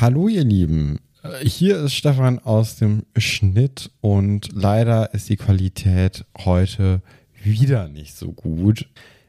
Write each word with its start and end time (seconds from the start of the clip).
Hallo 0.00 0.28
ihr 0.28 0.44
Lieben, 0.44 1.00
hier 1.42 1.80
ist 1.80 1.94
Stefan 1.94 2.38
aus 2.38 2.76
dem 2.76 3.02
Schnitt 3.16 3.90
und 4.00 4.48
leider 4.52 5.12
ist 5.12 5.28
die 5.28 5.36
Qualität 5.36 6.24
heute 6.38 7.02
wieder 7.42 7.88
nicht 7.88 8.14
so 8.14 8.30
gut. 8.30 8.86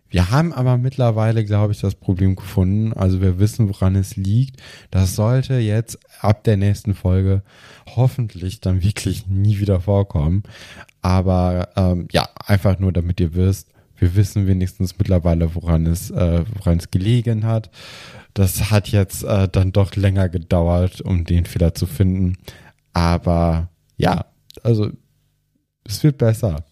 Wir 0.09 0.29
haben 0.29 0.53
aber 0.53 0.77
mittlerweile, 0.77 1.43
glaube 1.43 1.73
ich, 1.73 1.79
das 1.79 1.95
Problem 1.95 2.35
gefunden. 2.35 2.93
Also 2.93 3.19
wir 3.19 3.39
wissen, 3.39 3.67
woran 3.67 3.95
es 3.95 4.15
liegt. 4.15 4.61
Das 4.91 5.15
sollte 5.15 5.55
jetzt 5.55 5.97
ab 6.21 6.43
der 6.43 6.57
nächsten 6.57 6.93
Folge 6.93 7.41
hoffentlich 7.95 8.61
dann 8.61 8.83
wirklich 8.83 9.25
nie 9.25 9.59
wieder 9.59 9.81
vorkommen. 9.81 10.43
Aber 11.01 11.69
ähm, 11.77 12.07
ja, 12.11 12.29
einfach 12.45 12.77
nur, 12.77 12.93
damit 12.93 13.19
ihr 13.19 13.33
wisst, 13.33 13.71
wir 13.99 14.15
wissen 14.15 14.47
wenigstens 14.47 14.97
mittlerweile, 14.97 15.53
woran 15.55 15.85
es, 15.85 16.09
äh, 16.09 16.45
woran 16.57 16.77
es 16.77 16.89
gelegen 16.89 17.45
hat. 17.45 17.69
Das 18.33 18.71
hat 18.71 18.87
jetzt 18.89 19.23
äh, 19.23 19.49
dann 19.49 19.71
doch 19.71 19.95
länger 19.95 20.29
gedauert, 20.29 21.01
um 21.01 21.25
den 21.25 21.45
Fehler 21.45 21.73
zu 21.73 21.85
finden. 21.85 22.37
Aber 22.93 23.69
ja, 23.97 24.25
also 24.63 24.89
es 25.83 26.03
wird 26.03 26.17
besser. 26.17 26.63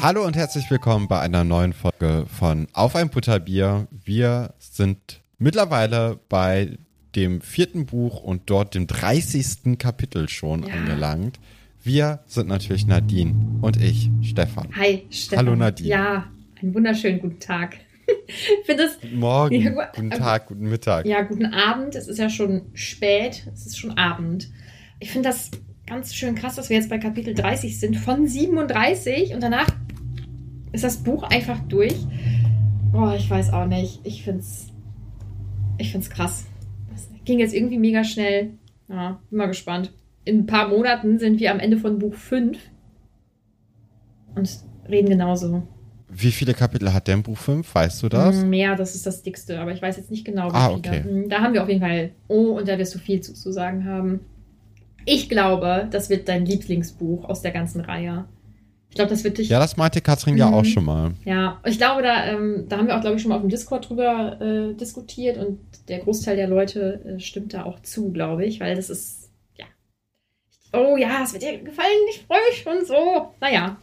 Hallo 0.00 0.26
und 0.26 0.36
herzlich 0.36 0.70
willkommen 0.70 1.08
bei 1.08 1.18
einer 1.20 1.44
neuen 1.44 1.72
Folge 1.72 2.26
von 2.28 2.68
Auf 2.74 2.94
ein 2.94 3.08
Butterbier. 3.08 3.88
Wir 3.90 4.52
sind 4.58 5.23
mittlerweile 5.44 6.18
bei 6.30 6.78
dem 7.14 7.40
vierten 7.42 7.86
Buch 7.86 8.20
und 8.22 8.42
dort 8.46 8.74
dem 8.74 8.86
30. 8.86 9.78
Kapitel 9.78 10.28
schon 10.28 10.64
ja. 10.64 10.74
angelangt. 10.74 11.38
Wir 11.82 12.20
sind 12.26 12.48
natürlich 12.48 12.86
Nadine 12.86 13.34
und 13.60 13.80
ich, 13.80 14.10
Stefan. 14.22 14.70
Hi, 14.74 15.04
Stefan. 15.10 15.46
Hallo 15.46 15.54
Nadine. 15.54 15.88
Ja, 15.90 16.24
einen 16.60 16.74
wunderschönen 16.74 17.20
guten 17.20 17.38
Tag. 17.40 17.76
das. 18.66 18.98
Guten 19.00 19.18
Morgen, 19.18 19.60
ja, 19.60 19.90
guten 19.94 20.10
Tag, 20.10 20.46
guten 20.46 20.68
Mittag. 20.68 21.04
Ja, 21.04 21.20
guten 21.22 21.46
Abend. 21.46 21.94
Es 21.94 22.08
ist 22.08 22.18
ja 22.18 22.30
schon 22.30 22.62
spät. 22.72 23.46
Es 23.52 23.66
ist 23.66 23.78
schon 23.78 23.98
Abend. 23.98 24.48
Ich 24.98 25.10
finde 25.10 25.28
das 25.28 25.50
ganz 25.86 26.14
schön 26.14 26.34
krass, 26.34 26.56
dass 26.56 26.70
wir 26.70 26.78
jetzt 26.78 26.88
bei 26.88 26.98
Kapitel 26.98 27.34
30 27.34 27.78
sind 27.78 27.96
von 27.98 28.26
37 28.26 29.34
und 29.34 29.42
danach 29.42 29.68
ist 30.72 30.84
das 30.84 30.96
Buch 30.96 31.22
einfach 31.24 31.60
durch. 31.68 31.94
Boah, 32.92 33.14
ich 33.14 33.28
weiß 33.28 33.52
auch 33.52 33.66
nicht. 33.66 34.00
Ich 34.04 34.22
finde 34.24 34.40
es 34.40 34.73
ich 35.78 35.92
find's 35.92 36.10
krass. 36.10 36.46
Ging 37.24 37.38
jetzt 37.38 37.54
irgendwie 37.54 37.78
mega 37.78 38.04
schnell. 38.04 38.50
Ja, 38.88 39.20
bin 39.30 39.38
mal 39.38 39.46
gespannt. 39.46 39.92
In 40.24 40.40
ein 40.40 40.46
paar 40.46 40.68
Monaten 40.68 41.18
sind 41.18 41.40
wir 41.40 41.50
am 41.50 41.58
Ende 41.58 41.78
von 41.78 41.98
Buch 41.98 42.14
5 42.14 42.58
und 44.34 44.58
reden 44.88 45.08
genauso. 45.08 45.62
Wie 46.08 46.30
viele 46.30 46.54
Kapitel 46.54 46.92
hat 46.92 47.08
denn 47.08 47.22
Buch 47.22 47.36
5? 47.36 47.74
Weißt 47.74 48.02
du 48.02 48.08
das? 48.08 48.44
Mehr, 48.44 48.76
das 48.76 48.94
ist 48.94 49.06
das 49.06 49.22
dickste, 49.22 49.58
aber 49.58 49.72
ich 49.72 49.82
weiß 49.82 49.96
jetzt 49.96 50.10
nicht 50.10 50.24
genau, 50.24 50.50
wie 50.50 50.54
ah, 50.54 50.68
viele. 50.68 50.78
Okay. 50.78 51.02
Hm, 51.02 51.28
da 51.28 51.40
haben 51.40 51.54
wir 51.54 51.62
auf 51.62 51.68
jeden 51.68 51.80
Fall, 51.80 52.12
oh, 52.28 52.58
und 52.58 52.68
da 52.68 52.78
wirst 52.78 52.94
du 52.94 52.98
viel 52.98 53.20
zu, 53.20 53.34
zu 53.34 53.52
sagen 53.52 53.84
haben. 53.84 54.20
Ich 55.06 55.28
glaube, 55.28 55.88
das 55.90 56.08
wird 56.10 56.28
dein 56.28 56.46
Lieblingsbuch 56.46 57.24
aus 57.24 57.42
der 57.42 57.50
ganzen 57.50 57.80
Reihe. 57.80 58.26
Ich 58.94 58.96
glaube, 58.96 59.10
das 59.10 59.24
wird 59.24 59.38
dich. 59.38 59.48
Ja, 59.48 59.58
das 59.58 59.76
meinte 59.76 60.00
Katrin 60.00 60.34
mhm. 60.34 60.38
ja 60.38 60.52
auch 60.52 60.62
mhm. 60.62 60.66
schon 60.66 60.84
mal. 60.84 61.14
Ja, 61.24 61.60
ich 61.64 61.78
glaube, 61.78 62.02
da, 62.02 62.26
ähm, 62.26 62.66
da 62.68 62.78
haben 62.78 62.86
wir 62.86 62.96
auch, 62.96 63.00
glaube 63.00 63.16
ich, 63.16 63.22
schon 63.22 63.30
mal 63.30 63.34
auf 63.34 63.40
dem 63.40 63.50
Discord 63.50 63.88
drüber 63.88 64.40
äh, 64.40 64.74
diskutiert 64.74 65.36
und 65.36 65.58
der 65.88 65.98
Großteil 65.98 66.36
der 66.36 66.46
Leute 66.46 67.04
äh, 67.04 67.18
stimmt 67.18 67.54
da 67.54 67.64
auch 67.64 67.80
zu, 67.80 68.12
glaube 68.12 68.46
ich, 68.46 68.60
weil 68.60 68.76
das 68.76 68.90
ist, 68.90 69.32
ja. 69.58 69.64
Oh 70.72 70.96
ja, 70.96 71.24
es 71.24 71.32
wird 71.32 71.42
dir 71.42 71.58
gefallen, 71.58 71.88
ich 72.08 72.24
freue 72.24 72.38
mich 72.48 72.62
schon 72.62 72.86
so. 72.86 73.34
Naja. 73.40 73.78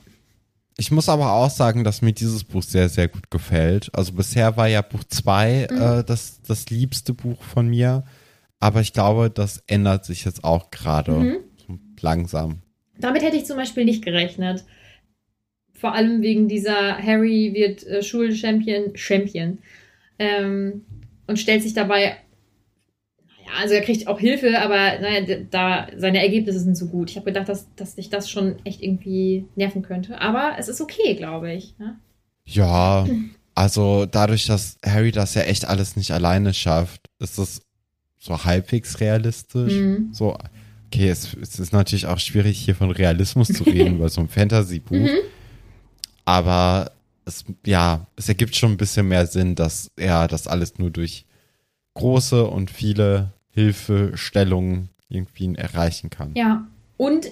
Ich 0.78 0.92
muss 0.92 1.10
aber 1.10 1.34
auch 1.34 1.50
sagen, 1.50 1.84
dass 1.84 2.02
mir 2.02 2.14
dieses 2.14 2.46
Buch 2.46 2.64
sehr, 2.64 2.88
sehr 2.88 3.10
gut 3.10 3.30
gefällt. 3.30 3.90
Also 3.94 4.14
bisher 4.14 4.56
war 4.56 4.70
ja 4.70 4.82
Buch 4.82 5.04
2 5.04 5.68
mhm. 5.70 5.78
äh, 5.78 6.04
das, 6.06 6.40
das 6.48 6.70
liebste 6.70 7.14
Buch 7.14 7.44
von 7.44 7.68
mir. 7.68 8.06
Aber 8.62 8.80
ich 8.80 8.94
glaube, 8.94 9.30
das 9.30 9.62
ändert 9.68 10.06
sich 10.06 10.24
jetzt 10.24 10.46
auch 10.46 10.72
gerade 10.72 11.12
mhm. 11.12 11.38
langsam. 12.00 12.62
Damit 12.98 13.24
hätte 13.24 13.36
ich 13.36 13.46
zum 13.46 13.58
Beispiel 13.58 13.84
nicht 13.84 14.06
gerechnet 14.06 14.64
vor 15.82 15.94
allem 15.94 16.22
wegen 16.22 16.48
dieser 16.48 16.98
Harry 16.98 17.52
wird 17.54 17.86
äh, 17.88 18.04
Schulchampion 18.04 18.96
Champion 18.96 19.58
ähm, 20.20 20.86
und 21.28 21.40
stellt 21.40 21.64
sich 21.64 21.74
dabei 21.74 22.18
naja, 23.38 23.60
also 23.60 23.74
er 23.74 23.82
kriegt 23.82 24.08
auch 24.08 24.20
Hilfe, 24.20 24.62
aber 24.62 25.00
naja, 25.00 25.38
da 25.50 25.88
seine 25.98 26.22
Ergebnisse 26.22 26.60
sind 26.60 26.78
so 26.78 26.88
gut. 26.88 27.10
Ich 27.10 27.16
habe 27.16 27.26
gedacht, 27.26 27.50
dass, 27.50 27.68
dass 27.76 27.96
dich 27.96 28.10
das 28.10 28.30
schon 28.30 28.56
echt 28.64 28.82
irgendwie 28.82 29.46
nerven 29.56 29.82
könnte. 29.82 30.22
Aber 30.22 30.56
es 30.60 30.68
ist 30.68 30.82
okay, 30.82 31.16
glaube 31.16 31.52
ich. 31.52 31.74
Ne? 31.80 31.98
Ja, 32.46 33.08
also 33.56 34.06
dadurch, 34.06 34.46
dass 34.46 34.78
Harry 34.86 35.12
das 35.12 35.34
ja 35.34 35.42
echt 35.42 35.66
alles 35.66 35.96
nicht 35.96 36.12
alleine 36.12 36.54
schafft, 36.54 37.10
ist 37.20 37.40
es 37.40 37.62
so 38.20 38.44
halbwegs 38.44 39.00
realistisch. 39.00 39.74
Mhm. 39.74 40.10
So, 40.12 40.38
okay, 40.88 41.10
es, 41.10 41.36
es, 41.42 41.60
ist 41.60 41.74
natürlich 41.74 42.06
auch 42.06 42.20
schwierig, 42.20 42.60
hier 42.60 42.76
von 42.76 42.92
Realismus 42.92 43.48
zu 43.48 43.64
reden, 43.64 43.98
bei 44.00 44.08
so 44.10 44.22
einem 44.22 44.30
Fantasy-Buch. 44.30 44.96
Mhm. 44.96 45.18
Aber 46.26 46.92
es, 47.26 47.46
ja, 47.66 48.08
es 48.16 48.30
ergibt 48.30 48.56
schon 48.56 48.72
ein 48.72 48.78
bisschen 48.78 49.08
mehr 49.08 49.26
Sinn, 49.28 49.56
dass 49.56 49.92
er 49.96 50.28
das 50.28 50.48
alles 50.48 50.78
nur 50.78 50.90
durch 50.90 51.26
große 51.94 52.46
und 52.46 52.72
viele 52.72 53.32
Hilfestellungen 53.52 54.90
irgendwie 55.10 55.54
erreichen 55.56 56.10
kann. 56.10 56.32
Ja, 56.36 56.68
und 56.98 57.28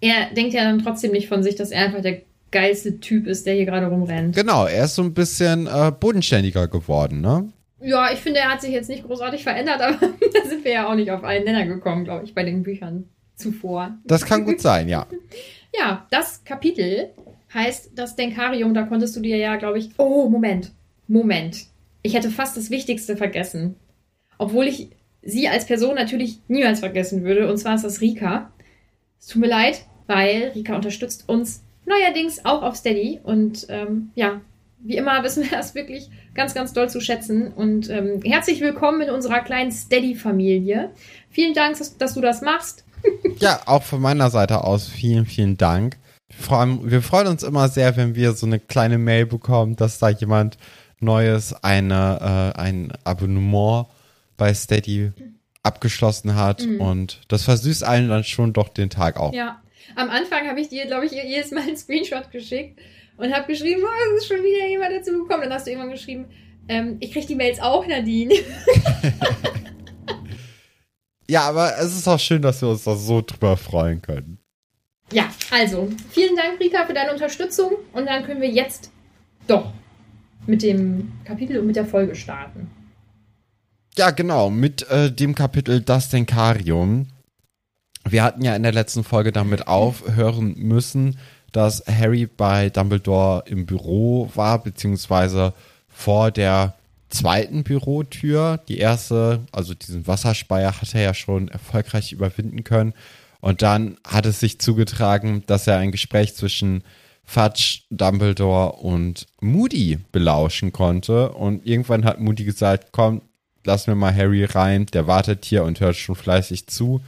er 0.00 0.34
denkt 0.34 0.52
ja 0.52 0.64
dann 0.64 0.80
trotzdem 0.80 1.12
nicht 1.12 1.28
von 1.28 1.42
sich, 1.42 1.54
dass 1.54 1.70
er 1.70 1.86
einfach 1.86 2.02
der 2.02 2.22
geilste 2.50 3.00
Typ 3.00 3.26
ist, 3.26 3.46
der 3.46 3.54
hier 3.54 3.64
gerade 3.64 3.86
rumrennt. 3.86 4.36
Genau, 4.36 4.66
er 4.66 4.84
ist 4.84 4.94
so 4.94 5.02
ein 5.02 5.14
bisschen 5.14 5.66
äh, 5.66 5.90
bodenständiger 5.98 6.68
geworden, 6.68 7.20
ne? 7.20 7.50
Ja, 7.80 8.12
ich 8.12 8.20
finde, 8.20 8.40
er 8.40 8.50
hat 8.50 8.60
sich 8.60 8.70
jetzt 8.70 8.88
nicht 8.88 9.04
großartig 9.04 9.42
verändert, 9.42 9.80
aber 9.80 9.96
da 10.34 10.48
sind 10.48 10.64
wir 10.64 10.72
ja 10.72 10.88
auch 10.88 10.94
nicht 10.94 11.10
auf 11.10 11.24
einen 11.24 11.44
Nenner 11.44 11.66
gekommen, 11.66 12.04
glaube 12.04 12.24
ich, 12.24 12.34
bei 12.34 12.44
den 12.44 12.62
Büchern 12.62 13.08
zuvor. 13.34 13.96
Das 14.04 14.24
kann 14.24 14.44
gut 14.44 14.60
sein, 14.60 14.88
ja. 14.88 15.06
ja, 15.76 16.06
das 16.10 16.44
Kapitel 16.44 17.10
heißt 17.54 17.92
das 17.94 18.16
Denkarium, 18.16 18.74
da 18.74 18.82
konntest 18.82 19.16
du 19.16 19.20
dir 19.20 19.36
ja, 19.36 19.56
glaube 19.56 19.78
ich. 19.78 19.90
Oh, 19.98 20.28
Moment. 20.28 20.72
Moment. 21.06 21.66
Ich 22.02 22.14
hätte 22.14 22.30
fast 22.30 22.56
das 22.56 22.70
Wichtigste 22.70 23.16
vergessen. 23.16 23.76
Obwohl 24.38 24.66
ich 24.66 24.90
sie 25.22 25.48
als 25.48 25.66
Person 25.66 25.94
natürlich 25.94 26.38
niemals 26.48 26.80
vergessen 26.80 27.24
würde. 27.24 27.50
Und 27.50 27.58
zwar 27.58 27.74
ist 27.74 27.84
das 27.84 28.00
Rika. 28.00 28.50
Es 29.20 29.26
tut 29.26 29.40
mir 29.40 29.48
leid, 29.48 29.84
weil 30.06 30.52
Rika 30.54 30.74
unterstützt 30.74 31.28
uns 31.28 31.62
neuerdings 31.86 32.44
auch 32.44 32.62
auf 32.62 32.76
Steady. 32.76 33.20
Und 33.22 33.66
ähm, 33.68 34.10
ja, 34.14 34.40
wie 34.80 34.96
immer 34.96 35.22
wissen 35.22 35.44
wir 35.44 35.50
das 35.56 35.74
wirklich 35.74 36.10
ganz, 36.34 36.54
ganz 36.54 36.72
doll 36.72 36.88
zu 36.88 37.00
schätzen. 37.00 37.52
Und 37.52 37.88
ähm, 37.88 38.20
herzlich 38.24 38.60
willkommen 38.60 39.02
in 39.02 39.10
unserer 39.10 39.40
kleinen 39.40 39.70
Steady-Familie. 39.70 40.90
Vielen 41.30 41.54
Dank, 41.54 41.78
dass, 41.78 41.96
dass 41.98 42.14
du 42.14 42.20
das 42.20 42.40
machst. 42.42 42.84
ja, 43.38 43.60
auch 43.66 43.82
von 43.82 44.00
meiner 44.00 44.30
Seite 44.30 44.64
aus 44.64 44.88
vielen, 44.88 45.26
vielen 45.26 45.56
Dank 45.56 45.98
vor 46.38 46.58
allem, 46.58 46.90
wir 46.90 47.02
freuen 47.02 47.26
uns 47.26 47.42
immer 47.42 47.68
sehr, 47.68 47.96
wenn 47.96 48.14
wir 48.14 48.32
so 48.32 48.46
eine 48.46 48.58
kleine 48.58 48.98
Mail 48.98 49.26
bekommen, 49.26 49.76
dass 49.76 49.98
da 49.98 50.08
jemand 50.08 50.56
Neues 51.00 51.52
eine, 51.62 52.54
äh, 52.56 52.58
ein 52.58 52.92
Abonnement 53.04 53.86
bei 54.36 54.54
Steady 54.54 55.12
abgeschlossen 55.62 56.34
hat. 56.34 56.64
Mhm. 56.64 56.80
Und 56.80 57.20
das 57.28 57.44
versüßt 57.44 57.84
allen 57.84 58.08
dann 58.08 58.24
schon 58.24 58.52
doch 58.52 58.68
den 58.68 58.90
Tag 58.90 59.18
auch. 59.18 59.32
Ja. 59.32 59.60
Am 59.96 60.10
Anfang 60.10 60.48
habe 60.48 60.60
ich 60.60 60.68
dir, 60.68 60.86
glaube 60.86 61.06
ich, 61.06 61.12
jedes 61.12 61.50
Mal 61.50 61.62
einen 61.62 61.76
Screenshot 61.76 62.30
geschickt 62.30 62.80
und 63.16 63.34
habe 63.34 63.46
geschrieben, 63.46 63.82
oh, 63.84 64.16
es 64.16 64.22
ist 64.22 64.28
schon 64.28 64.42
wieder 64.42 64.66
jemand 64.66 64.92
dazu 64.92 65.12
gekommen. 65.12 65.42
Dann 65.42 65.52
hast 65.52 65.66
du 65.66 65.70
irgendwann 65.70 65.92
geschrieben, 65.92 66.26
ähm, 66.68 66.96
ich 67.00 67.12
kriege 67.12 67.26
die 67.26 67.34
Mails 67.34 67.60
auch, 67.60 67.86
Nadine. 67.86 68.34
ja, 71.28 71.42
aber 71.42 71.76
es 71.78 71.96
ist 71.96 72.08
auch 72.08 72.18
schön, 72.18 72.42
dass 72.42 72.62
wir 72.62 72.68
uns 72.68 72.84
da 72.84 72.94
so 72.94 73.20
drüber 73.20 73.56
freuen 73.56 74.00
können. 74.00 74.38
Ja, 75.12 75.30
also, 75.50 75.88
vielen 76.10 76.36
Dank, 76.36 76.58
Rika, 76.60 76.86
für 76.86 76.94
deine 76.94 77.12
Unterstützung. 77.12 77.72
Und 77.92 78.06
dann 78.06 78.24
können 78.24 78.40
wir 78.40 78.48
jetzt 78.48 78.90
doch 79.46 79.72
mit 80.46 80.62
dem 80.62 81.12
Kapitel 81.24 81.58
und 81.58 81.66
mit 81.66 81.76
der 81.76 81.86
Folge 81.86 82.14
starten. 82.14 82.70
Ja, 83.96 84.10
genau, 84.10 84.48
mit 84.48 84.88
äh, 84.88 85.12
dem 85.12 85.34
Kapitel 85.34 85.80
Das 85.80 86.08
Denkarium. 86.08 87.08
Wir 88.08 88.22
hatten 88.22 88.42
ja 88.42 88.56
in 88.56 88.62
der 88.62 88.72
letzten 88.72 89.04
Folge 89.04 89.32
damit 89.32 89.68
aufhören 89.68 90.54
müssen, 90.56 91.18
dass 91.52 91.84
Harry 91.86 92.26
bei 92.26 92.70
Dumbledore 92.70 93.44
im 93.46 93.66
Büro 93.66 94.30
war, 94.34 94.62
beziehungsweise 94.62 95.52
vor 95.88 96.30
der 96.30 96.74
zweiten 97.10 97.62
Bürotür. 97.62 98.60
Die 98.66 98.78
erste, 98.78 99.40
also 99.52 99.74
diesen 99.74 100.06
Wasserspeier, 100.06 100.80
hat 100.80 100.94
er 100.94 101.02
ja 101.02 101.14
schon 101.14 101.48
erfolgreich 101.48 102.12
überwinden 102.12 102.64
können. 102.64 102.94
Und 103.42 103.60
dann 103.60 103.98
hat 104.06 104.24
es 104.24 104.38
sich 104.38 104.60
zugetragen, 104.60 105.42
dass 105.48 105.66
er 105.66 105.76
ein 105.78 105.90
Gespräch 105.90 106.36
zwischen 106.36 106.84
Fudge, 107.24 107.80
Dumbledore 107.90 108.74
und 108.74 109.26
Moody 109.40 109.98
belauschen 110.12 110.72
konnte. 110.72 111.32
Und 111.32 111.66
irgendwann 111.66 112.04
hat 112.04 112.20
Moody 112.20 112.44
gesagt, 112.44 112.90
komm, 112.92 113.20
lass 113.64 113.88
mir 113.88 113.96
mal 113.96 114.14
Harry 114.14 114.44
rein. 114.44 114.86
Der 114.86 115.08
wartet 115.08 115.44
hier 115.44 115.64
und 115.64 115.80
hört 115.80 115.96
schon 115.96 116.14
fleißig 116.14 116.68
zu. 116.68 117.00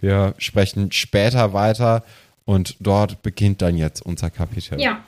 Wir 0.00 0.34
sprechen 0.38 0.90
später 0.90 1.52
weiter. 1.52 2.02
Und 2.44 2.76
dort 2.80 3.22
beginnt 3.22 3.62
dann 3.62 3.76
jetzt 3.76 4.04
unser 4.04 4.28
Kapitel. 4.28 4.80
Ja, 4.80 5.04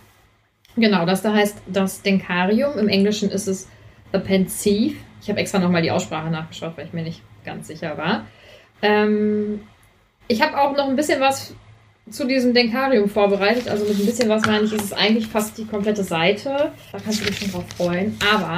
genau. 0.77 1.07
Das 1.07 1.23
da 1.23 1.35
heißt 1.35 1.59
das 1.67 2.03
Denkarium. 2.03 2.79
Im 2.79 2.89
Englischen 2.89 3.31
ist 3.31 3.49
es 3.49 3.69
The 4.13 4.21
Pensive. 4.21 4.95
Ich 5.21 5.29
habe 5.29 5.41
extra 5.41 5.59
nochmal 5.59 5.83
die 5.83 5.91
Aussprache 5.91 6.31
nachgeschaut, 6.31 6.77
weil 6.77 6.87
ich 6.87 6.93
mir 6.93 7.03
nicht 7.03 7.21
ganz 7.45 7.67
sicher 7.67 7.99
war. 7.99 8.27
Ähm, 8.81 9.63
ich 10.29 10.43
habe 10.43 10.59
auch 10.59 10.77
noch 10.77 10.89
ein 10.89 10.97
bisschen 10.97 11.21
was 11.21 11.55
zu 12.11 12.27
diesem 12.27 12.55
Denkarium 12.55 13.09
vorbereitet. 13.09 13.69
Also 13.69 13.85
mit 13.85 13.99
ein 13.99 14.07
bisschen 14.07 14.29
was 14.29 14.45
meine 14.47 14.65
ich, 14.65 14.73
ist 14.73 14.85
es 14.85 14.93
eigentlich 14.93 15.27
fast 15.27 15.59
die 15.59 15.67
komplette 15.67 16.05
Seite. 16.05 16.73
Da 16.93 16.99
kannst 16.99 17.21
du 17.21 17.27
dich 17.27 17.39
schon 17.39 17.51
drauf 17.51 17.65
freuen. 17.77 18.17
Aber 18.33 18.57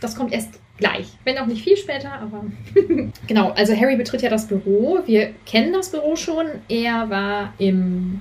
das 0.00 0.16
kommt 0.16 0.32
erst 0.32 0.58
gleich. 0.78 1.06
Wenn 1.24 1.38
auch 1.38 1.46
nicht 1.46 1.62
viel 1.62 1.76
später, 1.76 2.12
aber. 2.12 2.44
genau, 3.26 3.50
also 3.50 3.74
Harry 3.74 3.96
betritt 3.96 4.22
ja 4.22 4.30
das 4.30 4.46
Büro. 4.46 5.00
Wir 5.06 5.32
kennen 5.46 5.72
das 5.72 5.90
Büro 5.90 6.16
schon. 6.16 6.46
Er 6.68 7.08
war 7.10 7.54
im 7.58 8.20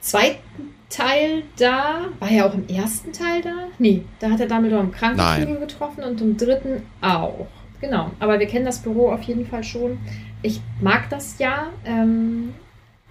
zweiten 0.00 0.74
Teil 0.88 1.42
da. 1.58 2.06
War 2.18 2.30
er 2.30 2.46
auch 2.46 2.54
im 2.54 2.68
ersten 2.68 3.12
Teil 3.12 3.42
da? 3.42 3.68
Nee, 3.78 4.04
da 4.20 4.30
hat 4.30 4.40
er 4.40 4.46
Dumbledore 4.46 4.82
im 4.82 4.92
Krankenflügel 4.92 5.58
getroffen 5.58 6.04
und 6.04 6.20
im 6.20 6.36
dritten 6.36 6.82
auch. 7.00 7.46
Genau, 7.80 8.12
aber 8.20 8.38
wir 8.38 8.46
kennen 8.46 8.64
das 8.64 8.80
Büro 8.80 9.10
auf 9.10 9.22
jeden 9.22 9.44
Fall 9.44 9.64
schon. 9.64 9.98
Ich 10.42 10.60
mag 10.80 11.08
das 11.10 11.38
ja. 11.38 11.70
Ähm, 11.84 12.54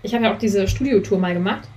ich 0.03 0.13
habe 0.13 0.25
ja 0.25 0.33
auch 0.33 0.37
diese 0.37 0.67
Studiotour 0.67 1.17
mal 1.17 1.33
gemacht. 1.33 1.67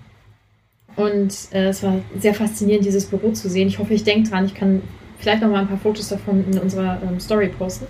Und 0.96 1.34
äh, 1.52 1.68
es 1.68 1.82
war 1.82 2.00
sehr 2.18 2.34
faszinierend, 2.34 2.84
dieses 2.84 3.06
Büro 3.06 3.32
zu 3.32 3.48
sehen. 3.48 3.68
Ich 3.68 3.78
hoffe, 3.78 3.94
ich 3.94 4.04
denke 4.04 4.30
dran. 4.30 4.44
Ich 4.44 4.54
kann 4.54 4.82
vielleicht 5.18 5.42
noch 5.42 5.50
mal 5.50 5.60
ein 5.60 5.68
paar 5.68 5.78
Fotos 5.78 6.08
davon 6.08 6.44
in 6.50 6.58
unserer 6.58 7.00
ähm, 7.02 7.18
Story 7.18 7.48
posten. 7.48 7.86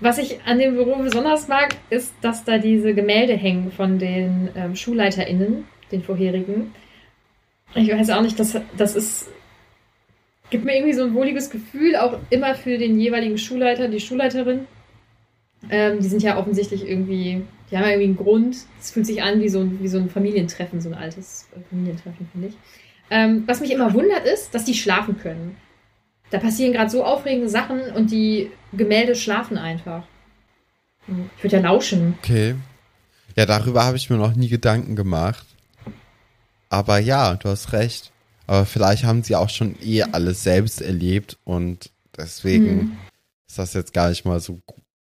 Was 0.00 0.18
ich 0.18 0.40
an 0.46 0.58
dem 0.58 0.74
Büro 0.74 0.96
besonders 0.96 1.46
mag, 1.46 1.76
ist, 1.90 2.14
dass 2.22 2.44
da 2.44 2.58
diese 2.58 2.94
Gemälde 2.94 3.34
hängen 3.34 3.70
von 3.70 3.98
den 3.98 4.48
ähm, 4.56 4.74
SchulleiterInnen, 4.74 5.64
den 5.92 6.02
vorherigen. 6.02 6.72
Ich 7.74 7.92
weiß 7.92 8.10
auch 8.10 8.22
nicht, 8.22 8.38
das, 8.40 8.56
das 8.76 8.96
ist. 8.96 9.28
Gibt 10.48 10.64
mir 10.64 10.74
irgendwie 10.74 10.94
so 10.94 11.04
ein 11.04 11.14
wohliges 11.14 11.50
Gefühl, 11.50 11.94
auch 11.94 12.18
immer 12.30 12.54
für 12.56 12.76
den 12.76 12.98
jeweiligen 12.98 13.38
Schulleiter, 13.38 13.86
die 13.88 14.00
Schulleiterin. 14.00 14.66
Ähm, 15.68 16.00
die 16.00 16.08
sind 16.08 16.22
ja 16.22 16.38
offensichtlich 16.38 16.88
irgendwie, 16.88 17.42
die 17.70 17.76
haben 17.76 17.84
ja 17.84 17.90
irgendwie 17.90 18.06
einen 18.06 18.16
Grund. 18.16 18.56
Es 18.80 18.90
fühlt 18.90 19.06
sich 19.06 19.22
an 19.22 19.40
wie 19.40 19.48
so, 19.48 19.60
ein, 19.60 19.78
wie 19.82 19.88
so 19.88 19.98
ein 19.98 20.08
Familientreffen, 20.08 20.80
so 20.80 20.88
ein 20.88 20.94
altes 20.94 21.48
Familientreffen, 21.68 22.28
finde 22.32 22.48
ich. 22.48 22.54
Ähm, 23.10 23.44
was 23.46 23.60
mich 23.60 23.72
immer 23.72 23.92
wundert, 23.92 24.24
ist, 24.24 24.54
dass 24.54 24.64
die 24.64 24.74
schlafen 24.74 25.18
können. 25.18 25.56
Da 26.30 26.38
passieren 26.38 26.72
gerade 26.72 26.90
so 26.90 27.04
aufregende 27.04 27.48
Sachen 27.48 27.80
und 27.94 28.10
die 28.10 28.50
Gemälde 28.72 29.16
schlafen 29.16 29.58
einfach. 29.58 30.04
Ich 31.36 31.44
würde 31.44 31.56
ja 31.56 31.62
lauschen. 31.62 32.14
Okay. 32.22 32.54
Ja, 33.36 33.46
darüber 33.46 33.84
habe 33.84 33.96
ich 33.96 34.10
mir 34.10 34.16
noch 34.16 34.34
nie 34.34 34.48
Gedanken 34.48 34.94
gemacht. 34.94 35.46
Aber 36.68 36.98
ja, 36.98 37.34
du 37.34 37.48
hast 37.48 37.72
recht. 37.72 38.12
Aber 38.46 38.64
vielleicht 38.64 39.04
haben 39.04 39.22
sie 39.22 39.36
auch 39.36 39.48
schon 39.48 39.76
eh 39.82 40.02
alles 40.02 40.42
selbst 40.42 40.80
erlebt 40.80 41.38
und 41.44 41.90
deswegen 42.16 42.80
hm. 42.80 42.96
ist 43.48 43.58
das 43.58 43.74
jetzt 43.74 43.92
gar 43.92 44.08
nicht 44.08 44.24
mal 44.24 44.40
so, 44.40 44.60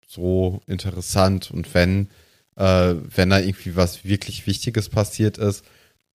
so 0.07 0.62
interessant. 0.65 1.51
Und 1.51 1.74
wenn, 1.74 2.09
äh, 2.56 2.95
wenn 3.15 3.30
da 3.30 3.39
irgendwie 3.39 3.75
was 3.75 4.06
wirklich 4.06 4.48
Wichtiges 4.48 4.89
passiert 4.89 5.38
ist, 5.38 5.63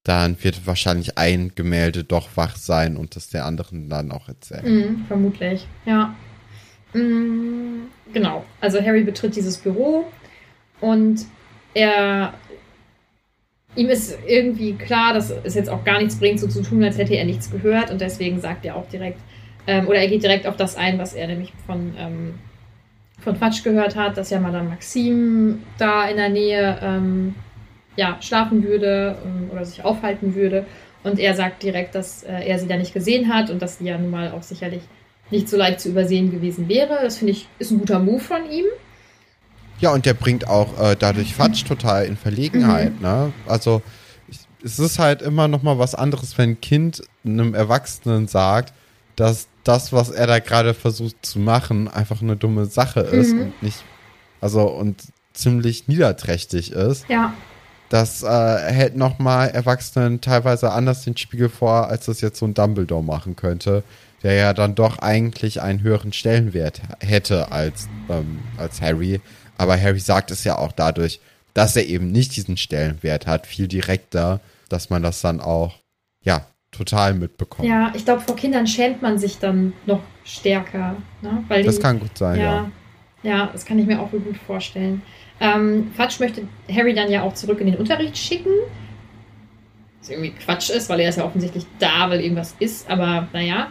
dann 0.02 0.42
wird 0.42 0.66
wahrscheinlich 0.66 1.16
ein 1.16 1.52
Gemälde 1.54 2.02
doch 2.02 2.30
wach 2.34 2.56
sein 2.56 2.96
und 2.96 3.14
das 3.14 3.28
der 3.28 3.44
anderen 3.44 3.88
dann 3.88 4.10
auch 4.10 4.28
erzählen. 4.28 4.64
Mhm, 4.64 5.04
vermutlich, 5.06 5.66
ja. 5.86 6.16
Mhm, 6.92 7.84
genau. 8.12 8.44
Also 8.60 8.82
Harry 8.82 9.04
betritt 9.04 9.36
dieses 9.36 9.58
Büro 9.58 10.06
und 10.80 11.24
er 11.74 12.34
ihm 13.76 13.88
ist 13.88 14.18
irgendwie 14.26 14.74
klar, 14.74 15.14
dass 15.14 15.30
es 15.30 15.54
jetzt 15.54 15.70
auch 15.70 15.84
gar 15.84 15.98
nichts 15.98 16.16
bringt, 16.16 16.40
so 16.40 16.48
zu 16.48 16.62
tun, 16.62 16.82
als 16.82 16.98
hätte 16.98 17.14
er 17.14 17.24
nichts 17.24 17.50
gehört 17.50 17.90
und 17.90 18.00
deswegen 18.00 18.40
sagt 18.40 18.66
er 18.66 18.76
auch 18.76 18.88
direkt, 18.88 19.20
ähm, 19.66 19.86
oder 19.86 20.00
er 20.00 20.08
geht 20.08 20.22
direkt 20.22 20.46
auf 20.46 20.56
das 20.56 20.76
ein, 20.76 20.98
was 20.98 21.14
er 21.14 21.28
nämlich 21.28 21.52
von, 21.66 21.94
ähm, 21.96 22.34
von 23.22 23.36
Fatsch 23.36 23.62
gehört 23.62 23.96
hat, 23.96 24.16
dass 24.16 24.30
ja 24.30 24.40
Madame 24.40 24.68
Maxime 24.68 25.58
da 25.78 26.08
in 26.08 26.16
der 26.16 26.28
Nähe 26.28 26.78
ähm, 26.82 27.34
ja, 27.96 28.16
schlafen 28.20 28.64
würde 28.64 29.16
ähm, 29.24 29.50
oder 29.50 29.64
sich 29.64 29.84
aufhalten 29.84 30.34
würde. 30.34 30.66
Und 31.04 31.18
er 31.18 31.34
sagt 31.34 31.62
direkt, 31.62 31.94
dass 31.94 32.22
äh, 32.22 32.32
er 32.46 32.58
sie 32.58 32.68
da 32.68 32.76
nicht 32.76 32.94
gesehen 32.94 33.32
hat 33.32 33.50
und 33.50 33.60
dass 33.60 33.78
sie 33.78 33.84
ja 33.84 33.98
nun 33.98 34.10
mal 34.10 34.32
auch 34.32 34.42
sicherlich 34.42 34.82
nicht 35.30 35.48
so 35.48 35.56
leicht 35.56 35.80
zu 35.80 35.88
übersehen 35.88 36.30
gewesen 36.30 36.68
wäre. 36.68 36.98
Das 37.02 37.18
finde 37.18 37.32
ich, 37.32 37.48
ist 37.58 37.70
ein 37.70 37.78
guter 37.78 37.98
Move 37.98 38.20
von 38.20 38.48
ihm. 38.50 38.66
Ja, 39.80 39.92
und 39.92 40.06
der 40.06 40.14
bringt 40.14 40.46
auch 40.46 40.78
äh, 40.80 40.96
dadurch 40.96 41.34
Fatsch 41.34 41.64
total 41.64 42.06
in 42.06 42.16
Verlegenheit. 42.16 42.94
Mhm. 42.96 43.02
Ne? 43.02 43.32
Also 43.46 43.82
es 44.64 44.78
ist 44.78 44.98
halt 44.98 45.22
immer 45.22 45.48
noch 45.48 45.62
mal 45.62 45.78
was 45.78 45.94
anderes, 45.94 46.38
wenn 46.38 46.50
ein 46.50 46.60
Kind 46.60 47.02
einem 47.24 47.54
Erwachsenen 47.54 48.28
sagt, 48.28 48.72
dass 49.16 49.48
das, 49.64 49.92
was 49.92 50.10
er 50.10 50.26
da 50.26 50.38
gerade 50.38 50.74
versucht 50.74 51.24
zu 51.24 51.38
machen, 51.38 51.88
einfach 51.88 52.22
eine 52.22 52.36
dumme 52.36 52.66
Sache 52.66 53.00
ist 53.00 53.32
mhm. 53.32 53.40
und 53.42 53.62
nicht, 53.62 53.84
also 54.40 54.62
und 54.62 55.02
ziemlich 55.32 55.88
niederträchtig 55.88 56.72
ist. 56.72 57.08
Ja 57.08 57.32
das 57.92 58.22
äh, 58.22 58.72
hält 58.72 58.96
nochmal 58.96 59.50
Erwachsenen 59.50 60.22
teilweise 60.22 60.72
anders 60.72 61.04
den 61.04 61.14
Spiegel 61.14 61.50
vor, 61.50 61.88
als 61.88 62.06
das 62.06 62.22
jetzt 62.22 62.38
so 62.38 62.46
ein 62.46 62.54
Dumbledore 62.54 63.04
machen 63.04 63.36
könnte, 63.36 63.84
der 64.22 64.32
ja 64.32 64.54
dann 64.54 64.74
doch 64.74 65.00
eigentlich 65.00 65.60
einen 65.60 65.82
höheren 65.82 66.14
Stellenwert 66.14 66.80
hätte 67.00 67.52
als, 67.52 67.88
ähm, 68.08 68.38
als 68.56 68.80
Harry. 68.80 69.20
Aber 69.58 69.78
Harry 69.78 70.00
sagt 70.00 70.30
es 70.30 70.42
ja 70.44 70.56
auch 70.56 70.72
dadurch, 70.72 71.20
dass 71.52 71.76
er 71.76 71.84
eben 71.84 72.10
nicht 72.10 72.34
diesen 72.34 72.56
Stellenwert 72.56 73.26
hat, 73.26 73.46
viel 73.46 73.68
direkter, 73.68 74.40
dass 74.70 74.88
man 74.88 75.02
das 75.02 75.20
dann 75.20 75.42
auch, 75.42 75.74
ja, 76.22 76.46
total 76.72 77.14
mitbekommt. 77.14 77.68
Ja, 77.68 77.92
ich 77.94 78.04
glaube, 78.04 78.22
vor 78.22 78.34
Kindern 78.34 78.66
schämt 78.66 79.02
man 79.02 79.18
sich 79.18 79.38
dann 79.38 79.72
noch 79.86 80.00
stärker. 80.24 80.96
Ne? 81.20 81.44
Weil 81.48 81.62
das 81.62 81.76
die, 81.76 81.82
kann 81.82 82.00
gut 82.00 82.18
sein, 82.18 82.40
ja. 82.40 82.70
Ja, 83.22 83.30
ja 83.30 83.50
das 83.52 83.64
kann 83.64 83.78
ich 83.78 83.86
mir 83.86 84.00
auch 84.00 84.10
gut 84.10 84.36
vorstellen. 84.46 85.02
Ähm, 85.40 85.90
Fatsch 85.96 86.18
möchte 86.18 86.42
Harry 86.70 86.94
dann 86.94 87.10
ja 87.10 87.22
auch 87.22 87.34
zurück 87.34 87.60
in 87.60 87.66
den 87.66 87.76
Unterricht 87.76 88.16
schicken. 88.16 88.50
Was 90.00 90.10
irgendwie 90.10 90.30
Quatsch 90.30 90.70
ist, 90.70 90.88
weil 90.88 91.00
er 91.00 91.10
ist 91.10 91.18
ja 91.18 91.24
offensichtlich 91.24 91.64
da, 91.78 92.10
weil 92.10 92.20
irgendwas 92.20 92.56
ist, 92.58 92.90
aber 92.90 93.28
naja. 93.32 93.68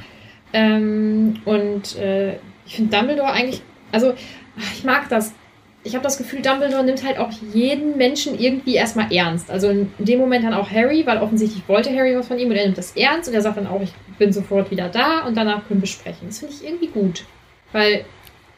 Ähm, 0.54 1.42
und 1.46 1.96
äh, 1.98 2.36
ich 2.66 2.76
finde 2.76 2.98
Dumbledore 2.98 3.32
eigentlich, 3.32 3.62
also 3.92 4.14
ich 4.74 4.84
mag 4.84 5.10
das. 5.10 5.34
Ich 5.84 5.96
habe 5.96 6.04
das 6.04 6.18
Gefühl, 6.18 6.42
Dumbledore 6.42 6.84
nimmt 6.84 7.04
halt 7.04 7.18
auch 7.18 7.32
jeden 7.54 7.98
Menschen 7.98 8.40
irgendwie 8.40 8.76
erstmal 8.76 9.12
ernst. 9.12 9.50
Also 9.50 9.70
in 9.70 9.92
dem 9.98 10.20
Moment 10.20 10.46
dann 10.46 10.54
auch 10.54 10.70
Harry, 10.70 11.06
weil 11.08 11.20
offensichtlich 11.20 11.68
wollte 11.68 11.90
Harry 11.96 12.16
was 12.16 12.28
von 12.28 12.38
ihm 12.38 12.50
und 12.50 12.56
er 12.56 12.66
nimmt 12.66 12.78
das 12.78 12.96
ernst 12.96 13.28
und 13.28 13.36
er 13.36 13.42
sagt 13.42 13.58
dann 13.58 13.68
auch, 13.68 13.82
ich 13.82 13.92
bin 14.20 14.32
sofort 14.32 14.70
wieder 14.70 14.90
da 14.90 15.26
und 15.26 15.36
danach 15.36 15.68
können 15.68 15.82
wir 15.82 15.88
sprechen. 15.88 16.28
Das 16.28 16.40
finde 16.40 16.54
ich 16.54 16.64
irgendwie 16.64 16.88
gut. 16.88 17.26
Weil. 17.72 18.06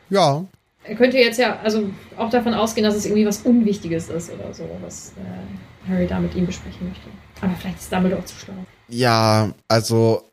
Ja, 0.09 0.43
er 0.83 0.95
könnte 0.95 1.17
jetzt 1.17 1.39
ja 1.39 1.59
also 1.63 1.89
auch 2.17 2.29
davon 2.29 2.53
ausgehen, 2.53 2.85
dass 2.85 2.95
es 2.95 3.05
irgendwie 3.05 3.25
was 3.25 3.41
Unwichtiges 3.41 4.09
ist 4.09 4.31
oder 4.31 4.53
so, 4.53 4.69
was 4.81 5.13
äh, 5.17 5.89
Harry 5.89 6.07
da 6.07 6.19
mit 6.19 6.35
ihm 6.35 6.45
besprechen 6.45 6.89
möchte. 6.89 7.07
Aber 7.41 7.53
vielleicht 7.55 7.79
ist 7.79 7.91
Dumbledore 7.91 8.21
auch 8.21 8.25
zu 8.25 8.35
schlau. 8.35 8.53
Ja, 8.89 9.53
also 9.67 10.23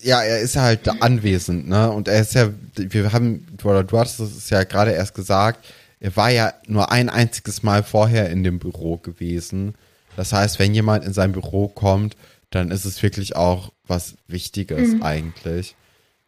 ja, 0.00 0.22
er 0.22 0.40
ist 0.40 0.54
ja 0.54 0.62
halt 0.62 0.88
anwesend, 1.02 1.68
ne? 1.68 1.90
Und 1.90 2.08
er 2.08 2.20
ist 2.20 2.34
ja, 2.34 2.50
wir 2.76 3.12
haben, 3.12 3.46
oder 3.62 3.84
du 3.84 3.98
hast 3.98 4.20
es 4.20 4.50
ja 4.50 4.64
gerade 4.64 4.92
erst 4.92 5.14
gesagt, 5.14 5.66
er 6.00 6.14
war 6.16 6.30
ja 6.30 6.52
nur 6.66 6.92
ein 6.92 7.08
einziges 7.08 7.62
Mal 7.62 7.82
vorher 7.82 8.30
in 8.30 8.44
dem 8.44 8.58
Büro 8.58 8.98
gewesen. 8.98 9.74
Das 10.16 10.32
heißt, 10.32 10.58
wenn 10.58 10.74
jemand 10.74 11.04
in 11.04 11.12
sein 11.12 11.32
Büro 11.32 11.68
kommt, 11.68 12.16
dann 12.50 12.70
ist 12.70 12.84
es 12.84 13.02
wirklich 13.02 13.36
auch 13.36 13.72
was 13.86 14.14
Wichtiges 14.28 14.94
mhm. 14.94 15.02
eigentlich. 15.02 15.74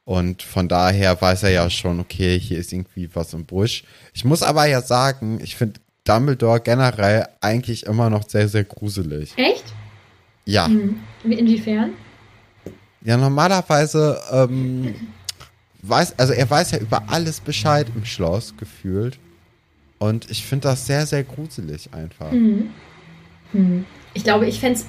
Und 0.05 0.43
von 0.43 0.69
daher 0.69 1.21
weiß 1.21 1.45
er 1.45 1.51
ja 1.51 1.71
schon, 1.71 2.01
okay, 2.01 2.39
hier 2.39 2.59
ist 2.59 2.73
irgendwie 2.73 3.09
was 3.15 3.33
im 3.33 3.45
Busch. 3.45 3.85
Ich 4.13 4.25
muss 4.25 4.43
aber 4.43 4.67
ja 4.67 4.83
sagen, 4.83 5.39
ich 5.43 5.55
finde 5.55 5.81
Dumbledore 6.05 6.61
generell 6.61 7.29
eigentlich 7.41 7.87
immer 7.87 8.11
noch 8.11 8.29
sehr, 8.29 8.49
sehr 8.49 8.65
gruselig. 8.65 9.35
Echt? 9.37 9.65
Ja. 10.45 10.67
Mhm. 10.67 10.97
Inwiefern? 11.23 11.93
Ja, 13.03 13.17
normalerweise 13.17 14.21
ähm, 14.31 14.95
weiß, 15.83 16.19
also 16.19 16.33
er 16.33 16.49
weiß 16.49 16.73
ja 16.73 16.79
über 16.79 17.03
alles 17.09 17.41
Bescheid 17.41 17.87
im 17.95 18.05
Schloss 18.05 18.55
gefühlt. 18.57 19.19
Und 19.99 20.31
ich 20.31 20.45
finde 20.45 20.69
das 20.69 20.87
sehr, 20.87 21.07
sehr 21.07 21.25
gruselig 21.25 21.91
einfach. 21.93 22.33
Mhm. 22.33 22.71
Mhm. 23.53 23.85
Ich 24.15 24.25
glaube, 24.25 24.47
ich 24.47 24.61
fände 24.61 24.81
es 24.81 24.87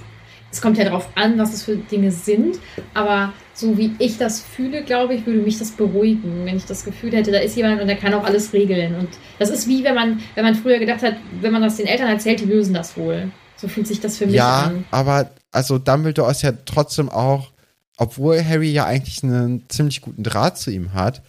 es 0.52 0.62
kommt 0.62 0.78
ja 0.78 0.84
darauf 0.84 1.08
an, 1.16 1.38
was 1.40 1.54
es 1.54 1.64
für 1.64 1.78
Dinge 1.78 2.12
sind, 2.12 2.60
aber 2.94 3.32
so 3.54 3.78
wie 3.78 3.96
ich 4.00 4.18
das 4.18 4.42
fühle, 4.42 4.84
glaube 4.84 5.14
ich, 5.14 5.26
würde 5.26 5.40
mich 5.40 5.58
das 5.58 5.72
beruhigen, 5.72 6.46
wenn 6.46 6.58
ich 6.58 6.66
das 6.66 6.84
Gefühl 6.84 7.12
hätte, 7.14 7.32
da 7.32 7.40
ist 7.40 7.56
jemand 7.56 7.80
und 7.80 7.88
der 7.88 7.96
kann 7.96 8.14
auch 8.14 8.26
alles 8.26 8.52
regeln. 8.52 8.96
Und 8.96 9.08
das 9.40 9.50
ist 9.50 9.68
wie 9.68 9.84
wenn 9.84 9.96
man, 9.96 10.20
wenn 10.36 10.44
man 10.44 10.56
früher 10.56 10.78
gedacht 10.78 11.04
hat, 11.04 11.16
wenn 11.40 11.54
man 11.54 11.62
das 11.62 11.78
den 11.78 11.88
Eltern 11.88 12.10
erzählt, 12.10 12.42
die 12.42 12.46
lösen 12.46 12.74
das 12.74 12.98
wohl. 12.98 13.32
So 13.56 13.68
fühlt 13.68 13.88
sich 13.88 14.02
das 14.02 14.18
für 14.18 14.26
mich 14.26 14.36
ja, 14.36 14.64
an. 14.64 14.78
Ja, 14.78 14.84
aber 14.92 15.30
also 15.52 15.78
Dumbledore 15.78 16.32
ist 16.32 16.42
ja 16.42 16.52
trotzdem 16.66 17.10
auch, 17.10 17.52
obwohl 17.98 18.44
Harry 18.44 18.72
ja 18.72 18.86
eigentlich 18.86 19.24
einen 19.24 19.70
ziemlich 19.70 20.02
guten 20.02 20.24
Draht 20.24 20.58
zu 20.58 20.72
ihm 20.72 20.94
hat, 20.94 21.22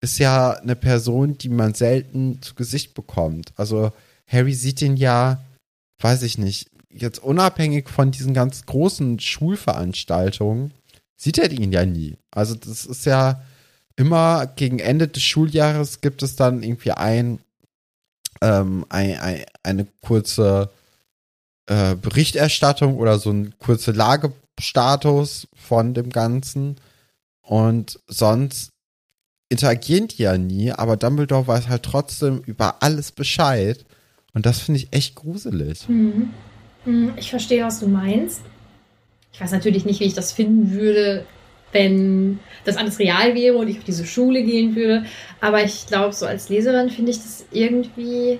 ist 0.00 0.18
ja 0.18 0.52
eine 0.52 0.76
Person, 0.76 1.38
die 1.38 1.48
man 1.48 1.74
selten 1.74 2.40
zu 2.42 2.54
Gesicht 2.54 2.94
bekommt. 2.94 3.52
Also 3.56 3.92
Harry 4.26 4.54
sieht 4.54 4.82
ihn 4.82 4.96
ja, 4.96 5.42
weiß 6.00 6.22
ich 6.22 6.38
nicht, 6.38 6.70
jetzt 6.90 7.18
unabhängig 7.22 7.88
von 7.88 8.10
diesen 8.10 8.34
ganz 8.34 8.66
großen 8.66 9.20
Schulveranstaltungen, 9.20 10.72
sieht 11.16 11.38
er 11.38 11.50
ihn 11.50 11.72
ja 11.72 11.86
nie. 11.86 12.16
Also 12.30 12.54
das 12.54 12.84
ist 12.86 13.06
ja 13.06 13.42
immer 13.96 14.46
gegen 14.46 14.78
Ende 14.78 15.08
des 15.08 15.22
Schuljahres 15.22 16.00
gibt 16.00 16.22
es 16.22 16.36
dann 16.36 16.62
irgendwie 16.62 16.92
ein, 16.92 17.38
ähm, 18.42 18.84
ein, 18.88 19.18
ein 19.18 19.44
eine 19.62 19.86
kurze 20.02 20.70
äh, 21.66 21.96
Berichterstattung 21.96 22.98
oder 22.98 23.18
so 23.18 23.30
ein 23.30 23.58
kurzer 23.58 23.92
Lagestatus 24.56 25.48
von 25.54 25.94
dem 25.94 26.10
Ganzen. 26.10 26.76
Und 27.42 28.00
sonst 28.06 28.70
interagieren 29.48 30.08
die 30.08 30.22
ja 30.22 30.36
nie, 30.36 30.72
aber 30.72 30.96
Dumbledore 30.96 31.46
weiß 31.46 31.68
halt 31.68 31.84
trotzdem 31.84 32.42
über 32.46 32.82
alles 32.82 33.12
Bescheid. 33.12 33.84
Und 34.32 34.46
das 34.46 34.60
finde 34.60 34.80
ich 34.80 34.92
echt 34.92 35.14
gruselig. 35.14 35.88
Mhm. 35.88 36.30
Mhm, 36.84 37.12
Ich 37.16 37.30
verstehe, 37.30 37.64
was 37.64 37.80
du 37.80 37.88
meinst. 37.88 38.42
Ich 39.32 39.40
weiß 39.40 39.52
natürlich 39.52 39.84
nicht, 39.84 40.00
wie 40.00 40.04
ich 40.04 40.14
das 40.14 40.32
finden 40.32 40.72
würde, 40.72 41.26
wenn 41.72 42.38
das 42.64 42.76
alles 42.76 42.98
real 42.98 43.34
wäre 43.34 43.56
und 43.56 43.68
ich 43.68 43.78
auf 43.78 43.84
diese 43.84 44.06
Schule 44.06 44.42
gehen 44.42 44.74
würde. 44.74 45.04
Aber 45.40 45.62
ich 45.62 45.86
glaube, 45.86 46.14
so 46.14 46.26
als 46.26 46.48
Leserin 46.48 46.90
finde 46.90 47.10
ich 47.10 47.18
das 47.18 47.44
irgendwie 47.52 48.38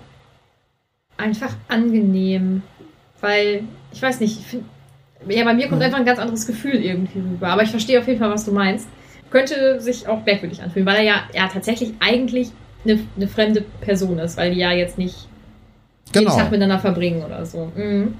einfach 1.16 1.54
angenehm. 1.68 2.62
Weil, 3.20 3.64
ich 3.92 4.02
weiß 4.02 4.20
nicht, 4.20 4.40
ich 4.40 4.46
find, 4.46 4.64
ja, 5.28 5.45
bei 5.45 5.54
mir 5.54 5.68
kommt 5.68 5.83
einfach 5.83 5.99
ein 5.99 6.04
ganz 6.04 6.18
anderes 6.18 6.47
Gefühl 6.47 6.76
irgendwie 6.76 7.18
rüber. 7.18 7.49
Aber 7.49 7.62
ich 7.62 7.71
verstehe 7.71 7.99
auf 7.99 8.06
jeden 8.06 8.18
Fall, 8.18 8.30
was 8.30 8.45
du 8.45 8.52
meinst. 8.52 8.88
Könnte 9.30 9.80
sich 9.80 10.09
auch 10.09 10.25
merkwürdig 10.25 10.62
anfühlen, 10.62 10.87
weil 10.87 10.97
er 10.97 11.02
ja, 11.02 11.14
ja 11.35 11.49
tatsächlich 11.49 11.95
eigentlich 12.00 12.50
eine, 12.85 13.00
eine 13.16 13.28
fremde 13.28 13.62
Person 13.80 14.18
ist, 14.18 14.37
weil 14.37 14.52
die 14.54 14.61
ja 14.61 14.73
jetzt 14.73 14.99
nicht 14.99 15.28
jeden 16.14 16.26
Genau. 16.26 16.37
Tag 16.37 16.50
miteinander 16.50 16.78
verbringen 16.78 17.25
oder 17.25 17.45
so. 17.45 17.73
Mhm. 17.75 18.14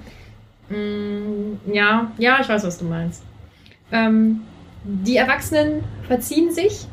Mm, 0.69 1.73
ja, 1.73 2.11
ja, 2.19 2.39
ich 2.41 2.49
weiß, 2.49 2.65
was 2.65 2.79
du 2.79 2.85
meinst. 2.85 3.23
Ähm, 3.93 4.43
die 4.83 5.17
Erwachsenen 5.17 5.85
verziehen 6.07 6.51
sich 6.53 6.87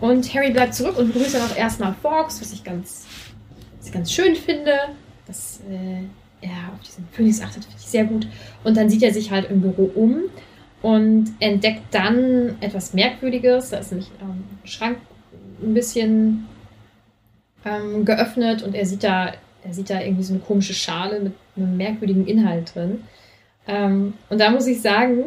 und 0.00 0.32
Harry 0.34 0.50
bleibt 0.50 0.74
zurück 0.74 0.98
und 0.98 1.12
begrüßt 1.12 1.34
dann 1.34 1.42
auch 1.42 1.56
erstmal 1.56 1.94
Fox, 2.00 2.40
was 2.40 2.52
ich 2.52 2.64
ganz, 2.64 3.06
was 3.78 3.88
ich 3.88 3.92
ganz 3.92 4.10
schön 4.10 4.34
finde. 4.34 4.72
Dass 5.26 5.60
äh, 5.70 6.02
er 6.44 6.72
auf 6.74 6.80
diesen 6.84 7.06
Phönix 7.12 7.40
achtet, 7.40 7.64
finde 7.64 7.78
ich 7.78 7.86
sehr 7.86 8.04
gut. 8.04 8.26
Und 8.62 8.76
dann 8.76 8.88
sieht 8.88 9.02
er 9.02 9.12
sich 9.12 9.30
halt 9.30 9.50
im 9.50 9.60
Büro 9.60 9.90
um 9.94 10.22
und 10.82 11.32
entdeckt 11.40 11.82
dann 11.92 12.56
etwas 12.60 12.92
Merkwürdiges. 12.92 13.70
Da 13.70 13.78
ist 13.78 13.90
nämlich 13.90 14.10
ähm, 14.20 14.44
ein 14.62 14.68
Schrank 14.68 14.98
ein 15.62 15.74
bisschen 15.74 16.46
ähm, 17.64 18.04
geöffnet 18.04 18.62
und 18.62 18.74
er 18.74 18.86
sieht 18.86 19.02
da, 19.02 19.32
er 19.64 19.74
sieht 19.74 19.90
da 19.90 20.00
irgendwie 20.00 20.22
so 20.22 20.34
eine 20.34 20.42
komische 20.42 20.74
Schale 20.74 21.20
mit 21.20 21.32
einem 21.56 21.76
merkwürdigen 21.76 22.26
Inhalt 22.26 22.74
drin. 22.74 23.04
Ähm, 23.66 24.14
und 24.28 24.38
da 24.40 24.50
muss 24.50 24.66
ich 24.66 24.82
sagen, 24.82 25.24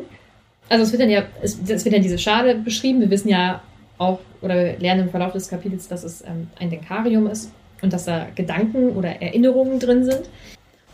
also 0.69 0.83
es 0.83 0.91
wird 0.91 1.01
dann 1.01 1.09
ja, 1.09 1.24
es, 1.41 1.59
es 1.67 1.86
wird 1.86 1.95
dann 1.95 2.01
diese 2.01 2.19
Schale 2.19 2.55
beschrieben. 2.55 3.00
Wir 3.00 3.09
wissen 3.09 3.29
ja 3.29 3.62
auch, 3.97 4.19
oder 4.41 4.55
wir 4.55 4.79
lernen 4.79 5.03
im 5.03 5.09
Verlauf 5.09 5.33
des 5.33 5.50
Kapitels, 5.50 5.88
dass 5.88 6.03
es 6.03 6.21
ähm, 6.21 6.47
ein 6.59 6.69
Denkarium 6.69 7.27
ist 7.27 7.51
und 7.81 7.93
dass 7.93 8.05
da 8.05 8.27
Gedanken 8.36 8.91
oder 8.91 9.21
Erinnerungen 9.21 9.79
drin 9.79 10.03
sind. 10.03 10.29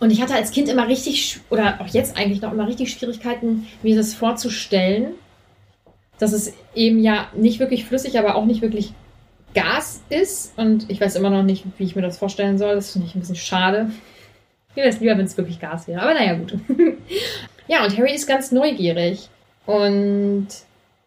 Und 0.03 0.11
ich 0.11 0.21
hatte 0.21 0.35
als 0.35 0.51
Kind 0.51 0.67
immer 0.67 0.89
richtig, 0.89 1.39
oder 1.49 1.79
auch 1.79 1.87
jetzt 1.87 2.17
eigentlich 2.17 2.41
noch 2.41 2.51
immer 2.51 2.67
richtig 2.67 2.91
Schwierigkeiten, 2.91 3.67
mir 3.83 3.95
das 3.95 4.13
vorzustellen, 4.13 5.13
dass 6.19 6.33
es 6.33 6.51
eben 6.75 6.99
ja 6.99 7.29
nicht 7.33 7.61
wirklich 7.61 7.85
flüssig, 7.85 8.19
aber 8.19 8.35
auch 8.35 8.43
nicht 8.43 8.61
wirklich 8.61 8.91
Gas 9.53 10.01
ist. 10.09 10.57
Und 10.57 10.89
ich 10.89 10.99
weiß 10.99 11.15
immer 11.15 11.29
noch 11.29 11.43
nicht, 11.43 11.63
wie 11.77 11.85
ich 11.85 11.95
mir 11.95 12.01
das 12.01 12.17
vorstellen 12.17 12.57
soll. 12.57 12.75
Das 12.75 12.91
finde 12.91 13.07
ich 13.07 13.15
ein 13.15 13.21
bisschen 13.21 13.37
schade. 13.37 13.91
Mir 14.75 14.83
wäre 14.83 14.89
es 14.89 14.99
lieber, 14.99 15.17
wenn 15.17 15.25
es 15.25 15.37
wirklich 15.37 15.61
Gas 15.61 15.87
wäre. 15.87 16.01
Aber 16.01 16.13
naja, 16.13 16.33
gut. 16.33 16.53
ja, 17.69 17.85
und 17.85 17.97
Harry 17.97 18.13
ist 18.13 18.27
ganz 18.27 18.51
neugierig 18.51 19.29
und 19.65 20.49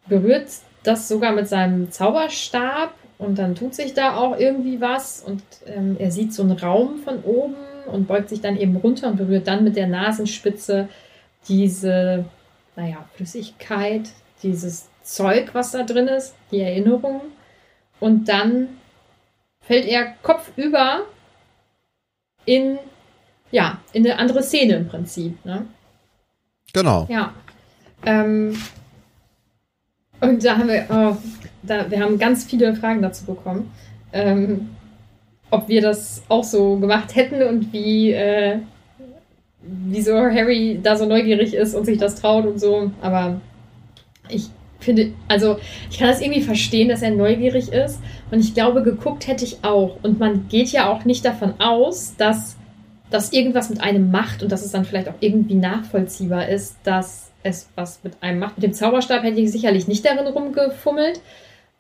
berührt 0.09 0.49
das 0.85 1.07
sogar 1.07 1.33
mit 1.33 1.49
seinem 1.49 1.91
Zauberstab. 1.91 2.95
Und 3.19 3.39
dann 3.39 3.57
tut 3.57 3.75
sich 3.75 3.93
da 3.93 4.17
auch 4.17 4.39
irgendwie 4.39 4.81
was. 4.81 5.23
Und 5.23 5.43
ähm, 5.67 5.97
er 5.99 6.11
sieht 6.11 6.33
so 6.33 6.43
einen 6.43 6.53
Raum 6.53 7.01
von 7.05 7.23
oben 7.25 7.57
und 7.87 8.07
beugt 8.07 8.29
sich 8.29 8.41
dann 8.41 8.57
eben 8.57 8.77
runter 8.77 9.09
und 9.09 9.17
berührt 9.17 9.47
dann 9.47 9.65
mit 9.65 9.77
der 9.77 9.87
Nasenspitze 9.87 10.89
diese, 11.49 12.25
naja, 12.75 13.05
Flüssigkeit, 13.15 14.11
dieses 14.43 14.89
Zeug, 15.03 15.51
was 15.55 15.73
da 15.73 15.83
drin 15.83 16.09
ist, 16.09 16.35
die 16.51 16.61
Erinnerung. 16.61 17.21
Und 18.01 18.29
dann 18.29 18.69
fällt 19.61 19.87
er 19.87 20.15
kopfüber 20.23 21.03
in, 22.45 22.79
ja, 23.51 23.81
in 23.93 24.05
eine 24.05 24.19
andere 24.19 24.43
Szene 24.43 24.75
im 24.75 24.89
Prinzip. 24.89 25.45
Ne? 25.45 25.67
Genau. 26.73 27.07
Ja. 27.09 27.33
Ähm, 28.05 28.57
und 30.21 30.45
da 30.45 30.59
haben 30.59 30.69
wir, 30.69 30.87
oh, 30.89 31.17
da, 31.63 31.91
wir 31.91 32.01
haben 32.01 32.19
ganz 32.19 32.45
viele 32.45 32.75
Fragen 32.75 33.03
dazu 33.03 33.25
bekommen. 33.25 33.73
Ähm, 34.13 34.71
ob 35.51 35.69
wir 35.69 35.81
das 35.81 36.23
auch 36.29 36.45
so 36.45 36.77
gemacht 36.77 37.15
hätten 37.15 37.43
und 37.43 37.73
wie, 37.73 38.13
äh, 38.13 38.59
wieso 39.63 40.15
Harry 40.17 40.81
da 40.83 40.97
so 40.97 41.07
neugierig 41.07 41.55
ist 41.55 41.75
und 41.75 41.85
sich 41.85 41.99
das 41.99 42.17
traut 42.17 42.47
und 42.47 42.59
so. 42.59 42.91
Aber 43.01 43.41
ich 44.29 44.49
finde, 44.81 45.13
also 45.29 45.59
ich 45.91 45.99
kann 45.99 46.09
das 46.09 46.21
irgendwie 46.21 46.43
verstehen, 46.43 46.89
dass 46.89 47.03
er 47.03 47.11
neugierig 47.11 47.73
ist. 47.73 48.01
Und 48.31 48.41
ich 48.41 48.55
glaube, 48.55 48.83
geguckt 48.83 49.27
hätte 49.27 49.45
ich 49.45 49.59
auch. 49.63 49.99
Und 50.03 50.19
man 50.19 50.49
geht 50.49 50.69
ja 50.69 50.91
auch 50.91 51.05
nicht 51.05 51.25
davon 51.25 51.55
aus, 51.59 52.15
dass 52.17 52.57
das 53.11 53.33
irgendwas 53.33 53.71
mit 53.71 53.81
einem 53.81 54.11
macht 54.11 54.43
und 54.43 54.51
dass 54.51 54.65
es 54.65 54.73
dann 54.73 54.85
vielleicht 54.85 55.09
auch 55.09 55.15
irgendwie 55.21 55.55
nachvollziehbar 55.55 56.49
ist, 56.49 56.77
dass 56.83 57.31
es 57.43 57.69
was 57.77 58.01
mit 58.03 58.15
einem 58.21 58.41
macht. 58.41 58.57
Mit 58.57 58.65
dem 58.65 58.73
Zauberstab 58.73 59.23
hätte 59.23 59.41
ich 59.41 59.53
sicherlich 59.53 59.87
nicht 59.87 60.05
darin 60.05 60.27
rumgefummelt. 60.27 61.21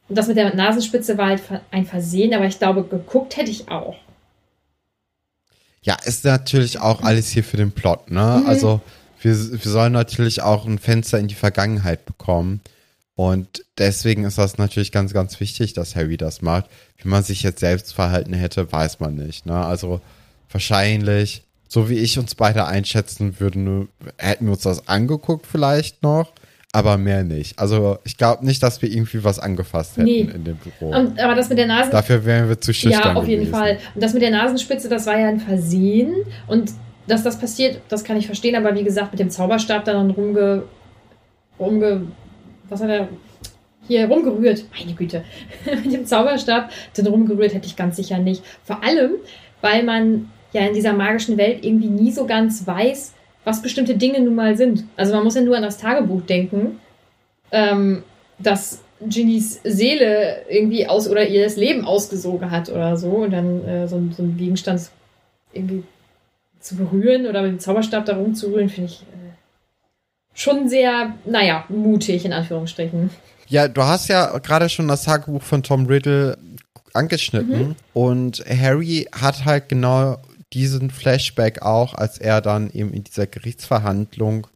Und 0.08 0.16
das 0.16 0.28
mit 0.28 0.36
der 0.36 0.54
Nasenspitze 0.54 1.18
war 1.18 1.28
halt 1.28 1.42
ein 1.70 1.86
Versehen, 1.86 2.32
aber 2.34 2.46
ich 2.46 2.58
glaube, 2.58 2.84
geguckt 2.84 3.36
hätte 3.36 3.50
ich 3.50 3.68
auch. 3.68 3.96
Ja, 5.82 5.96
ist 6.04 6.24
natürlich 6.24 6.80
auch 6.80 7.02
alles 7.02 7.28
hier 7.30 7.44
für 7.44 7.56
den 7.56 7.72
Plot, 7.72 8.10
ne? 8.10 8.40
Mhm. 8.42 8.46
Also 8.46 8.80
wir, 9.20 9.34
wir 9.34 9.70
sollen 9.70 9.92
natürlich 9.92 10.42
auch 10.42 10.66
ein 10.66 10.78
Fenster 10.78 11.18
in 11.18 11.28
die 11.28 11.34
Vergangenheit 11.34 12.04
bekommen. 12.06 12.60
Und 13.14 13.64
deswegen 13.78 14.24
ist 14.24 14.36
das 14.36 14.58
natürlich 14.58 14.92
ganz, 14.92 15.14
ganz 15.14 15.40
wichtig, 15.40 15.72
dass 15.72 15.96
Harry 15.96 16.16
das 16.16 16.42
macht. 16.42 16.66
Wie 16.98 17.08
man 17.08 17.22
sich 17.22 17.42
jetzt 17.42 17.60
selbst 17.60 17.94
verhalten 17.94 18.34
hätte, 18.34 18.70
weiß 18.70 19.00
man 19.00 19.14
nicht. 19.14 19.46
Ne? 19.46 19.54
Also 19.54 20.00
wahrscheinlich, 20.50 21.44
so 21.66 21.88
wie 21.88 21.98
ich 21.98 22.18
uns 22.18 22.34
beide 22.34 22.66
einschätzen 22.66 23.40
würden, 23.40 23.88
hätten 24.18 24.46
wir 24.46 24.52
uns 24.52 24.62
das 24.62 24.86
angeguckt 24.86 25.46
vielleicht 25.46 26.02
noch, 26.02 26.32
aber 26.76 26.98
mehr 26.98 27.24
nicht. 27.24 27.58
Also 27.58 27.96
ich 28.04 28.18
glaube 28.18 28.44
nicht, 28.44 28.62
dass 28.62 28.82
wir 28.82 28.90
irgendwie 28.90 29.24
was 29.24 29.38
angefasst 29.38 29.96
hätten 29.96 30.04
Nee. 30.04 30.20
in 30.20 30.44
dem 30.44 30.56
Büro. 30.56 30.90
Und, 30.90 31.18
aber 31.18 31.34
das 31.34 31.48
mit 31.48 31.56
der 31.56 31.66
Nasen 31.66 31.90
Dafür 31.90 32.22
wären 32.26 32.50
wir 32.50 32.60
zu 32.60 32.74
schüchtern 32.74 33.14
Ja, 33.14 33.14
auf 33.14 33.26
jeden 33.26 33.44
gewesen. 33.46 33.58
Fall. 33.58 33.78
Und 33.94 34.02
das 34.02 34.12
mit 34.12 34.20
der 34.20 34.30
Nasenspitze, 34.30 34.90
das 34.90 35.06
war 35.06 35.18
ja 35.18 35.28
ein 35.28 35.40
Versehen. 35.40 36.14
Und 36.46 36.72
dass 37.06 37.22
das 37.22 37.38
passiert, 37.38 37.80
das 37.88 38.04
kann 38.04 38.18
ich 38.18 38.26
verstehen. 38.26 38.56
Aber 38.56 38.74
wie 38.74 38.84
gesagt, 38.84 39.10
mit 39.12 39.20
dem 39.20 39.30
Zauberstab 39.30 39.86
dann 39.86 40.10
rumge... 40.10 40.64
rumge... 41.58 42.08
Was 42.68 42.82
hat 42.82 42.90
er... 42.90 43.08
Hier 43.88 44.06
rumgerührt. 44.06 44.64
Meine 44.78 44.92
Güte. 44.92 45.24
mit 45.82 45.94
dem 45.94 46.04
Zauberstab 46.04 46.70
dann 46.94 47.06
rumgerührt 47.06 47.54
hätte 47.54 47.66
ich 47.66 47.76
ganz 47.76 47.96
sicher 47.96 48.18
nicht. 48.18 48.42
Vor 48.64 48.84
allem, 48.84 49.12
weil 49.62 49.82
man 49.82 50.28
ja 50.52 50.60
in 50.66 50.74
dieser 50.74 50.92
magischen 50.92 51.38
Welt 51.38 51.64
irgendwie 51.64 51.88
nie 51.88 52.12
so 52.12 52.26
ganz 52.26 52.66
weiß, 52.66 53.14
was 53.46 53.62
bestimmte 53.62 53.96
Dinge 53.96 54.20
nun 54.20 54.34
mal 54.34 54.56
sind. 54.56 54.84
Also 54.96 55.14
man 55.14 55.24
muss 55.24 55.36
ja 55.36 55.40
nur 55.40 55.56
an 55.56 55.62
das 55.62 55.78
Tagebuch 55.78 56.22
denken, 56.22 56.80
ähm, 57.52 58.02
dass 58.38 58.80
Ginnys 59.00 59.60
Seele 59.62 60.42
irgendwie 60.48 60.86
aus 60.88 61.08
oder 61.08 61.26
ihr 61.26 61.44
das 61.44 61.56
Leben 61.56 61.84
ausgesogen 61.84 62.50
hat 62.50 62.68
oder 62.68 62.96
so 62.96 63.08
und 63.08 63.30
dann 63.30 63.64
äh, 63.64 63.86
so, 63.88 64.02
so 64.16 64.22
einen 64.22 64.36
Gegenstand 64.36 64.90
irgendwie 65.52 65.84
zu 66.60 66.76
berühren 66.76 67.26
oder 67.26 67.42
mit 67.42 67.52
dem 67.52 67.60
Zauberstab 67.60 68.04
da 68.04 68.16
rumzurühren, 68.16 68.68
finde 68.68 68.90
ich 68.90 69.02
äh, 69.02 69.32
schon 70.34 70.68
sehr, 70.68 71.14
naja, 71.24 71.64
mutig 71.68 72.24
in 72.24 72.32
Anführungsstrichen. 72.32 73.10
Ja, 73.48 73.68
du 73.68 73.82
hast 73.84 74.08
ja 74.08 74.36
gerade 74.38 74.68
schon 74.68 74.88
das 74.88 75.04
Tagebuch 75.04 75.42
von 75.42 75.62
Tom 75.62 75.86
Riddle 75.86 76.36
angeschnitten 76.94 77.68
Mhm. 77.68 77.74
und 77.94 78.44
Harry 78.48 79.06
hat 79.12 79.44
halt 79.44 79.68
genau 79.68 80.16
diesen 80.52 80.90
Flashback 80.90 81.62
auch, 81.62 81.94
als 81.94 82.18
er 82.18 82.40
dann 82.40 82.70
eben 82.70 82.92
in 82.92 83.04
dieser 83.04 83.26
Gerichtsverhandlung 83.26 84.46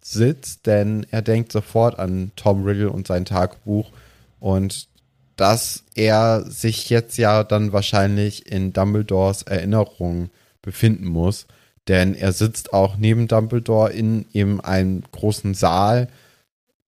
sitzt, 0.00 0.66
denn 0.66 1.06
er 1.10 1.22
denkt 1.22 1.52
sofort 1.52 1.98
an 1.98 2.32
Tom 2.36 2.64
Riddle 2.64 2.90
und 2.90 3.06
sein 3.06 3.24
Tagebuch 3.24 3.90
und 4.38 4.88
dass 5.36 5.84
er 5.94 6.44
sich 6.48 6.88
jetzt 6.88 7.18
ja 7.18 7.44
dann 7.44 7.72
wahrscheinlich 7.72 8.50
in 8.50 8.72
Dumbledores 8.72 9.42
Erinnerung 9.42 10.30
befinden 10.62 11.06
muss, 11.06 11.46
denn 11.88 12.14
er 12.14 12.32
sitzt 12.32 12.72
auch 12.72 12.96
neben 12.96 13.28
Dumbledore 13.28 13.92
in 13.92 14.26
eben 14.32 14.60
einem 14.60 15.02
großen 15.12 15.54
Saal, 15.54 16.08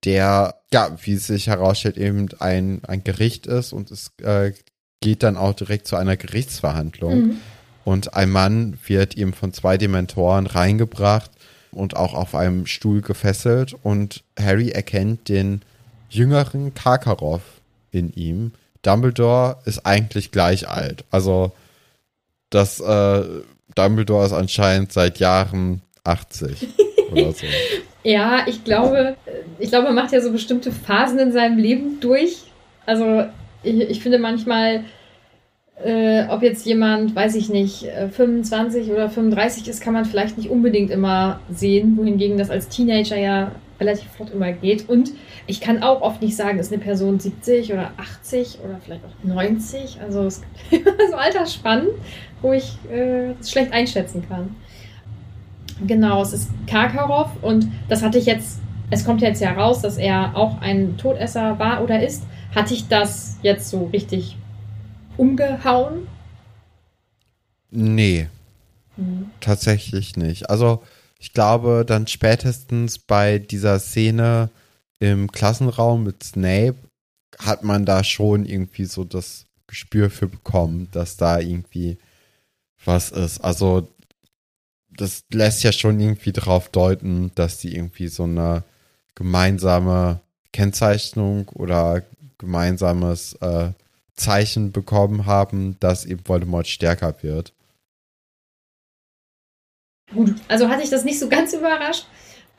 der, 0.05 0.61
ja, 0.73 0.97
wie 1.03 1.15
es 1.15 1.27
sich 1.27 1.49
herausstellt, 1.49 1.99
eben 1.99 2.29
ein, 2.38 2.83
ein 2.87 3.05
Gericht 3.05 3.47
ist 3.47 3.73
und 3.73 3.91
es 3.91 4.12
äh, 4.23 4.53
geht 5.00 5.23
dann 5.23 5.37
auch 5.37 5.55
direkt 5.55 5.87
zu 5.87 5.97
einer 5.97 6.17
Gerichtsverhandlung. 6.17 7.19
Mhm. 7.19 7.41
Und 7.88 8.12
ein 8.12 8.28
Mann 8.28 8.78
wird 8.87 9.16
eben 9.16 9.33
von 9.33 9.54
zwei 9.54 9.78
Dementoren 9.78 10.45
reingebracht 10.47 11.30
und 11.71 11.97
auch 11.97 12.12
auf 12.12 12.35
einem 12.35 12.66
Stuhl 12.66 13.00
gefesselt 13.00 13.75
und 13.83 14.25
Harry 14.38 14.68
erkennt 14.68 15.30
den 15.30 15.62
jüngeren 16.11 16.75
Karkaroff 16.75 17.40
in 17.90 18.12
ihm. 18.12 18.52
Dumbledore 18.83 19.57
ist 19.64 19.87
eigentlich 19.87 20.33
gleich 20.33 20.68
alt. 20.68 21.07
Also 21.11 21.52
das 22.50 22.78
äh, 22.78 23.23
Dumbledore 23.75 24.26
ist 24.26 24.35
anscheinend 24.35 24.92
seit 24.92 25.18
Jahren 25.18 25.80
80 26.04 26.68
oder 27.11 27.33
so. 27.33 27.47
Ja, 28.04 28.47
ich 28.47 28.64
glaube, 28.64 29.16
ich 29.59 29.71
glaube, 29.71 29.87
man 29.87 29.95
macht 29.95 30.12
ja 30.12 30.21
so 30.21 30.30
bestimmte 30.30 30.73
Phasen 30.73 31.18
in 31.18 31.33
seinem 31.33 31.57
Leben 31.57 32.00
durch. 32.00 32.52
Also 32.85 33.25
ich, 33.62 33.80
ich 33.80 34.02
finde 34.02 34.18
manchmal, 34.18 34.85
äh, 35.85 36.26
ob 36.28 36.42
jetzt 36.42 36.66
jemand, 36.66 37.14
weiß 37.14 37.37
ich 37.37 37.49
nicht, 37.50 37.87
25 38.11 38.88
äh, 38.88 38.92
oder 38.92 39.08
35 39.08 39.68
ist, 39.68 39.80
kann 39.80 39.92
man 39.92 40.04
vielleicht 40.04 40.37
nicht 40.37 40.50
unbedingt 40.50 40.90
immer 40.90 41.40
sehen, 41.50 41.97
wohingegen 41.97 42.38
das 42.38 42.50
als 42.50 42.68
Teenager 42.68 43.16
ja 43.16 43.52
relativ 43.80 44.11
flott 44.11 44.30
immer 44.30 44.52
geht. 44.52 44.88
Und 44.88 45.12
ich 45.47 45.61
kann 45.61 45.82
auch 45.82 46.00
oft 46.02 46.20
nicht 46.20 46.37
sagen, 46.37 46.58
ist 46.58 46.73
eine 46.73 46.82
Person 46.82 47.20
70 47.20 47.73
oder 47.73 47.92
80 47.97 48.58
oder 48.64 48.78
vielleicht 48.85 49.04
auch 49.04 49.25
90. 49.25 50.00
Also 50.02 50.25
es 50.25 50.42
gibt 50.70 50.88
so 51.11 51.16
Altersspannen, 51.16 51.88
wo 52.42 52.52
ich 52.52 52.76
äh, 52.90 53.35
schlecht 53.44 53.73
einschätzen 53.73 54.25
kann. 54.28 54.56
Genau, 55.87 56.23
es 56.23 56.32
ist 56.32 56.50
Karkaroff 56.66 57.30
und 57.40 57.68
das 57.88 58.02
hatte 58.02 58.18
ich 58.18 58.26
jetzt, 58.26 58.61
es 58.90 59.04
kommt 59.04 59.23
jetzt 59.23 59.40
ja 59.40 59.52
raus, 59.52 59.80
dass 59.80 59.97
er 59.97 60.37
auch 60.37 60.61
ein 60.61 60.97
Todesser 60.97 61.56
war 61.61 61.85
oder 61.85 62.02
ist. 62.02 62.25
Hatte 62.52 62.75
ich 62.75 62.88
das 62.88 63.38
jetzt 63.42 63.70
so 63.70 63.88
richtig 63.92 64.37
umgehauen? 65.19 66.09
Nee. 67.71 68.29
Hm. 68.97 69.31
Tatsächlich 69.41 70.17
nicht. 70.17 70.49
Also 70.49 70.83
ich 71.19 71.33
glaube, 71.33 71.85
dann 71.87 72.07
spätestens 72.07 72.99
bei 72.99 73.39
dieser 73.39 73.79
Szene 73.79 74.51
im 75.01 75.31
Klassenraum 75.31 76.05
mit 76.05 76.23
Snape 76.23 76.77
hat 77.39 77.63
man 77.65 77.85
da 77.85 78.03
schon 78.03 78.47
irgendwie 78.47 78.87
so 78.87 79.05
das 79.05 79.47
Gespür 79.67 80.11
für 80.11 80.27
bekommen, 80.27 80.89
dass 80.93 81.17
da 81.17 81.39
irgendwie 81.39 81.99
was 82.85 83.11
ist. 83.11 83.41
Also 83.41 83.89
das 84.91 85.25
lässt 85.31 85.63
ja 85.63 85.73
schon 85.73 86.01
irgendwie 86.01 86.33
darauf 86.33 86.69
deuten, 86.71 87.31
dass 87.35 87.59
die 87.59 87.75
irgendwie 87.75 88.09
so 88.09 88.25
eine 88.25 88.65
gemeinsame 89.15 90.21
Kennzeichnung 90.53 91.49
oder 91.51 92.03
gemeinsames 92.39 93.35
äh, 93.35 93.71
Zeichen 94.19 94.73
bekommen 94.73 95.27
haben, 95.27 95.77
dass 95.81 96.05
eben 96.05 96.27
Voldemort 96.27 96.67
stärker 96.67 97.15
wird. 97.23 97.53
Gut, 100.13 100.35
also 100.49 100.69
hatte 100.69 100.83
ich 100.83 100.91
das 100.91 101.05
nicht 101.05 101.19
so 101.19 101.29
ganz 101.29 101.53
überrascht. 101.53 102.07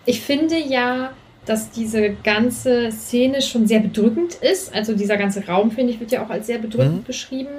Ich 0.06 0.22
finde 0.22 0.58
ja, 0.58 1.14
dass 1.46 1.72
diese 1.72 2.12
ganze 2.12 2.92
Szene 2.92 3.42
schon 3.42 3.68
sehr 3.68 3.80
bedrückend 3.80 4.36
ist. 4.36 4.74
Also 4.74 4.96
dieser 4.96 5.18
ganze 5.18 5.46
Raum, 5.48 5.72
finde 5.72 5.94
ich, 5.94 6.00
wird 6.00 6.12
ja 6.12 6.24
auch 6.24 6.30
als 6.30 6.48
sehr 6.48 6.60
bedrückend 6.60 6.98
mhm. 6.98 7.04
beschrieben. 7.04 7.50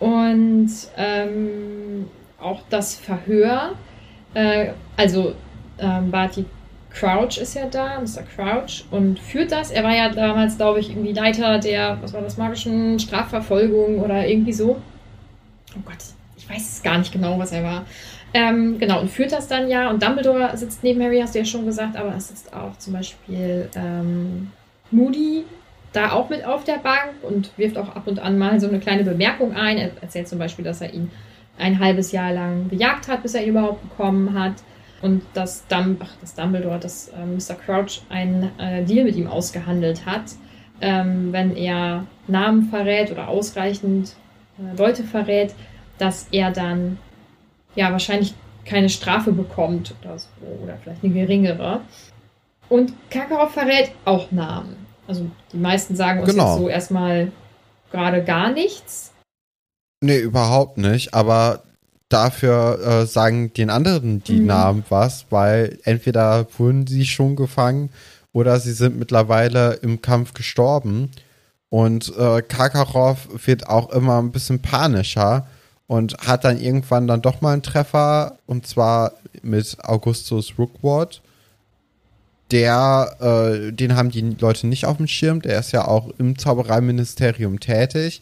Und 0.00 0.70
ähm, 0.96 2.08
auch 2.40 2.62
das 2.68 2.96
Verhör. 2.96 3.76
Äh, 4.34 4.72
also 4.96 5.34
ähm, 5.78 6.10
Barty 6.10 6.44
Crouch 6.92 7.38
ist 7.38 7.54
ja 7.54 7.66
da, 7.66 8.00
Mr. 8.00 8.22
Crouch, 8.22 8.84
und 8.90 9.18
führt 9.18 9.50
das. 9.50 9.70
Er 9.70 9.82
war 9.82 9.94
ja 9.94 10.10
damals, 10.10 10.56
glaube 10.56 10.80
ich, 10.80 10.90
irgendwie 10.90 11.12
Leiter 11.12 11.58
der, 11.58 11.98
was 12.02 12.12
war 12.12 12.20
das, 12.20 12.36
magischen 12.36 12.98
Strafverfolgung 12.98 14.00
oder 14.00 14.26
irgendwie 14.26 14.52
so. 14.52 14.80
Oh 15.74 15.80
Gott, 15.84 15.96
ich 16.36 16.48
weiß 16.48 16.82
gar 16.82 16.98
nicht 16.98 17.12
genau, 17.12 17.38
was 17.38 17.52
er 17.52 17.64
war. 17.64 17.84
Ähm, 18.34 18.78
genau, 18.78 19.00
und 19.00 19.10
führt 19.10 19.32
das 19.32 19.48
dann 19.48 19.68
ja. 19.68 19.90
Und 19.90 20.02
Dumbledore 20.02 20.56
sitzt 20.56 20.82
neben 20.82 21.02
Harry, 21.02 21.20
hast 21.20 21.34
du 21.34 21.38
ja 21.38 21.44
schon 21.44 21.66
gesagt, 21.66 21.96
aber 21.96 22.14
es 22.14 22.28
sitzt 22.28 22.52
auch 22.54 22.76
zum 22.78 22.92
Beispiel 22.94 23.68
ähm, 23.74 24.50
Moody 24.90 25.44
da 25.92 26.12
auch 26.12 26.30
mit 26.30 26.44
auf 26.44 26.64
der 26.64 26.78
Bank 26.78 27.12
und 27.22 27.50
wirft 27.58 27.76
auch 27.76 27.94
ab 27.94 28.06
und 28.06 28.18
an 28.18 28.38
mal 28.38 28.58
so 28.60 28.68
eine 28.68 28.80
kleine 28.80 29.04
Bemerkung 29.04 29.54
ein. 29.54 29.76
Er 29.76 29.90
erzählt 30.00 30.28
zum 30.28 30.38
Beispiel, 30.38 30.64
dass 30.64 30.80
er 30.80 30.92
ihn 30.92 31.10
ein 31.58 31.78
halbes 31.78 32.12
Jahr 32.12 32.32
lang 32.32 32.68
gejagt 32.70 33.08
hat, 33.08 33.22
bis 33.22 33.34
er 33.34 33.42
ihn 33.42 33.50
überhaupt 33.50 33.82
bekommen 33.82 34.38
hat. 34.38 34.54
Und 35.02 35.22
dass, 35.34 35.66
Dumb 35.66 35.98
Ach, 36.00 36.16
dass 36.20 36.34
Dumbledore, 36.34 36.78
dass 36.78 37.08
äh, 37.08 37.26
Mr. 37.26 37.56
Crouch 37.56 38.02
einen 38.08 38.56
äh, 38.58 38.84
Deal 38.84 39.04
mit 39.04 39.16
ihm 39.16 39.26
ausgehandelt 39.26 40.06
hat, 40.06 40.22
ähm, 40.80 41.32
wenn 41.32 41.56
er 41.56 42.06
Namen 42.28 42.70
verrät 42.70 43.10
oder 43.10 43.28
ausreichend 43.28 44.14
äh, 44.58 44.76
Leute 44.76 45.02
verrät, 45.02 45.54
dass 45.98 46.28
er 46.30 46.52
dann 46.52 46.98
ja 47.74 47.90
wahrscheinlich 47.90 48.34
keine 48.64 48.88
Strafe 48.88 49.32
bekommt 49.32 49.94
oder 50.00 50.18
so, 50.18 50.28
oder 50.62 50.78
vielleicht 50.82 51.02
eine 51.02 51.12
geringere. 51.12 51.80
Und 52.68 52.92
Kakarov 53.10 53.52
verrät 53.52 53.92
auch 54.04 54.30
Namen. 54.30 54.76
Also 55.06 55.26
die 55.52 55.58
meisten 55.58 55.96
sagen 55.96 56.20
uns 56.20 56.30
genau. 56.30 56.58
so 56.58 56.68
erstmal 56.68 57.32
gerade 57.90 58.22
gar 58.22 58.52
nichts. 58.52 59.12
Nee, 60.00 60.18
überhaupt 60.18 60.78
nicht. 60.78 61.12
Aber 61.12 61.62
dafür 62.12 62.78
äh, 62.80 63.06
sagen 63.06 63.52
den 63.54 63.70
anderen 63.70 64.22
die 64.22 64.40
mhm. 64.40 64.46
Namen 64.46 64.84
was, 64.88 65.26
weil 65.30 65.78
entweder 65.84 66.46
wurden 66.58 66.86
sie 66.86 67.06
schon 67.06 67.36
gefangen 67.36 67.90
oder 68.32 68.58
sie 68.60 68.72
sind 68.72 68.98
mittlerweile 68.98 69.74
im 69.74 70.02
Kampf 70.02 70.34
gestorben. 70.34 71.10
Und 71.68 72.14
äh, 72.18 72.42
Kakarov 72.42 73.28
wird 73.46 73.66
auch 73.66 73.90
immer 73.90 74.20
ein 74.20 74.32
bisschen 74.32 74.60
panischer 74.60 75.46
und 75.86 76.16
hat 76.26 76.44
dann 76.44 76.60
irgendwann 76.60 77.06
dann 77.06 77.22
doch 77.22 77.40
mal 77.40 77.54
einen 77.54 77.62
Treffer 77.62 78.38
und 78.46 78.66
zwar 78.66 79.12
mit 79.42 79.76
Augustus 79.82 80.54
Rookwood. 80.58 81.22
Der, 82.50 83.16
äh, 83.20 83.72
den 83.72 83.96
haben 83.96 84.10
die 84.10 84.36
Leute 84.38 84.66
nicht 84.66 84.84
auf 84.84 84.98
dem 84.98 85.06
Schirm, 85.06 85.40
der 85.40 85.58
ist 85.58 85.72
ja 85.72 85.88
auch 85.88 86.10
im 86.18 86.38
Zaubereiministerium 86.38 87.60
tätig, 87.60 88.20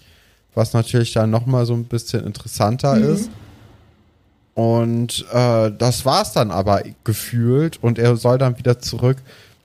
was 0.54 0.72
natürlich 0.72 1.12
dann 1.12 1.30
nochmal 1.30 1.66
so 1.66 1.74
ein 1.74 1.84
bisschen 1.84 2.24
interessanter 2.24 2.94
mhm. 2.94 3.14
ist. 3.14 3.30
Und 4.54 5.24
äh, 5.32 5.70
das 5.70 6.04
war's 6.04 6.32
dann 6.32 6.50
aber 6.50 6.82
gefühlt 7.04 7.82
und 7.82 7.98
er 7.98 8.16
soll 8.16 8.38
dann 8.38 8.58
wieder 8.58 8.78
zurück 8.78 9.18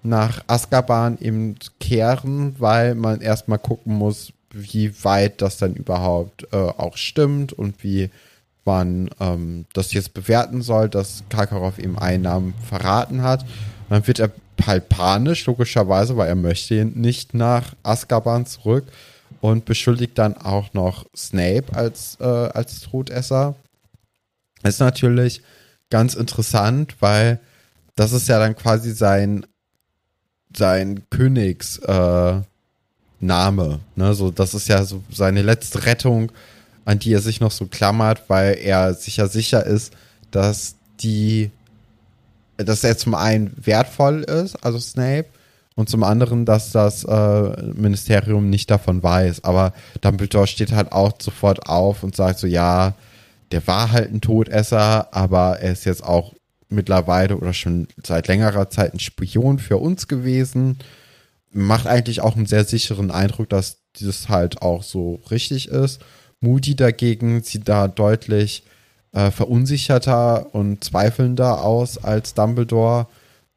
nach 0.03 0.43
Azkaban 0.47 1.17
eben 1.19 1.55
kehren, 1.79 2.55
weil 2.59 2.95
man 2.95 3.21
erstmal 3.21 3.59
gucken 3.59 3.95
muss, 3.95 4.31
wie 4.51 5.03
weit 5.03 5.41
das 5.41 5.57
dann 5.57 5.73
überhaupt 5.73 6.47
äh, 6.53 6.57
auch 6.57 6.95
stimmt 6.95 7.51
und 7.51 7.83
wie 7.83 8.09
man 8.63 9.09
ähm, 9.19 9.65
das 9.73 9.93
jetzt 9.93 10.13
bewerten 10.13 10.61
soll, 10.61 10.89
dass 10.89 11.23
Karkaroff 11.29 11.77
ihm 11.77 11.97
Einnahmen 11.97 12.53
verraten 12.67 13.21
hat. 13.21 13.41
Und 13.41 13.91
dann 13.91 14.07
wird 14.07 14.19
er 14.19 14.31
halt 14.65 14.89
panisch, 14.89 15.45
logischerweise, 15.45 16.15
weil 16.17 16.29
er 16.29 16.35
möchte 16.35 16.85
nicht 16.85 17.33
nach 17.33 17.75
Azkaban 17.83 18.45
zurück 18.45 18.85
und 19.41 19.65
beschuldigt 19.65 20.17
dann 20.17 20.37
auch 20.37 20.73
noch 20.73 21.05
Snape 21.15 21.65
als, 21.73 22.17
äh, 22.19 22.23
als 22.23 22.81
Todesser. 22.81 23.55
Ist 24.65 24.79
natürlich 24.79 25.41
ganz 25.89 26.15
interessant, 26.15 26.95
weil 26.99 27.39
das 27.95 28.11
ist 28.11 28.27
ja 28.27 28.39
dann 28.39 28.55
quasi 28.55 28.91
sein, 28.91 29.45
sein 30.55 31.03
Königs, 31.09 31.77
äh. 31.79 32.41
Ne? 33.21 34.13
So, 34.13 34.29
das 34.29 34.53
ist 34.53 34.67
ja 34.67 34.83
so 34.83 35.01
seine 35.11 35.41
letzte 35.41 35.85
Rettung, 35.85 36.31
an 36.83 36.99
die 36.99 37.13
er 37.13 37.21
sich 37.21 37.39
noch 37.39 37.51
so 37.51 37.65
klammert, 37.65 38.23
weil 38.27 38.57
er 38.57 38.93
sich 38.93 39.17
ja 39.17 39.27
sicher 39.27 39.65
ist, 39.65 39.93
dass 40.29 40.75
die, 40.99 41.49
dass 42.57 42.83
er 42.83 42.97
zum 42.97 43.15
einen 43.15 43.55
wertvoll 43.57 44.21
ist, 44.23 44.55
also 44.63 44.79
Snape, 44.79 45.25
und 45.75 45.89
zum 45.89 46.03
anderen, 46.03 46.45
dass 46.45 46.71
das 46.71 47.03
äh, 47.03 47.63
Ministerium 47.73 48.49
nicht 48.49 48.71
davon 48.71 49.03
weiß. 49.03 49.43
Aber 49.43 49.73
Dumbledore 50.01 50.47
steht 50.47 50.71
halt 50.71 50.91
auch 50.91 51.13
sofort 51.19 51.67
auf 51.67 52.03
und 52.03 52.15
sagt 52.15 52.39
so, 52.39 52.47
ja, 52.47 52.93
der 53.51 53.65
war 53.67 53.91
halt 53.91 54.11
ein 54.11 54.21
Todesser, 54.21 55.13
aber 55.13 55.59
er 55.59 55.71
ist 55.71 55.85
jetzt 55.85 56.03
auch 56.03 56.33
mittlerweile 56.69 57.37
oder 57.37 57.53
schon 57.53 57.87
seit 58.03 58.27
längerer 58.27 58.69
Zeit 58.69 58.93
ein 58.93 58.99
Spion 58.99 59.59
für 59.59 59.77
uns 59.77 60.07
gewesen 60.07 60.77
macht 61.55 61.87
eigentlich 61.87 62.21
auch 62.21 62.35
einen 62.35 62.45
sehr 62.45 62.65
sicheren 62.65 63.11
Eindruck, 63.11 63.49
dass 63.49 63.77
dieses 63.95 64.27
halt 64.27 64.61
auch 64.61 64.83
so 64.83 65.21
richtig 65.31 65.69
ist. 65.69 66.01
Moody 66.41 66.75
dagegen 66.75 67.41
sieht 67.43 67.69
da 67.69 67.87
deutlich 67.87 68.63
äh, 69.13 69.31
verunsicherter 69.31 70.53
und 70.53 70.83
zweifelnder 70.83 71.63
aus 71.63 71.97
als 71.97 72.33
Dumbledore. 72.33 73.07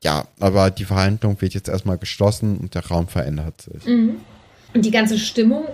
Ja, 0.05 0.29
aber 0.39 0.71
die 0.71 0.85
Verhandlung 0.85 1.41
wird 1.41 1.55
jetzt 1.55 1.69
erstmal 1.69 1.99
geschlossen 1.99 2.57
und 2.59 2.77
der 2.77 2.87
Raum 2.87 3.09
verändert 3.09 3.63
sich. 3.63 3.85
Mhm. 3.85 4.21
Und 4.75 4.85
die 4.85 4.93
ganze 4.93 5.19
Stimmung 5.19 5.65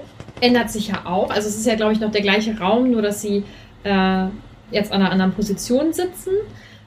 ändert 0.40 0.70
sich 0.70 0.88
ja 0.88 1.04
auch. 1.04 1.28
Also 1.28 1.48
es 1.48 1.56
ist 1.56 1.66
ja, 1.66 1.74
glaube 1.74 1.92
ich, 1.92 2.00
noch 2.00 2.10
der 2.10 2.22
gleiche 2.22 2.58
Raum, 2.58 2.90
nur 2.90 3.02
dass 3.02 3.20
sie 3.20 3.44
äh, 3.84 4.26
jetzt 4.70 4.92
an 4.92 5.00
einer 5.00 5.12
anderen 5.12 5.32
Position 5.32 5.92
sitzen 5.92 6.32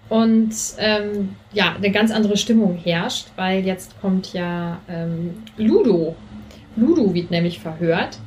und 0.09 0.53
ähm, 0.77 1.35
ja, 1.51 1.75
eine 1.75 1.91
ganz 1.91 2.11
andere 2.11 2.37
Stimmung 2.37 2.77
herrscht, 2.77 3.27
weil 3.35 3.65
jetzt 3.65 3.99
kommt 4.01 4.33
ja 4.33 4.79
ähm, 4.89 5.43
Ludo. 5.57 6.15
Ludo 6.75 7.13
wird 7.13 7.31
nämlich 7.31 7.59
verhört. 7.59 8.19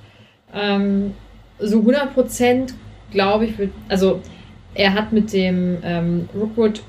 Ähm, 0.55 1.15
so 1.59 1.79
100 1.79 2.15
Prozent, 2.15 2.75
glaube 3.11 3.47
ich, 3.47 3.55
also 3.89 4.21
er 4.75 4.95
hat 4.95 5.13
mit 5.13 5.33
dem 5.33 5.79
ähm, 5.83 6.29
Rookwood 6.35 6.83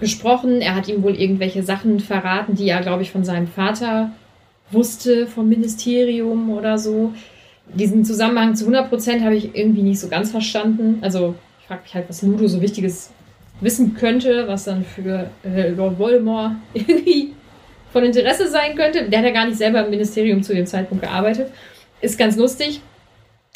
gesprochen. 0.00 0.60
Er 0.60 0.74
hat 0.74 0.88
ihm 0.88 1.02
wohl 1.02 1.14
irgendwelche 1.14 1.62
Sachen 1.62 2.00
verraten, 2.00 2.54
die 2.54 2.68
er, 2.68 2.82
glaube 2.82 3.02
ich, 3.02 3.10
von 3.10 3.24
seinem 3.24 3.48
Vater 3.48 4.10
wusste, 4.70 5.26
vom 5.26 5.48
Ministerium 5.48 6.50
oder 6.50 6.78
so. 6.78 7.12
Diesen 7.74 8.04
Zusammenhang 8.04 8.54
zu 8.54 8.64
100 8.64 8.88
Prozent 8.88 9.22
habe 9.24 9.34
ich 9.34 9.54
irgendwie 9.54 9.82
nicht 9.82 10.00
so 10.00 10.08
ganz 10.08 10.30
verstanden. 10.30 10.98
Also 11.02 11.34
ich 11.60 11.66
frage 11.66 11.82
mich 11.82 11.94
halt, 11.94 12.08
was 12.08 12.22
Ludo 12.22 12.46
so 12.46 12.60
Wichtiges 12.60 13.10
wissen 13.60 13.94
könnte, 13.94 14.46
was 14.48 14.64
dann 14.64 14.84
für 14.84 15.30
äh, 15.44 15.70
Lord 15.70 15.98
Voldemort 15.98 16.52
irgendwie 16.74 17.32
von 17.92 18.04
Interesse 18.04 18.48
sein 18.48 18.76
könnte. 18.76 19.08
Der 19.08 19.18
hat 19.18 19.26
ja 19.26 19.32
gar 19.32 19.46
nicht 19.46 19.58
selber 19.58 19.84
im 19.84 19.90
Ministerium 19.90 20.42
zu 20.42 20.54
dem 20.54 20.66
Zeitpunkt 20.66 21.02
gearbeitet. 21.02 21.50
Ist 22.00 22.18
ganz 22.18 22.36
lustig, 22.36 22.80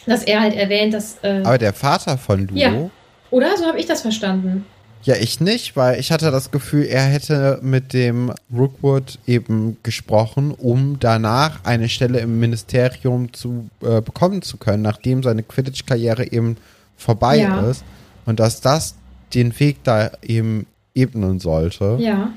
dass 0.07 0.25
er 0.25 0.41
halt 0.41 0.55
erwähnt, 0.55 0.95
dass. 0.95 1.19
Äh, 1.23 1.43
Aber 1.45 1.59
der 1.59 1.73
Vater 1.73 2.17
von 2.17 2.41
Ludo. 2.41 2.55
Ja. 2.57 2.91
Oder 3.31 3.57
so 3.57 3.67
habe 3.67 3.79
ich 3.79 3.87
das 3.87 4.03
verstanden. 4.03 4.67
Ja, 5.03 5.15
ich 5.17 5.41
nicht, 5.41 5.77
weil 5.77 5.99
ich 5.99 6.13
hatte 6.13 6.31
das 6.31 6.51
Gefühl, 6.51 6.85
er 6.85 7.03
hätte 7.05 7.59
mit 7.63 7.95
dem 7.95 8.33
Rookwood 8.55 9.19
eben 9.27 9.79
gesprochen, 9.83 10.53
um 10.53 10.99
danach 11.01 11.65
eine 11.65 11.89
Stelle 11.89 12.21
im 12.21 12.39
Ministerium 12.39 13.33
zu 13.33 13.71
äh, 13.83 14.03
bekommen 14.03 14.43
zu 14.43 14.59
können, 14.59 14.83
nachdem 14.83 15.23
seine 15.23 15.43
Quidditch-Karriere 15.43 16.31
eben 16.33 16.59
vorbei 16.99 17.39
Ja. 17.39 17.61
ist. 17.71 17.83
Und 18.27 18.41
dass 18.41 18.61
das 18.61 18.95
den 19.33 19.59
Weg 19.59 19.83
da 19.85 20.11
eben 20.23 20.67
ebnen 20.95 21.41
sollte. 21.41 21.97
Ja. 21.99 22.33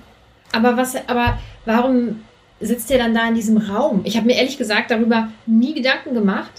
Aber 0.54 0.78
was, 0.78 0.96
aber 1.08 1.38
warum 1.66 2.22
sitzt 2.62 2.90
er 2.92 3.00
dann 3.00 3.14
da 3.14 3.28
in 3.28 3.36
diesem 3.36 3.58
Raum? 3.58 4.02
Ich 4.06 4.16
habe 4.16 4.28
mir 4.28 4.36
ehrlich 4.38 4.58
gesagt 4.58 4.90
darüber 4.92 5.28
nie 5.46 5.74
Gedanken 5.74 6.14
gemacht. 6.14 6.52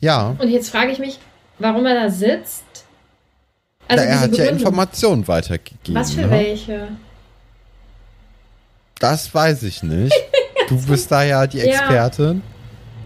Ja, 0.00 0.34
Und 0.38 0.48
jetzt 0.48 0.70
frage 0.70 0.90
ich 0.92 0.98
mich, 0.98 1.18
warum 1.58 1.84
er 1.86 1.94
da 1.94 2.10
sitzt. 2.10 2.64
Na, 3.88 3.96
er 3.96 4.20
hat 4.20 4.30
ja 4.30 4.44
Begründung. 4.44 4.56
Informationen 4.58 5.28
weitergegeben. 5.28 5.94
Was 5.94 6.12
für 6.12 6.22
ne? 6.22 6.30
welche? 6.30 6.88
Das 8.98 9.34
weiß 9.34 9.62
ich 9.64 9.82
nicht. 9.82 10.14
Du 10.70 10.80
bist 10.86 11.10
da 11.12 11.22
ja 11.22 11.46
die 11.46 11.58
Ja. 11.58 11.64
Expertin. 11.64 12.40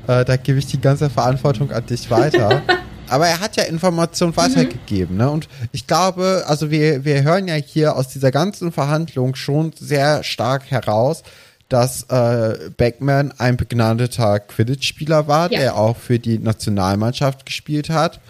Äh, 0.06 0.24
da 0.24 0.36
gebe 0.36 0.60
ich 0.60 0.66
die 0.66 0.80
ganze 0.80 1.10
Verantwortung 1.10 1.72
an 1.72 1.84
dich 1.84 2.08
weiter. 2.08 2.62
Aber 3.08 3.26
er 3.26 3.40
hat 3.40 3.56
ja 3.56 3.64
Informationen 3.64 4.36
weitergegeben, 4.36 5.16
ne? 5.16 5.28
Und 5.28 5.48
ich 5.72 5.88
glaube, 5.88 6.44
also 6.46 6.70
wir, 6.70 7.04
wir 7.04 7.24
hören 7.24 7.48
ja 7.48 7.54
hier 7.56 7.96
aus 7.96 8.06
dieser 8.10 8.30
ganzen 8.30 8.70
Verhandlung 8.70 9.34
schon 9.34 9.72
sehr 9.76 10.22
stark 10.22 10.70
heraus, 10.70 11.24
dass 11.68 12.04
äh, 12.10 12.70
Beckman 12.76 13.34
ein 13.38 13.56
begnadeter 13.56 14.38
Quidditch-Spieler 14.38 15.26
war, 15.26 15.50
Ja. 15.50 15.58
der 15.58 15.76
auch 15.76 15.96
für 15.96 16.20
die 16.20 16.38
Nationalmannschaft 16.38 17.44
gespielt 17.44 17.90
hat 17.90 18.20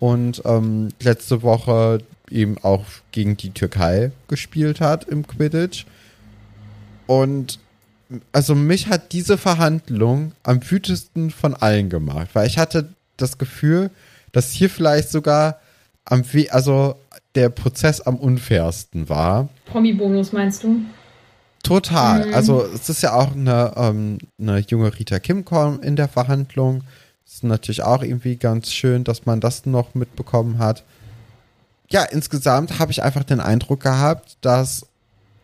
und 0.00 0.42
ähm, 0.44 0.88
letzte 1.00 1.42
Woche 1.42 2.00
eben 2.28 2.58
auch 2.62 2.84
gegen 3.12 3.36
die 3.36 3.50
Türkei 3.50 4.10
gespielt 4.26 4.80
hat 4.80 5.04
im 5.04 5.26
Quidditch. 5.26 5.86
Und 7.06 7.60
also 8.32 8.54
mich 8.54 8.88
hat 8.88 9.12
diese 9.12 9.38
Verhandlung 9.38 10.32
am 10.42 10.60
wütesten 10.68 11.30
von 11.30 11.54
allen 11.54 11.90
gemacht, 11.90 12.30
weil 12.32 12.48
ich 12.48 12.58
hatte 12.58 12.88
das 13.16 13.38
Gefühl, 13.38 13.90
dass 14.32 14.50
hier 14.50 14.70
vielleicht 14.70 15.10
sogar 15.10 15.60
am 16.04 16.24
we 16.32 16.50
also 16.50 16.96
der 17.34 17.50
Prozess 17.50 18.00
am 18.00 18.16
unfairsten 18.16 19.08
war. 19.08 19.48
Promi-Bonus 19.66 20.32
meinst 20.32 20.64
du? 20.64 20.80
Total. 21.62 22.26
Mhm. 22.26 22.34
Also 22.34 22.64
es 22.64 22.88
ist 22.88 23.02
ja 23.02 23.12
auch 23.12 23.32
eine, 23.32 23.72
ähm, 23.76 24.18
eine 24.40 24.58
junge 24.60 24.98
Rita 24.98 25.18
Kimcom 25.18 25.80
in 25.82 25.94
der 25.94 26.08
Verhandlung. 26.08 26.82
Ist 27.30 27.44
natürlich 27.44 27.82
auch 27.82 28.02
irgendwie 28.02 28.36
ganz 28.36 28.72
schön, 28.72 29.04
dass 29.04 29.24
man 29.24 29.40
das 29.40 29.64
noch 29.64 29.94
mitbekommen 29.94 30.58
hat. 30.58 30.82
Ja, 31.88 32.02
insgesamt 32.02 32.78
habe 32.80 32.90
ich 32.90 33.04
einfach 33.04 33.22
den 33.22 33.38
Eindruck 33.40 33.80
gehabt, 33.80 34.36
dass 34.40 34.86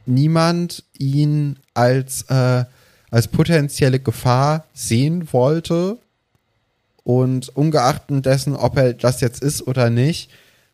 niemand 0.04 0.82
ihn 0.98 1.58
als, 1.74 2.22
äh, 2.22 2.64
als 3.10 3.28
potenzielle 3.28 4.00
Gefahr 4.00 4.64
sehen 4.74 5.32
wollte. 5.32 5.98
Und 7.04 7.50
ungeachtet 7.50 8.26
dessen, 8.26 8.56
ob 8.56 8.76
er 8.76 8.92
das 8.92 9.20
jetzt 9.20 9.40
ist 9.40 9.64
oder 9.68 9.88
nicht, 9.88 10.28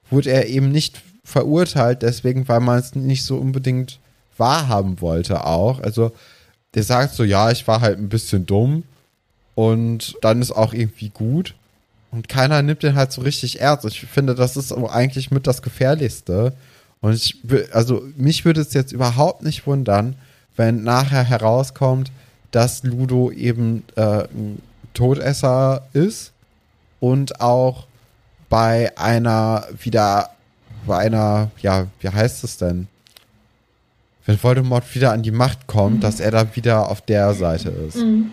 wurde 0.08 0.30
er 0.30 0.46
eben 0.48 0.72
nicht 0.72 1.02
verurteilt, 1.24 2.00
deswegen, 2.00 2.48
weil 2.48 2.60
man 2.60 2.78
es 2.78 2.94
nicht 2.94 3.24
so 3.24 3.36
unbedingt 3.36 4.00
wahrhaben 4.38 5.02
wollte 5.02 5.44
auch. 5.44 5.78
Also 5.80 6.12
der 6.74 6.84
sagt 6.84 7.14
so, 7.14 7.22
ja, 7.22 7.50
ich 7.50 7.68
war 7.68 7.82
halt 7.82 7.98
ein 7.98 8.08
bisschen 8.08 8.46
dumm 8.46 8.84
und 9.54 10.16
dann 10.22 10.40
ist 10.40 10.52
auch 10.52 10.72
irgendwie 10.72 11.10
gut. 11.10 11.54
Und 12.10 12.28
keiner 12.28 12.62
nimmt 12.62 12.82
den 12.82 12.94
halt 12.94 13.12
so 13.12 13.22
richtig 13.22 13.60
ernst. 13.60 13.84
Ich 13.86 14.00
finde, 14.00 14.34
das 14.34 14.56
ist 14.56 14.72
eigentlich 14.72 15.30
mit 15.30 15.46
das 15.46 15.62
Gefährlichste. 15.62 16.52
Und 17.00 17.14
ich, 17.14 17.38
also 17.72 18.04
mich 18.16 18.44
würde 18.44 18.60
es 18.60 18.74
jetzt 18.74 18.92
überhaupt 18.92 19.42
nicht 19.42 19.66
wundern, 19.66 20.16
wenn 20.56 20.82
nachher 20.82 21.24
herauskommt, 21.24 22.12
dass 22.50 22.82
Ludo 22.82 23.30
eben 23.30 23.84
äh, 23.96 24.24
ein 24.24 24.62
Todesser 24.92 25.86
ist 25.94 26.32
und 27.00 27.40
auch 27.40 27.86
bei 28.50 28.92
einer 28.98 29.66
wieder, 29.82 30.30
bei 30.86 30.98
einer, 30.98 31.50
ja, 31.62 31.86
wie 32.00 32.08
heißt 32.10 32.44
es 32.44 32.58
denn? 32.58 32.86
Wenn 34.26 34.40
Voldemort 34.40 34.94
wieder 34.94 35.12
an 35.12 35.22
die 35.22 35.30
Macht 35.30 35.66
kommt, 35.66 36.04
dass 36.04 36.20
er 36.20 36.30
da 36.30 36.54
wieder 36.54 36.90
auf 36.90 37.00
der 37.00 37.32
Seite 37.34 37.70
ist. 37.70 37.96
Mhm. 37.96 38.32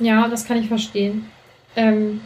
Ja, 0.00 0.28
das 0.28 0.44
kann 0.44 0.58
ich 0.58 0.68
verstehen. 0.68 1.26
Ähm, 1.76 2.20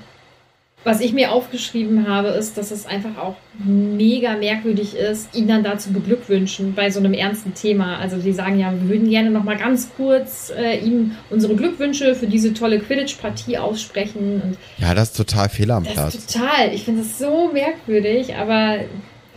was 0.84 1.00
ich 1.00 1.14
mir 1.14 1.32
aufgeschrieben 1.32 2.06
habe, 2.06 2.28
ist, 2.28 2.58
dass 2.58 2.70
es 2.70 2.84
einfach 2.84 3.16
auch 3.16 3.36
mega 3.58 4.36
merkwürdig 4.36 4.94
ist, 4.94 5.34
ihn 5.34 5.48
dann 5.48 5.64
da 5.64 5.78
zu 5.78 5.92
beglückwünschen 5.94 6.74
bei 6.74 6.90
so 6.90 7.00
einem 7.00 7.14
ernsten 7.14 7.54
Thema. 7.54 7.96
Also 7.98 8.18
die 8.18 8.32
sagen 8.32 8.58
ja, 8.58 8.70
wir 8.70 8.90
würden 8.90 9.08
gerne 9.08 9.30
noch 9.30 9.44
mal 9.44 9.56
ganz 9.56 9.88
kurz 9.96 10.52
äh, 10.54 10.78
ihm 10.78 11.12
unsere 11.30 11.56
Glückwünsche 11.56 12.14
für 12.14 12.26
diese 12.26 12.52
tolle 12.52 12.80
Quidditch-Partie 12.80 13.56
aussprechen. 13.56 14.58
Ja, 14.76 14.94
das 14.94 15.10
ist 15.10 15.16
total 15.16 15.48
fehl 15.48 15.70
am 15.70 15.84
Platz. 15.84 16.26
total, 16.26 16.74
ich 16.74 16.84
finde 16.84 17.00
das 17.00 17.18
so 17.18 17.50
merkwürdig, 17.50 18.34
aber 18.34 18.80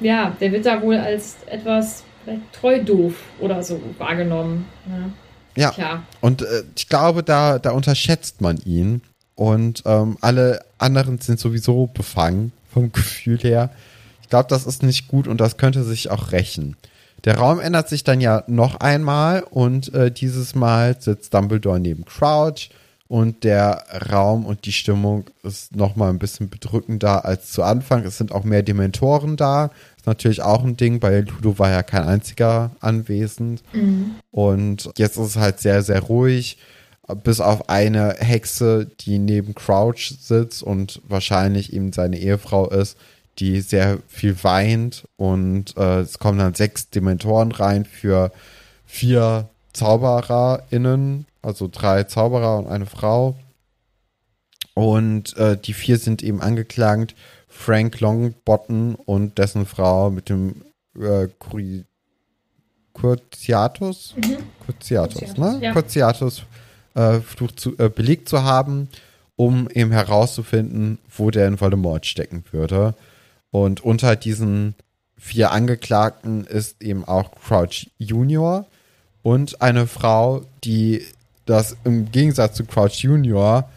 ja, 0.01 0.35
der 0.41 0.51
wird 0.51 0.65
da 0.65 0.81
wohl 0.81 0.97
als 0.97 1.37
etwas 1.45 2.03
vielleicht 2.25 2.41
treu 2.51 2.83
doof 2.83 3.13
oder 3.39 3.63
so 3.63 3.81
wahrgenommen. 3.97 4.65
ne? 4.85 4.95
Ja. 4.99 5.11
Ja, 5.57 5.71
Tja. 5.71 6.03
und 6.21 6.43
äh, 6.43 6.63
ich 6.75 6.87
glaube, 6.87 7.23
da, 7.23 7.59
da 7.59 7.71
unterschätzt 7.71 8.41
man 8.41 8.57
ihn. 8.57 9.01
Und 9.35 9.83
ähm, 9.85 10.17
alle 10.21 10.65
anderen 10.79 11.19
sind 11.19 11.39
sowieso 11.39 11.87
befangen 11.87 12.51
vom 12.73 12.91
Gefühl 12.91 13.37
her. 13.39 13.69
Ich 14.21 14.29
glaube, 14.29 14.49
das 14.49 14.65
ist 14.65 14.83
nicht 14.83 15.07
gut 15.07 15.27
und 15.27 15.39
das 15.39 15.57
könnte 15.57 15.83
sich 15.83 16.09
auch 16.09 16.31
rächen. 16.31 16.75
Der 17.23 17.37
Raum 17.37 17.59
ändert 17.59 17.89
sich 17.89 18.03
dann 18.03 18.21
ja 18.21 18.43
noch 18.47 18.79
einmal 18.79 19.43
und 19.43 19.93
äh, 19.93 20.11
dieses 20.11 20.55
Mal 20.55 20.97
sitzt 20.99 21.33
Dumbledore 21.33 21.79
neben 21.79 22.05
Crouch 22.05 22.69
und 23.07 23.43
der 23.43 23.85
Raum 24.11 24.45
und 24.45 24.65
die 24.65 24.73
Stimmung 24.73 25.25
ist 25.43 25.75
noch 25.75 25.95
mal 25.95 26.09
ein 26.09 26.19
bisschen 26.19 26.49
bedrückender 26.49 27.25
als 27.25 27.51
zu 27.51 27.63
Anfang. 27.63 28.03
Es 28.03 28.17
sind 28.17 28.31
auch 28.31 28.43
mehr 28.43 28.63
Dementoren 28.63 29.37
da. 29.37 29.71
Natürlich 30.07 30.41
auch 30.41 30.63
ein 30.63 30.77
Ding. 30.77 31.01
Bei 31.01 31.19
Ludo 31.19 31.59
war 31.59 31.69
ja 31.69 31.83
kein 31.83 32.03
einziger 32.03 32.71
anwesend. 32.79 33.61
Und 34.31 34.89
jetzt 34.97 35.17
ist 35.17 35.27
es 35.27 35.35
halt 35.35 35.59
sehr, 35.59 35.83
sehr 35.83 35.99
ruhig. 35.99 36.57
Bis 37.23 37.41
auf 37.41 37.69
eine 37.69 38.15
Hexe, 38.17 38.89
die 39.01 39.19
neben 39.19 39.53
Crouch 39.53 40.15
sitzt 40.19 40.63
und 40.63 41.01
wahrscheinlich 41.07 41.73
eben 41.73 41.91
seine 41.91 42.17
Ehefrau 42.17 42.69
ist, 42.69 42.97
die 43.39 43.59
sehr 43.59 43.99
viel 44.07 44.41
weint. 44.43 45.07
Und 45.17 45.75
äh, 45.75 45.99
es 45.99 46.19
kommen 46.19 46.39
dann 46.39 46.53
sechs 46.53 46.89
Dementoren 46.89 47.51
rein 47.51 47.83
für 47.83 48.31
vier 48.85 49.49
ZaubererInnen, 49.73 51.25
also 51.41 51.69
drei 51.69 52.03
Zauberer 52.03 52.59
und 52.59 52.67
eine 52.67 52.85
Frau. 52.85 53.35
Und 54.73 55.35
äh, 55.35 55.57
die 55.57 55.73
vier 55.73 55.97
sind 55.97 56.23
eben 56.23 56.41
angeklagt. 56.41 57.13
Frank 57.47 57.99
Longbottom 57.99 58.95
und 58.95 59.37
dessen 59.37 59.65
Frau 59.65 60.09
mit 60.09 60.29
dem 60.29 60.63
äh, 60.95 61.27
Curi- 61.39 61.85
Curtiatus? 62.93 64.15
Curtiatus, 64.65 65.19
Curtiatus, 65.19 65.37
ne? 65.37 65.59
ja. 65.61 65.71
Curtiatus 65.71 66.43
äh, 66.95 67.19
zu, 67.55 67.77
äh, 67.77 67.89
belegt 67.89 68.27
zu 68.27 68.43
haben, 68.43 68.89
um 69.35 69.69
eben 69.69 69.91
herauszufinden, 69.91 70.97
wo 71.15 71.29
der 71.29 71.47
in 71.47 71.61
Voldemort 71.61 72.05
stecken 72.05 72.43
würde. 72.51 72.95
Und 73.51 73.81
unter 73.81 74.15
diesen 74.15 74.75
vier 75.17 75.51
Angeklagten 75.51 76.45
ist 76.45 76.81
eben 76.81 77.05
auch 77.05 77.31
Crouch 77.35 77.89
Junior 77.97 78.65
und 79.21 79.61
eine 79.61 79.87
Frau, 79.87 80.43
die 80.63 81.03
das 81.45 81.77
im 81.83 82.11
Gegensatz 82.11 82.55
zu 82.55 82.65
Crouch 82.65 83.03
Junior 83.03 83.69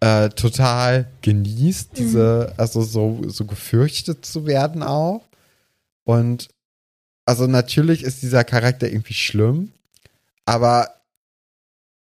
äh, 0.00 0.28
total 0.30 1.06
genießt, 1.22 1.90
diese, 1.96 2.52
also 2.56 2.82
so, 2.82 3.22
so 3.26 3.44
gefürchtet 3.44 4.24
zu 4.24 4.46
werden 4.46 4.82
auch. 4.82 5.22
Und 6.04 6.48
also 7.26 7.46
natürlich 7.46 8.02
ist 8.04 8.22
dieser 8.22 8.44
Charakter 8.44 8.88
irgendwie 8.88 9.14
schlimm, 9.14 9.72
aber 10.46 10.88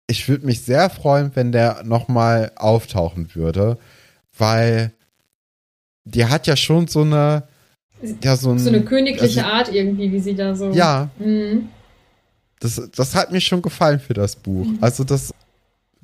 ich 0.06 0.28
würde 0.28 0.46
mich 0.46 0.62
sehr 0.62 0.88
freuen, 0.90 1.30
wenn 1.34 1.52
der 1.52 1.82
nochmal 1.84 2.52
auftauchen 2.56 3.34
würde, 3.34 3.78
weil 4.36 4.92
die 6.04 6.24
hat 6.24 6.46
ja 6.46 6.56
schon 6.56 6.88
so 6.88 7.02
eine 7.02 7.44
ja, 8.22 8.36
so, 8.36 8.50
ein, 8.50 8.58
so 8.58 8.68
eine 8.68 8.82
königliche 8.82 9.44
also, 9.44 9.56
Art 9.56 9.68
irgendwie, 9.72 10.10
wie 10.10 10.20
sie 10.20 10.34
da 10.34 10.54
so. 10.54 10.70
Ja. 10.70 11.10
Mhm. 11.18 11.68
Das, 12.60 12.80
das 12.94 13.14
hat 13.14 13.30
mir 13.30 13.40
schon 13.40 13.62
gefallen 13.62 14.00
für 14.00 14.14
das 14.14 14.36
Buch. 14.36 14.66
Mhm. 14.66 14.78
Also 14.80 15.04
das, 15.04 15.32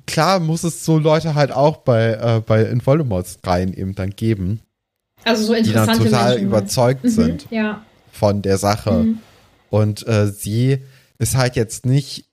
klar 0.07 0.39
muss 0.39 0.63
es 0.63 0.83
so 0.83 0.97
Leute 0.97 1.35
halt 1.35 1.51
auch 1.51 1.77
bei, 1.77 2.13
äh, 2.13 2.41
bei 2.43 2.63
in 2.63 2.83
Voldemorts 2.83 3.37
Reihen 3.43 3.73
eben 3.73 3.93
dann 3.93 4.09
geben. 4.11 4.61
Also 5.23 5.43
so 5.43 5.53
interessante 5.53 5.91
Die 5.91 6.03
dann 6.03 6.11
total 6.11 6.29
Menschen, 6.31 6.47
überzeugt 6.47 7.03
mhm, 7.03 7.09
sind 7.09 7.47
ja. 7.51 7.85
von 8.11 8.41
der 8.41 8.57
Sache. 8.57 8.91
Mhm. 8.91 9.19
Und 9.69 10.07
äh, 10.07 10.27
sie 10.27 10.79
ist 11.19 11.35
halt 11.35 11.55
jetzt 11.55 11.85
nicht 11.85 12.25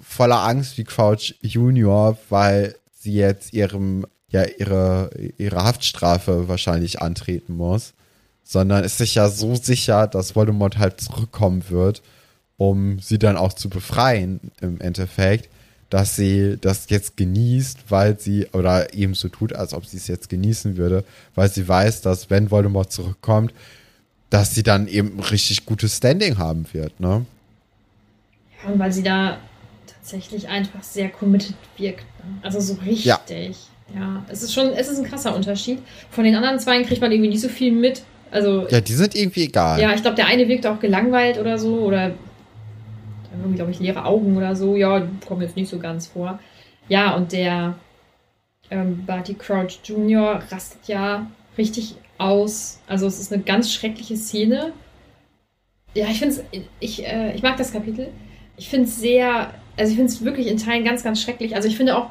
voller 0.00 0.42
Angst 0.44 0.78
wie 0.78 0.84
Crouch 0.84 1.34
Junior, 1.40 2.16
weil 2.30 2.76
sie 2.92 3.14
jetzt 3.14 3.52
ihrem, 3.52 4.06
ja, 4.28 4.44
ihre, 4.44 5.10
ihre 5.36 5.64
Haftstrafe 5.64 6.48
wahrscheinlich 6.48 7.02
antreten 7.02 7.56
muss, 7.56 7.94
sondern 8.44 8.84
ist 8.84 8.98
sich 8.98 9.16
ja 9.16 9.28
so 9.28 9.54
sicher, 9.54 10.06
dass 10.06 10.36
Voldemort 10.36 10.78
halt 10.78 11.00
zurückkommen 11.00 11.64
wird, 11.68 12.02
um 12.56 13.00
sie 13.00 13.18
dann 13.18 13.36
auch 13.36 13.52
zu 13.52 13.68
befreien 13.68 14.52
im 14.60 14.80
Endeffekt, 14.80 15.48
dass 15.90 16.16
sie 16.16 16.58
das 16.60 16.90
jetzt 16.90 17.16
genießt, 17.16 17.90
weil 17.90 18.18
sie, 18.18 18.46
oder 18.52 18.92
eben 18.94 19.14
so 19.14 19.28
tut, 19.28 19.52
als 19.52 19.72
ob 19.72 19.86
sie 19.86 19.96
es 19.96 20.08
jetzt 20.08 20.28
genießen 20.28 20.76
würde, 20.76 21.04
weil 21.34 21.48
sie 21.48 21.66
weiß, 21.66 22.02
dass 22.02 22.28
wenn 22.30 22.50
Voldemort 22.50 22.90
zurückkommt, 22.90 23.52
dass 24.30 24.54
sie 24.54 24.62
dann 24.62 24.88
eben 24.88 25.20
richtig 25.20 25.66
gutes 25.66 25.96
Standing 25.98 26.38
haben 26.38 26.66
wird, 26.72 26.98
ne? 26.98 27.24
Ja, 28.62 28.72
und 28.72 28.78
weil 28.78 28.92
sie 28.92 29.04
da 29.04 29.38
tatsächlich 29.86 30.48
einfach 30.48 30.82
sehr 30.82 31.08
committed 31.08 31.54
wirkt. 31.76 32.04
Ne? 32.24 32.38
Also 32.42 32.60
so 32.60 32.74
richtig. 32.84 33.04
Ja. 33.04 33.20
ja. 33.94 34.24
es 34.28 34.42
ist 34.42 34.52
schon, 34.52 34.72
es 34.72 34.88
ist 34.88 34.98
ein 34.98 35.04
krasser 35.04 35.34
Unterschied. 35.34 35.78
Von 36.10 36.24
den 36.24 36.34
anderen 36.34 36.58
zwei 36.58 36.82
kriegt 36.82 37.00
man 37.00 37.12
irgendwie 37.12 37.30
nicht 37.30 37.40
so 37.40 37.48
viel 37.48 37.72
mit. 37.72 38.02
Also, 38.30 38.66
ja, 38.68 38.80
die 38.80 38.92
sind 38.92 39.14
irgendwie 39.14 39.44
egal. 39.44 39.80
Ja, 39.80 39.94
ich 39.94 40.02
glaube, 40.02 40.16
der 40.16 40.26
eine 40.26 40.48
wirkt 40.48 40.66
auch 40.66 40.80
gelangweilt 40.80 41.38
oder 41.38 41.58
so 41.58 41.78
oder 41.80 42.12
irgendwie, 43.40 43.56
glaube 43.56 43.70
ich, 43.70 43.80
leere 43.80 44.04
Augen 44.04 44.36
oder 44.36 44.56
so. 44.56 44.76
Ja, 44.76 45.06
kommen 45.26 45.42
jetzt 45.42 45.56
nicht 45.56 45.68
so 45.68 45.78
ganz 45.78 46.06
vor. 46.06 46.38
Ja, 46.88 47.14
und 47.16 47.32
der 47.32 47.74
ähm, 48.70 49.04
Barty 49.06 49.34
Crouch 49.34 49.80
Jr. 49.84 50.42
rastet 50.50 50.86
ja 50.88 51.26
richtig 51.58 51.96
aus. 52.18 52.80
Also 52.86 53.06
es 53.06 53.18
ist 53.18 53.32
eine 53.32 53.42
ganz 53.42 53.72
schreckliche 53.72 54.16
Szene. 54.16 54.72
Ja, 55.94 56.08
ich 56.08 56.18
finde 56.18 56.36
es, 56.36 56.62
ich, 56.80 57.06
äh, 57.06 57.34
ich 57.34 57.42
mag 57.42 57.56
das 57.56 57.72
Kapitel. 57.72 58.08
Ich 58.56 58.68
finde 58.68 58.86
es 58.86 59.00
sehr, 59.00 59.52
also 59.76 59.90
ich 59.90 59.96
finde 59.96 60.12
es 60.12 60.24
wirklich 60.24 60.46
in 60.46 60.58
Teilen 60.58 60.84
ganz, 60.84 61.02
ganz 61.02 61.22
schrecklich. 61.22 61.54
Also 61.54 61.68
ich 61.68 61.76
finde 61.76 61.96
auch, 61.96 62.10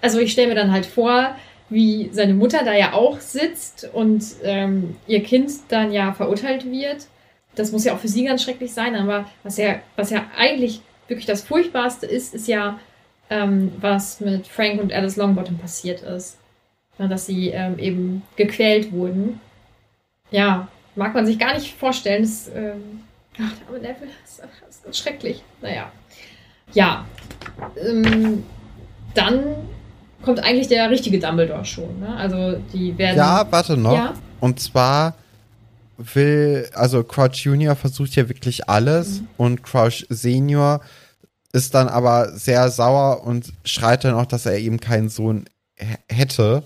also 0.00 0.18
ich 0.18 0.32
stelle 0.32 0.48
mir 0.48 0.54
dann 0.54 0.72
halt 0.72 0.86
vor, 0.86 1.34
wie 1.68 2.10
seine 2.12 2.34
Mutter 2.34 2.64
da 2.64 2.74
ja 2.74 2.92
auch 2.94 3.20
sitzt 3.20 3.88
und 3.92 4.24
ähm, 4.42 4.96
ihr 5.06 5.22
Kind 5.22 5.50
dann 5.68 5.92
ja 5.92 6.12
verurteilt 6.12 6.70
wird. 6.70 7.06
Das 7.54 7.72
muss 7.72 7.84
ja 7.84 7.94
auch 7.94 7.98
für 7.98 8.08
sie 8.08 8.24
ganz 8.24 8.42
schrecklich 8.42 8.72
sein, 8.72 8.94
aber 8.94 9.26
was 9.42 9.56
ja, 9.56 9.76
was 9.96 10.10
ja 10.10 10.24
eigentlich 10.36 10.82
wirklich 11.08 11.26
das 11.26 11.42
Furchtbarste 11.42 12.06
ist, 12.06 12.34
ist 12.34 12.48
ja, 12.48 12.78
ähm, 13.28 13.72
was 13.80 14.20
mit 14.20 14.46
Frank 14.46 14.80
und 14.80 14.92
Alice 14.92 15.16
Longbottom 15.16 15.58
passiert 15.58 16.02
ist. 16.02 16.38
Ja, 16.98 17.08
dass 17.08 17.26
sie 17.26 17.48
ähm, 17.48 17.78
eben 17.78 18.22
gequält 18.36 18.92
wurden. 18.92 19.40
Ja, 20.30 20.68
mag 20.94 21.14
man 21.14 21.26
sich 21.26 21.38
gar 21.38 21.54
nicht 21.54 21.74
vorstellen. 21.74 22.22
Das, 22.22 22.48
ähm, 22.54 23.00
ach, 23.34 23.52
der 23.58 23.66
arme 23.66 23.78
Neville, 23.78 24.10
das 24.22 24.38
ist 24.68 24.84
ganz 24.84 24.98
schrecklich. 24.98 25.42
Naja. 25.60 25.90
Ja. 26.72 27.04
Ähm, 27.76 28.44
dann 29.14 29.42
kommt 30.22 30.40
eigentlich 30.40 30.68
der 30.68 30.90
richtige 30.90 31.18
Dumbledore 31.18 31.64
schon. 31.64 32.00
Ne? 32.00 32.14
Also 32.16 32.60
die 32.72 32.96
werden. 32.98 33.16
Ja, 33.16 33.46
warte 33.50 33.76
noch. 33.76 33.94
Ja? 33.94 34.14
Und 34.40 34.60
zwar 34.60 35.14
will, 36.14 36.68
also 36.74 37.04
Crouch 37.04 37.44
Junior 37.44 37.76
versucht 37.76 38.16
ja 38.16 38.28
wirklich 38.28 38.68
alles 38.68 39.20
mhm. 39.20 39.28
und 39.36 39.62
Crouch 39.62 40.06
Senior 40.08 40.80
ist 41.52 41.74
dann 41.74 41.88
aber 41.88 42.36
sehr 42.36 42.70
sauer 42.70 43.24
und 43.24 43.52
schreit 43.64 44.04
dann 44.04 44.14
auch, 44.14 44.26
dass 44.26 44.46
er 44.46 44.58
eben 44.58 44.78
keinen 44.78 45.08
Sohn 45.08 45.46
hätte. 46.08 46.62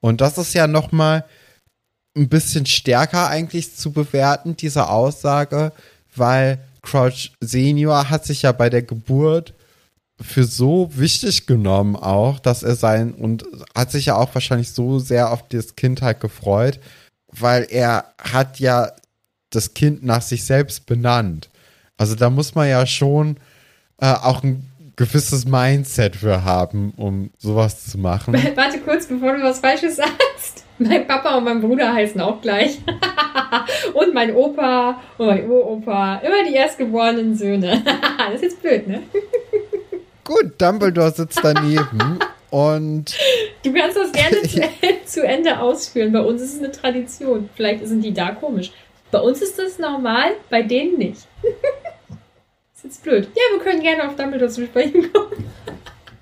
Und 0.00 0.20
das 0.20 0.38
ist 0.38 0.54
ja 0.54 0.66
noch 0.66 0.92
mal 0.92 1.24
ein 2.16 2.28
bisschen 2.28 2.66
stärker 2.66 3.28
eigentlich 3.28 3.76
zu 3.76 3.92
bewerten, 3.92 4.56
diese 4.56 4.88
Aussage, 4.88 5.72
weil 6.14 6.58
Crouch 6.82 7.32
Senior 7.40 8.08
hat 8.10 8.24
sich 8.24 8.42
ja 8.42 8.52
bei 8.52 8.70
der 8.70 8.82
Geburt 8.82 9.54
für 10.20 10.44
so 10.44 10.90
wichtig 10.92 11.46
genommen 11.46 11.96
auch, 11.96 12.38
dass 12.38 12.62
er 12.62 12.76
sein 12.76 13.12
und 13.12 13.44
hat 13.74 13.90
sich 13.90 14.06
ja 14.06 14.16
auch 14.16 14.34
wahrscheinlich 14.34 14.70
so 14.70 14.98
sehr 14.98 15.32
auf 15.32 15.48
das 15.48 15.76
Kind 15.76 16.02
halt 16.02 16.20
gefreut, 16.20 16.78
weil 17.32 17.66
er 17.70 18.06
hat 18.18 18.58
ja 18.58 18.92
das 19.50 19.74
Kind 19.74 20.04
nach 20.04 20.22
sich 20.22 20.44
selbst 20.44 20.86
benannt. 20.86 21.50
Also 21.96 22.14
da 22.14 22.30
muss 22.30 22.54
man 22.54 22.68
ja 22.68 22.86
schon 22.86 23.36
äh, 24.00 24.06
auch 24.06 24.42
ein 24.42 24.66
gewisses 24.96 25.46
Mindset 25.46 26.16
für 26.16 26.44
haben, 26.44 26.92
um 26.96 27.30
sowas 27.38 27.86
zu 27.86 27.98
machen. 27.98 28.34
Warte 28.54 28.80
kurz, 28.80 29.06
bevor 29.06 29.36
du 29.36 29.42
was 29.42 29.60
Falsches 29.60 29.96
sagst. 29.96 30.64
Mein 30.78 31.06
Papa 31.06 31.36
und 31.36 31.44
mein 31.44 31.60
Bruder 31.60 31.92
heißen 31.92 32.20
auch 32.20 32.40
gleich. 32.40 32.78
und 33.94 34.14
mein 34.14 34.34
Opa 34.34 35.00
und 35.18 35.26
mein 35.26 35.48
Uropa. 35.48 36.16
Immer 36.16 36.44
die 36.48 36.54
erstgeborenen 36.54 37.36
Söhne. 37.36 37.82
das 38.18 38.34
ist 38.36 38.42
jetzt 38.42 38.62
blöd, 38.62 38.88
ne? 38.88 39.02
Gut, 40.24 40.52
Dumbledore 40.58 41.12
sitzt 41.12 41.40
daneben 41.42 42.18
und. 42.50 43.16
Du 43.62 43.72
kannst 43.72 43.96
das 43.96 44.12
gerne 44.12 44.42
zu, 44.42 44.60
zu 45.06 45.26
Ende 45.26 45.58
ausführen. 45.60 46.12
Bei 46.12 46.20
uns 46.20 46.42
ist 46.42 46.54
es 46.54 46.58
eine 46.58 46.72
Tradition. 46.72 47.48
Vielleicht 47.54 47.86
sind 47.86 48.02
die 48.02 48.12
da 48.14 48.32
komisch. 48.32 48.72
Bei 49.10 49.20
uns 49.20 49.42
ist 49.42 49.58
das 49.58 49.78
normal, 49.78 50.32
bei 50.50 50.62
denen 50.62 50.98
nicht. 50.98 51.26
ist 52.74 52.84
jetzt 52.84 53.02
blöd. 53.02 53.28
Ja, 53.34 53.56
wir 53.56 53.64
können 53.64 53.82
gerne 53.82 54.08
auf 54.08 54.16
Dumbledore 54.16 54.50
zu 54.50 54.66
sprechen 54.66 55.12
kommen. 55.12 55.44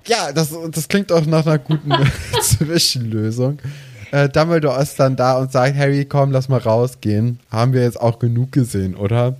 Ja, 0.07 0.31
das, 0.31 0.55
das 0.71 0.87
klingt 0.87 1.11
auch 1.11 1.25
nach 1.25 1.45
einer 1.45 1.59
guten 1.59 1.91
Zwischenlösung. 2.41 3.59
Äh, 4.11 4.27
Dumbledore 4.29 4.81
ist 4.81 4.99
dann 4.99 5.15
da 5.15 5.37
und 5.37 5.51
sagt, 5.51 5.75
Harry, 5.77 6.05
komm, 6.05 6.31
lass 6.31 6.49
mal 6.49 6.57
rausgehen. 6.57 7.39
Haben 7.51 7.73
wir 7.73 7.83
jetzt 7.83 8.01
auch 8.01 8.17
genug 8.17 8.51
gesehen, 8.51 8.95
oder? 8.95 9.37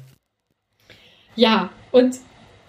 Ja, 1.35 1.71
und 1.91 2.17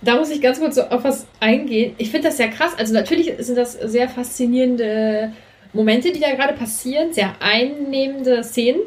da 0.02 0.16
muss 0.16 0.30
ich 0.30 0.40
ganz 0.40 0.58
kurz 0.58 0.76
so 0.76 0.82
auf 0.82 1.04
was 1.04 1.26
eingehen. 1.40 1.94
Ich 1.98 2.10
finde 2.10 2.28
das 2.28 2.36
sehr 2.36 2.48
krass. 2.48 2.72
Also 2.78 2.94
natürlich 2.94 3.32
sind 3.38 3.56
das 3.56 3.74
sehr 3.74 4.08
faszinierende 4.08 5.32
Momente, 5.72 6.12
die 6.12 6.20
da 6.20 6.34
gerade 6.34 6.54
passieren, 6.54 7.12
sehr 7.12 7.34
einnehmende 7.40 8.42
Szenen. 8.42 8.80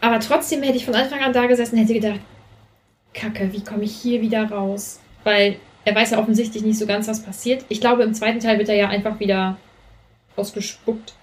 Aber 0.00 0.20
trotzdem 0.20 0.62
hätte 0.62 0.76
ich 0.76 0.84
von 0.84 0.94
Anfang 0.94 1.20
an 1.20 1.32
da 1.32 1.46
gesessen 1.46 1.76
und 1.76 1.82
hätte 1.82 1.94
gedacht, 1.94 2.20
Kacke, 3.14 3.50
wie 3.52 3.64
komme 3.64 3.84
ich 3.84 3.96
hier 3.96 4.20
wieder 4.20 4.50
raus? 4.50 5.00
Weil 5.24 5.56
er 5.86 5.94
weiß 5.94 6.10
ja 6.10 6.18
offensichtlich 6.18 6.62
nicht 6.62 6.78
so 6.78 6.86
ganz, 6.86 7.08
was 7.08 7.22
passiert. 7.22 7.64
Ich 7.68 7.80
glaube, 7.80 8.02
im 8.02 8.12
zweiten 8.12 8.40
Teil 8.40 8.58
wird 8.58 8.68
er 8.68 8.74
ja 8.74 8.88
einfach 8.88 9.18
wieder 9.20 9.56
ausgespuckt. 10.36 11.14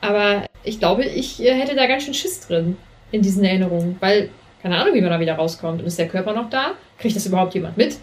Aber 0.00 0.46
ich 0.62 0.78
glaube, 0.78 1.04
ich 1.04 1.42
äh, 1.42 1.52
hätte 1.54 1.74
da 1.74 1.86
ganz 1.86 2.04
schön 2.04 2.14
Schiss 2.14 2.46
drin 2.46 2.76
in 3.10 3.22
diesen 3.22 3.44
Erinnerungen. 3.44 3.96
Weil, 4.00 4.30
keine 4.62 4.76
Ahnung, 4.76 4.94
wie 4.94 5.00
man 5.00 5.10
da 5.10 5.18
wieder 5.18 5.34
rauskommt. 5.34 5.80
Und 5.80 5.86
ist 5.86 5.98
der 5.98 6.08
Körper 6.08 6.32
noch 6.32 6.48
da? 6.48 6.72
Kriegt 6.98 7.16
das 7.16 7.26
überhaupt 7.26 7.54
jemand 7.54 7.76
mit? 7.76 7.96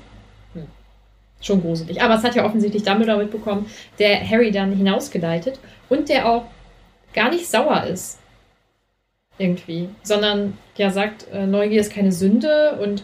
Schon 1.41 1.61
gruselig. 1.61 2.01
Aber 2.01 2.15
es 2.15 2.23
hat 2.23 2.35
ja 2.35 2.45
offensichtlich 2.45 2.83
Dumbledore 2.83 3.19
mitbekommen, 3.19 3.65
der 3.97 4.27
Harry 4.29 4.51
dann 4.51 4.75
hinausgeleitet 4.75 5.59
und 5.87 6.09
der 6.09 6.29
auch 6.29 6.45
gar 7.13 7.29
nicht 7.29 7.47
sauer 7.47 7.85
ist. 7.85 8.19
Irgendwie. 9.37 9.89
Sondern 10.03 10.57
ja 10.75 10.89
sagt, 10.91 11.27
äh, 11.31 11.45
Neugier 11.45 11.81
ist 11.81 11.93
keine 11.93 12.11
Sünde 12.11 12.79
und 12.81 13.03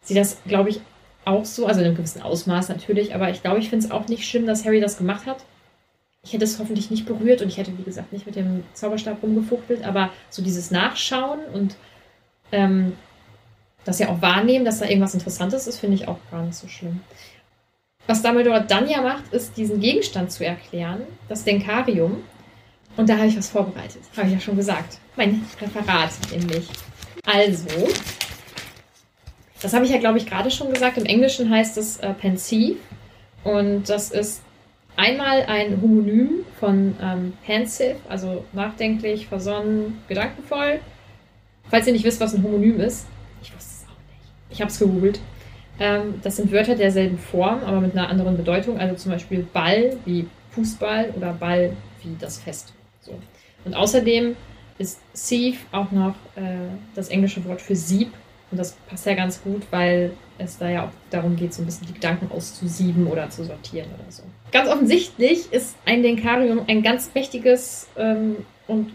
sie 0.00 0.14
das, 0.14 0.42
glaube 0.46 0.70
ich, 0.70 0.80
auch 1.24 1.44
so, 1.44 1.66
also 1.66 1.80
in 1.80 1.86
einem 1.86 1.96
gewissen 1.96 2.22
Ausmaß 2.22 2.68
natürlich, 2.68 3.14
aber 3.14 3.30
ich 3.30 3.42
glaube, 3.42 3.58
ich 3.58 3.68
finde 3.68 3.84
es 3.84 3.90
auch 3.90 4.06
nicht 4.06 4.28
schlimm, 4.28 4.46
dass 4.46 4.64
Harry 4.64 4.80
das 4.80 4.96
gemacht 4.96 5.26
hat. 5.26 5.44
Ich 6.22 6.32
hätte 6.32 6.44
es 6.44 6.58
hoffentlich 6.58 6.90
nicht 6.90 7.06
berührt 7.06 7.42
und 7.42 7.48
ich 7.48 7.56
hätte, 7.56 7.76
wie 7.76 7.82
gesagt, 7.82 8.12
nicht 8.12 8.26
mit 8.26 8.36
dem 8.36 8.64
Zauberstab 8.74 9.22
rumgefuchtelt, 9.22 9.84
aber 9.84 10.10
so 10.30 10.42
dieses 10.42 10.70
Nachschauen 10.70 11.40
und 11.52 11.76
ähm, 12.52 12.92
das 13.86 13.98
ja 13.98 14.08
auch 14.08 14.20
wahrnehmen, 14.20 14.64
dass 14.64 14.80
da 14.80 14.86
irgendwas 14.86 15.14
Interessantes 15.14 15.66
ist, 15.66 15.78
finde 15.78 15.94
ich 15.96 16.08
auch 16.08 16.18
gar 16.30 16.42
nicht 16.42 16.56
so 16.56 16.68
schlimm. 16.68 17.00
Was 18.06 18.22
Dumbledore 18.22 18.64
dann 18.66 18.88
ja 18.88 19.00
macht, 19.00 19.32
ist 19.32 19.56
diesen 19.56 19.80
Gegenstand 19.80 20.30
zu 20.30 20.44
erklären, 20.44 21.02
das 21.28 21.44
Denkarium. 21.44 22.22
Und 22.96 23.08
da 23.08 23.16
habe 23.16 23.26
ich 23.26 23.36
was 23.36 23.48
vorbereitet. 23.48 24.02
Habe 24.16 24.28
ich 24.28 24.34
ja 24.34 24.40
schon 24.40 24.56
gesagt. 24.56 24.98
Mein 25.16 25.44
Referat 25.60 26.10
nämlich. 26.30 26.68
Also, 27.24 27.88
das 29.60 29.72
habe 29.72 29.84
ich 29.84 29.90
ja, 29.90 29.98
glaube 29.98 30.18
ich, 30.18 30.26
gerade 30.26 30.50
schon 30.50 30.72
gesagt. 30.72 30.98
Im 30.98 31.06
Englischen 31.06 31.50
heißt 31.50 31.78
es 31.78 31.98
äh, 31.98 32.12
pensive. 32.12 32.78
Und 33.44 33.88
das 33.88 34.10
ist 34.10 34.42
einmal 34.96 35.44
ein 35.46 35.80
Homonym 35.80 36.44
von 36.58 36.96
ähm, 37.00 37.32
pensive, 37.44 37.96
also 38.08 38.44
nachdenklich, 38.52 39.26
versonnen, 39.26 39.98
gedankenvoll. 40.08 40.80
Falls 41.68 41.86
ihr 41.86 41.92
nicht 41.92 42.04
wisst, 42.04 42.20
was 42.20 42.34
ein 42.34 42.42
Homonym 42.42 42.80
ist, 42.80 43.06
ich 43.42 43.54
wusste 43.54 43.70
es 43.70 43.84
auch 43.84 44.00
nicht. 44.10 44.32
Ich 44.50 44.60
habe 44.60 44.70
es 44.70 44.78
gegoogelt. 44.78 45.20
Ähm, 45.78 46.20
das 46.22 46.36
sind 46.36 46.52
Wörter 46.52 46.74
derselben 46.74 47.18
Form, 47.18 47.62
aber 47.64 47.80
mit 47.80 47.92
einer 47.92 48.08
anderen 48.08 48.36
Bedeutung. 48.36 48.78
Also 48.78 48.94
zum 48.96 49.12
Beispiel 49.12 49.46
Ball 49.52 49.96
wie 50.04 50.26
Fußball 50.50 51.10
oder 51.16 51.32
Ball 51.32 51.76
wie 52.02 52.16
das 52.18 52.38
Fest. 52.38 52.72
So. 53.00 53.18
Und 53.64 53.74
außerdem 53.74 54.36
ist 54.78 55.00
Sieve 55.12 55.58
auch 55.72 55.90
noch 55.90 56.14
äh, 56.36 56.68
das 56.94 57.08
englische 57.08 57.44
Wort 57.44 57.60
für 57.60 57.76
Sieb. 57.76 58.12
Und 58.50 58.58
das 58.58 58.72
passt 58.88 59.06
ja 59.06 59.14
ganz 59.14 59.42
gut, 59.42 59.62
weil 59.70 60.12
es 60.38 60.58
da 60.58 60.68
ja 60.68 60.84
auch 60.84 60.90
darum 61.10 61.34
geht, 61.36 61.52
so 61.52 61.62
ein 61.62 61.66
bisschen 61.66 61.86
die 61.86 61.94
Gedanken 61.94 62.30
auszusieben 62.30 63.06
oder 63.06 63.28
zu 63.28 63.44
sortieren 63.44 63.88
oder 63.94 64.10
so. 64.10 64.22
Ganz 64.52 64.68
offensichtlich 64.68 65.52
ist 65.52 65.76
ein 65.84 66.02
Denkarium 66.02 66.62
ein 66.68 66.82
ganz 66.82 67.10
mächtiges 67.14 67.88
ähm, 67.96 68.36
und 68.66 68.92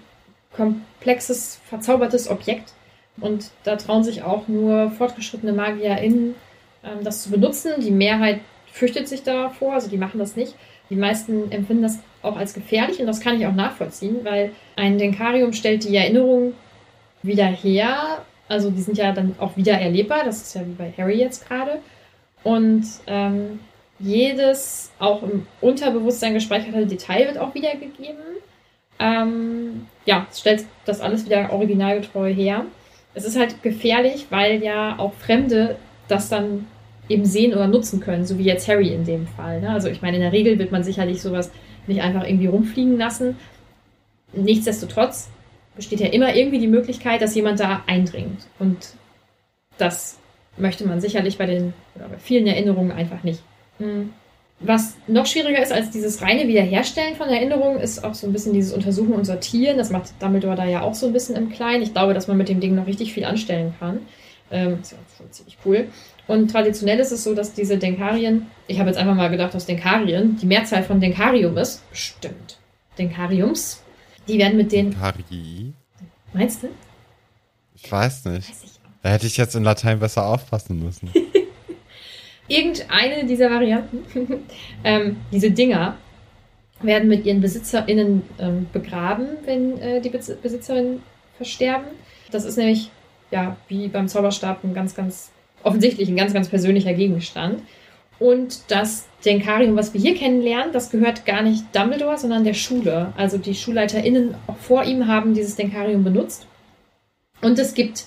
komplexes, 0.55 1.59
verzaubertes 1.67 2.29
Objekt. 2.29 2.73
Und 3.19 3.51
da 3.63 3.75
trauen 3.75 4.03
sich 4.03 4.23
auch 4.23 4.47
nur 4.47 4.91
fortgeschrittene 4.91 5.53
MagierInnen, 5.53 6.35
ähm, 6.83 7.03
das 7.03 7.23
zu 7.23 7.31
benutzen. 7.31 7.73
Die 7.79 7.91
Mehrheit 7.91 8.39
fürchtet 8.71 9.07
sich 9.07 9.23
davor, 9.23 9.73
also 9.73 9.89
die 9.89 9.97
machen 9.97 10.19
das 10.19 10.35
nicht. 10.35 10.55
Die 10.89 10.95
meisten 10.95 11.51
empfinden 11.51 11.83
das 11.83 11.99
auch 12.21 12.35
als 12.35 12.53
gefährlich 12.53 12.99
und 12.99 13.07
das 13.07 13.21
kann 13.21 13.39
ich 13.39 13.47
auch 13.47 13.55
nachvollziehen, 13.55 14.19
weil 14.23 14.51
ein 14.75 14.97
Denkarium 14.97 15.53
stellt 15.53 15.83
die 15.83 15.95
Erinnerung 15.95 16.53
wieder 17.23 17.45
her. 17.45 18.25
Also 18.47 18.69
die 18.69 18.81
sind 18.81 18.97
ja 18.97 19.13
dann 19.13 19.35
auch 19.39 19.55
wieder 19.55 19.73
erlebbar, 19.73 20.23
das 20.25 20.41
ist 20.41 20.55
ja 20.55 20.61
wie 20.65 20.73
bei 20.73 20.93
Harry 20.97 21.17
jetzt 21.17 21.47
gerade. 21.47 21.79
Und 22.43 22.85
ähm, 23.07 23.59
jedes 23.99 24.91
auch 24.99 25.23
im 25.23 25.45
Unterbewusstsein 25.61 26.33
gespeicherte 26.33 26.85
Detail 26.85 27.27
wird 27.27 27.37
auch 27.37 27.53
wiedergegeben. 27.53 28.23
Ähm, 28.99 29.87
ja, 30.05 30.27
es 30.29 30.39
stellt 30.41 30.65
das 30.85 31.01
alles 31.01 31.25
wieder 31.25 31.53
originalgetreu 31.53 32.33
her. 32.33 32.65
Es 33.13 33.25
ist 33.25 33.37
halt 33.37 33.61
gefährlich, 33.61 34.27
weil 34.29 34.63
ja 34.63 34.97
auch 34.97 35.13
Fremde 35.13 35.75
das 36.07 36.29
dann 36.29 36.67
eben 37.09 37.25
sehen 37.25 37.53
oder 37.53 37.67
nutzen 37.67 37.99
können, 37.99 38.25
so 38.25 38.37
wie 38.37 38.43
jetzt 38.43 38.67
Harry 38.67 38.93
in 38.93 39.05
dem 39.05 39.27
Fall. 39.27 39.61
Ne? 39.61 39.69
Also 39.69 39.89
ich 39.89 40.01
meine, 40.01 40.17
in 40.17 40.23
der 40.23 40.31
Regel 40.31 40.59
wird 40.59 40.71
man 40.71 40.83
sicherlich 40.83 41.21
sowas 41.21 41.51
nicht 41.87 42.01
einfach 42.01 42.25
irgendwie 42.25 42.47
rumfliegen 42.47 42.97
lassen. 42.97 43.37
Nichtsdestotrotz 44.33 45.29
besteht 45.75 45.99
ja 45.99 46.07
immer 46.07 46.35
irgendwie 46.35 46.59
die 46.59 46.67
Möglichkeit, 46.67 47.21
dass 47.21 47.35
jemand 47.35 47.59
da 47.59 47.83
eindringt. 47.87 48.47
Und 48.59 48.93
das 49.77 50.19
möchte 50.57 50.87
man 50.87 51.01
sicherlich 51.01 51.37
bei 51.37 51.45
den 51.45 51.73
bei 51.95 52.17
vielen 52.17 52.47
Erinnerungen 52.47 52.91
einfach 52.91 53.23
nicht. 53.23 53.41
Hm. 53.79 54.13
Was 54.63 54.95
noch 55.07 55.25
schwieriger 55.25 55.61
ist 55.61 55.71
als 55.71 55.89
dieses 55.89 56.21
reine 56.21 56.47
Wiederherstellen 56.47 57.15
von 57.15 57.29
Erinnerungen, 57.29 57.79
ist 57.79 58.03
auch 58.03 58.13
so 58.13 58.27
ein 58.27 58.33
bisschen 58.33 58.53
dieses 58.53 58.73
Untersuchen 58.73 59.13
und 59.13 59.25
Sortieren. 59.25 59.77
Das 59.77 59.89
macht 59.89 60.11
Dumbledore 60.19 60.55
da 60.55 60.65
ja 60.65 60.81
auch 60.81 60.93
so 60.93 61.07
ein 61.07 61.13
bisschen 61.13 61.35
im 61.35 61.49
Kleinen. 61.49 61.81
Ich 61.81 61.93
glaube, 61.93 62.13
dass 62.13 62.27
man 62.27 62.37
mit 62.37 62.49
dem 62.49 62.59
Ding 62.59 62.75
noch 62.75 62.87
richtig 62.87 63.13
viel 63.13 63.25
anstellen 63.25 63.73
kann. 63.79 63.99
Ähm, 64.51 64.79
ist 64.81 64.91
ja 64.91 64.97
schon 65.17 65.31
ziemlich 65.31 65.57
cool. 65.65 65.87
Und 66.27 66.51
traditionell 66.51 66.99
ist 66.99 67.11
es 67.11 67.23
so, 67.23 67.33
dass 67.33 67.53
diese 67.53 67.77
Denkarien, 67.77 68.47
ich 68.67 68.79
habe 68.79 68.89
jetzt 68.89 68.97
einfach 68.97 69.15
mal 69.15 69.29
gedacht, 69.29 69.53
dass 69.53 69.65
Denkarien 69.65 70.37
die 70.37 70.45
Mehrzahl 70.45 70.83
von 70.83 70.99
Denkarium 70.99 71.57
ist. 71.57 71.83
Stimmt. 71.91 72.59
Denkariums. 72.97 73.81
Die 74.27 74.37
werden 74.37 74.57
mit 74.57 74.71
den. 74.71 74.91
Denkari? 74.91 75.73
Meinst 76.33 76.63
du? 76.63 76.67
Ich 77.75 77.91
weiß 77.91 78.25
nicht. 78.25 78.49
Weiß 78.49 78.63
ich 78.63 78.71
da 79.01 79.09
hätte 79.09 79.25
ich 79.25 79.37
jetzt 79.37 79.55
in 79.55 79.63
Latein 79.63 79.99
besser 79.99 80.25
aufpassen 80.25 80.79
müssen. 80.79 81.09
Irgendeine 82.51 83.25
dieser 83.25 83.49
Varianten, 83.49 84.03
ähm, 84.83 85.17
diese 85.31 85.51
Dinger, 85.51 85.97
werden 86.81 87.07
mit 87.07 87.25
ihren 87.25 87.41
BesitzerInnen 87.41 88.23
ähm, 88.39 88.67
begraben, 88.73 89.27
wenn 89.45 89.79
äh, 89.79 90.01
die 90.01 90.09
BesitzerInnen 90.09 91.01
versterben. 91.37 91.87
Das 92.31 92.43
ist 92.43 92.57
nämlich, 92.57 92.89
ja, 93.29 93.55
wie 93.67 93.87
beim 93.87 94.07
Zauberstab 94.07 94.63
ein 94.63 94.73
ganz, 94.73 94.95
ganz 94.95 95.31
offensichtlich 95.63 96.09
ein 96.09 96.15
ganz, 96.15 96.33
ganz 96.33 96.49
persönlicher 96.49 96.93
Gegenstand. 96.93 97.61
Und 98.19 98.69
das 98.69 99.07
Denkarium, 99.25 99.75
was 99.75 99.93
wir 99.93 100.01
hier 100.01 100.15
kennenlernen, 100.15 100.73
das 100.73 100.91
gehört 100.91 101.25
gar 101.25 101.41
nicht 101.41 101.63
Dumbledore, 101.73 102.17
sondern 102.17 102.43
der 102.43 102.53
Schule. 102.53 103.13
Also 103.17 103.37
die 103.37 103.55
SchulleiterInnen 103.55 104.35
auch 104.47 104.57
vor 104.57 104.83
ihm 104.83 105.07
haben 105.07 105.33
dieses 105.33 105.55
Denkarium 105.55 106.03
benutzt. 106.03 106.45
Und 107.41 107.57
es 107.57 107.73
gibt 107.73 108.05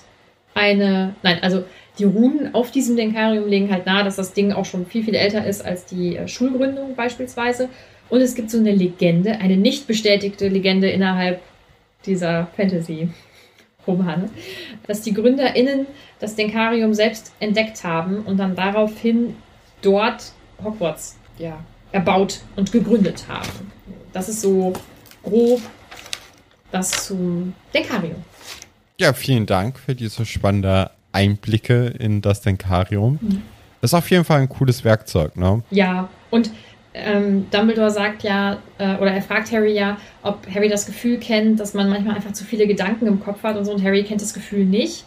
eine, 0.53 1.15
nein, 1.21 1.39
also 1.41 1.65
die 1.97 2.03
Runen 2.03 2.53
auf 2.53 2.71
diesem 2.71 2.95
Denkarium 2.95 3.47
legen 3.47 3.71
halt 3.71 3.85
nahe, 3.85 4.03
dass 4.03 4.17
das 4.17 4.33
Ding 4.33 4.51
auch 4.51 4.65
schon 4.65 4.85
viel, 4.85 5.03
viel 5.03 5.15
älter 5.15 5.45
ist 5.45 5.63
als 5.63 5.85
die 5.85 6.17
äh, 6.17 6.27
Schulgründung 6.27 6.95
beispielsweise. 6.95 7.69
Und 8.09 8.21
es 8.21 8.35
gibt 8.35 8.51
so 8.51 8.57
eine 8.57 8.71
Legende, 8.71 9.39
eine 9.39 9.57
nicht 9.57 9.87
bestätigte 9.87 10.47
Legende 10.47 10.89
innerhalb 10.89 11.41
dieser 12.05 12.47
Fantasy-Romane, 12.55 14.29
dass 14.85 15.01
die 15.01 15.13
GründerInnen 15.13 15.87
das 16.19 16.35
Denkarium 16.35 16.93
selbst 16.93 17.33
entdeckt 17.39 17.83
haben 17.83 18.19
und 18.19 18.37
dann 18.37 18.55
daraufhin 18.55 19.35
dort 19.81 20.31
Hogwarts 20.63 21.17
ja, 21.39 21.57
erbaut 21.91 22.41
und 22.55 22.71
gegründet 22.71 23.25
haben. 23.27 23.71
Das 24.13 24.29
ist 24.29 24.41
so 24.41 24.73
grob 25.23 25.61
das 26.71 27.07
zum 27.07 27.53
Denkarium. 27.73 28.23
Ja, 28.99 29.13
vielen 29.13 29.45
Dank 29.45 29.79
für 29.79 29.95
diese 29.95 30.25
spannende 30.25 30.91
Einblicke 31.15 31.87
in 31.87 32.21
das 32.21 32.41
Denkarium. 32.41 33.19
Mhm. 33.21 33.41
Das 33.81 33.91
ist 33.91 33.93
auf 33.95 34.09
jeden 34.11 34.25
Fall 34.25 34.41
ein 34.41 34.49
cooles 34.49 34.83
Werkzeug, 34.83 35.37
ne? 35.37 35.63
Ja, 35.71 36.09
und 36.29 36.51
ähm, 36.93 37.49
Dumbledore 37.51 37.91
sagt 37.91 38.23
ja, 38.23 38.57
äh, 38.77 38.95
oder 38.97 39.11
er 39.11 39.21
fragt 39.21 39.51
Harry 39.51 39.73
ja, 39.73 39.97
ob 40.23 40.47
Harry 40.53 40.69
das 40.69 40.85
Gefühl 40.85 41.17
kennt, 41.17 41.59
dass 41.59 41.73
man 41.73 41.89
manchmal 41.89 42.15
einfach 42.15 42.33
zu 42.33 42.43
viele 42.43 42.67
Gedanken 42.67 43.07
im 43.07 43.19
Kopf 43.19 43.43
hat 43.43 43.57
und 43.57 43.65
so, 43.65 43.73
und 43.73 43.83
Harry 43.83 44.03
kennt 44.03 44.21
das 44.21 44.33
Gefühl 44.33 44.65
nicht. 44.65 45.05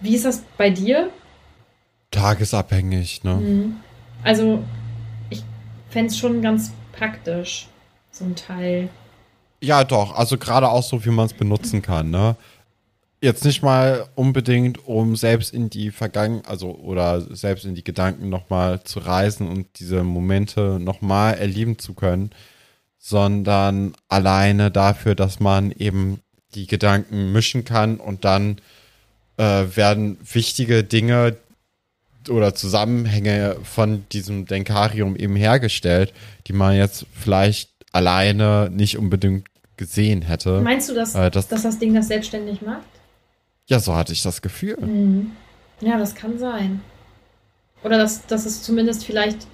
Wie 0.00 0.14
ist 0.14 0.24
das 0.24 0.42
bei 0.56 0.70
dir? 0.70 1.10
Tagesabhängig, 2.10 3.24
ne? 3.24 3.34
Mhm. 3.34 3.76
Also, 4.22 4.62
ich 5.30 5.42
fände 5.88 6.08
es 6.08 6.18
schon 6.18 6.42
ganz 6.42 6.72
praktisch, 6.92 7.68
so 8.10 8.24
ein 8.24 8.36
Teil. 8.36 8.88
Ja, 9.62 9.84
doch. 9.84 10.14
Also 10.16 10.38
gerade 10.38 10.68
auch 10.68 10.82
so, 10.82 11.04
wie 11.04 11.10
man 11.10 11.26
es 11.26 11.32
benutzen 11.32 11.82
kann, 11.82 12.10
ne? 12.10 12.36
Jetzt 13.22 13.44
nicht 13.44 13.62
mal 13.62 14.08
unbedingt, 14.14 14.86
um 14.86 15.14
selbst 15.14 15.52
in 15.52 15.68
die 15.68 15.90
Vergangenheit, 15.90 16.48
also 16.48 16.74
oder 16.74 17.20
selbst 17.20 17.66
in 17.66 17.74
die 17.74 17.84
Gedanken 17.84 18.30
nochmal 18.30 18.82
zu 18.82 18.98
reisen 18.98 19.46
und 19.46 19.66
diese 19.78 20.02
Momente 20.04 20.78
nochmal 20.80 21.34
erleben 21.34 21.78
zu 21.78 21.92
können, 21.92 22.30
sondern 22.98 23.94
alleine 24.08 24.70
dafür, 24.70 25.14
dass 25.14 25.38
man 25.38 25.70
eben 25.72 26.20
die 26.54 26.66
Gedanken 26.66 27.32
mischen 27.32 27.64
kann 27.64 27.98
und 27.98 28.24
dann 28.24 28.56
äh, 29.36 29.64
werden 29.74 30.16
wichtige 30.32 30.82
Dinge 30.82 31.36
oder 32.28 32.54
Zusammenhänge 32.54 33.56
von 33.62 34.04
diesem 34.12 34.46
Denkarium 34.46 35.16
eben 35.16 35.36
hergestellt, 35.36 36.12
die 36.46 36.52
man 36.52 36.76
jetzt 36.76 37.06
vielleicht 37.12 37.70
alleine 37.92 38.70
nicht 38.72 38.96
unbedingt 38.96 39.46
gesehen 39.76 40.22
hätte. 40.22 40.60
Meinst 40.60 40.88
du, 40.88 40.94
dass, 40.94 41.14
äh, 41.14 41.30
dass, 41.30 41.48
dass 41.48 41.62
das 41.62 41.78
Ding 41.78 41.94
das 41.94 42.08
selbstständig 42.08 42.62
macht? 42.62 42.84
Ja, 43.70 43.78
so 43.78 43.94
hatte 43.94 44.12
ich 44.12 44.22
das 44.22 44.42
Gefühl. 44.42 44.76
Mhm. 44.80 45.30
Ja, 45.80 45.96
das 45.96 46.14
kann 46.14 46.38
sein. 46.38 46.82
Oder 47.84 47.98
dass, 47.98 48.26
dass 48.26 48.44
es 48.44 48.62
zumindest 48.62 49.04
vielleicht. 49.04 49.46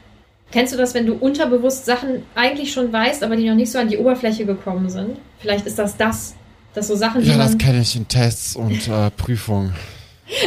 Kennst 0.51 0.73
du 0.73 0.79
das, 0.79 0.95
wenn 0.95 1.07
du 1.07 1.15
unterbewusst 1.15 1.85
Sachen 1.85 2.23
eigentlich 2.35 2.73
schon 2.73 2.93
weißt, 2.93 3.23
aber 3.23 3.37
die 3.37 3.49
noch 3.49 3.57
nicht 3.57 3.71
so 3.71 3.79
an 3.79 3.89
die 3.89 3.99
Oberfläche 3.99 4.47
gekommen 4.47 4.89
sind? 4.89 5.19
Vielleicht 5.39 5.67
ist 5.67 5.79
das 5.79 5.97
das, 5.97 6.35
dass 6.73 6.89
so 6.89 6.97
Sachen. 6.97 7.23
Ja, 7.25 7.37
das 7.37 7.59
kenne 7.59 7.81
ich 7.81 7.95
in 7.95 8.09
Tests 8.09 8.57
und 8.57 8.89
äh, 8.89 9.11
Prüfungen. 9.11 9.75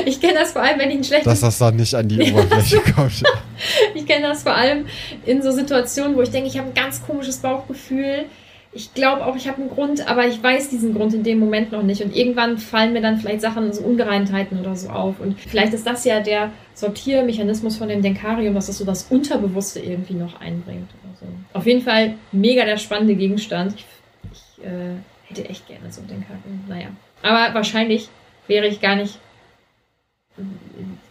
Ich 0.06 0.20
kenne 0.20 0.34
das 0.34 0.52
vor 0.52 0.62
allem, 0.62 0.78
wenn 0.78 0.90
ich 0.90 0.98
ein 0.98 1.04
schlechtes. 1.06 1.24
Dass 1.24 1.40
das 1.40 1.58
dann 1.58 1.78
nicht 1.78 1.96
an 1.96 2.06
die 2.10 2.20
Oberfläche 2.34 2.82
kommt. 2.94 3.24
ich 3.96 4.06
kenne 4.06 4.28
das 4.28 4.44
vor 4.44 4.54
allem 4.54 4.88
in 5.26 5.42
so 5.42 5.54
Situationen, 5.54 6.18
wo 6.18 6.22
ich 6.22 6.32
denke, 6.32 6.50
ich 6.50 6.58
habe 6.58 6.68
ein 6.68 6.74
ganz 6.74 7.02
komisches 7.02 7.38
Bauchgefühl 7.38 8.26
ich 8.72 8.94
glaube 8.94 9.26
auch, 9.26 9.36
ich 9.36 9.48
habe 9.48 9.62
einen 9.62 9.70
Grund, 9.70 10.08
aber 10.08 10.28
ich 10.28 10.42
weiß 10.42 10.70
diesen 10.70 10.94
Grund 10.94 11.14
in 11.16 11.24
dem 11.24 11.40
Moment 11.40 11.72
noch 11.72 11.82
nicht. 11.82 12.04
Und 12.04 12.16
irgendwann 12.16 12.60
fallen 12.60 12.94
mir 12.94 13.02
dann 13.02 13.18
vielleicht 13.18 13.42
Sachen, 13.42 13.74
so 13.74 13.82
Ungereimtheiten 13.82 14.60
oder 14.60 14.76
so 14.76 14.90
auf. 14.90 15.20
Und 15.20 15.40
vielleicht 15.40 15.74
ist 15.74 15.88
das 15.88 16.06
ja 16.06 16.20
der 16.20 16.52
Sortiermechanismus 16.76 17.78
von 17.78 17.90
dem 17.90 18.04
Denkarium, 18.04 18.54
dass 18.54 18.68
das 18.68 18.78
so 18.78 18.86
das 18.86 19.08
Unterbewusste 19.10 19.80
irgendwie 19.80 20.14
noch 20.14 20.40
einbringt. 20.40 20.90
So. 21.20 21.26
Auf 21.54 21.66
jeden 21.66 21.82
Fall 21.82 22.16
mega 22.32 22.64
der 22.64 22.78
spannende 22.78 23.16
Gegenstand. 23.16 23.74
Ich, 23.76 23.86
ich 24.34 24.64
äh, 24.64 24.98
hätte 25.28 25.50
echt 25.50 25.68
gerne 25.68 25.92
so 25.92 26.02
ein 26.02 26.08
Denkarium. 26.08 26.64
Naja. 26.68 26.90
Aber 27.24 27.56
wahrscheinlich 27.56 28.10
wäre 28.48 28.68
ich 28.68 28.82
gar 28.82 28.96
nicht, 28.96 29.18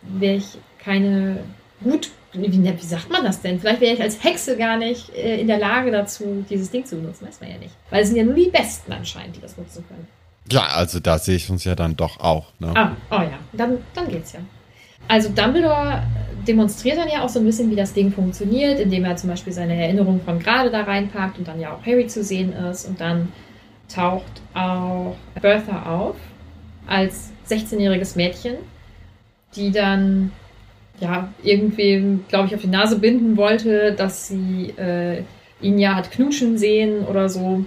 wäre 0.02 0.36
ich 0.36 0.58
keine 0.78 1.40
gut 1.82 2.10
wie, 2.32 2.52
wie, 2.52 2.84
sagt 2.84 3.10
man 3.10 3.24
das 3.24 3.40
denn? 3.40 3.58
Vielleicht 3.58 3.80
wäre 3.80 3.94
ich 3.94 4.02
als 4.02 4.22
Hexe 4.22 4.56
gar 4.56 4.76
nicht 4.76 5.14
äh, 5.14 5.40
in 5.40 5.46
der 5.46 5.58
Lage 5.58 5.90
dazu, 5.90 6.44
dieses 6.48 6.70
Ding 6.70 6.84
zu 6.84 6.96
benutzen. 6.96 7.26
Weiß 7.26 7.40
man 7.40 7.50
ja 7.50 7.58
nicht. 7.58 7.74
Weil 7.90 8.02
es 8.02 8.08
sind 8.08 8.16
ja 8.16 8.24
nur 8.24 8.34
die 8.34 8.50
Besten 8.50 8.92
anscheinend, 8.92 9.36
die 9.36 9.40
das 9.40 9.56
nutzen 9.56 9.84
können. 9.88 10.06
Ja, 10.50 10.66
also 10.74 11.00
da 11.00 11.18
sehe 11.18 11.36
ich 11.36 11.50
uns 11.50 11.64
ja 11.64 11.74
dann 11.74 11.96
doch 11.96 12.20
auch. 12.20 12.46
Ne? 12.58 12.72
Ah, 12.74 12.96
oh 13.10 13.22
ja, 13.22 13.38
dann, 13.52 13.78
dann 13.94 14.08
geht's 14.08 14.32
ja. 14.32 14.40
Also 15.06 15.30
Dumbledore 15.30 16.02
demonstriert 16.46 16.98
dann 16.98 17.08
ja 17.08 17.22
auch 17.22 17.28
so 17.28 17.38
ein 17.38 17.46
bisschen, 17.46 17.70
wie 17.70 17.76
das 17.76 17.92
Ding 17.92 18.12
funktioniert, 18.12 18.80
indem 18.80 19.04
er 19.04 19.16
zum 19.16 19.30
Beispiel 19.30 19.52
seine 19.52 19.80
Erinnerung 19.80 20.20
von 20.22 20.38
gerade 20.38 20.70
da 20.70 20.82
reinpackt 20.82 21.38
und 21.38 21.48
dann 21.48 21.60
ja 21.60 21.74
auch 21.74 21.84
Harry 21.86 22.06
zu 22.06 22.22
sehen 22.22 22.52
ist. 22.52 22.86
Und 22.86 23.00
dann 23.00 23.32
taucht 23.92 24.42
auch 24.54 25.16
Bertha 25.40 25.84
auf 25.86 26.16
als 26.86 27.30
16-jähriges 27.48 28.16
Mädchen, 28.16 28.56
die 29.54 29.70
dann 29.70 30.32
ja, 31.00 31.32
irgendwem, 31.42 32.24
glaube 32.28 32.48
ich, 32.48 32.54
auf 32.54 32.60
die 32.60 32.68
Nase 32.68 32.98
binden 32.98 33.36
wollte, 33.36 33.92
dass 33.92 34.28
sie 34.28 34.74
äh, 34.76 35.22
ihn 35.60 35.78
ja 35.78 35.94
hat 35.94 36.10
knutschen 36.10 36.58
sehen 36.58 37.04
oder 37.04 37.28
so. 37.28 37.64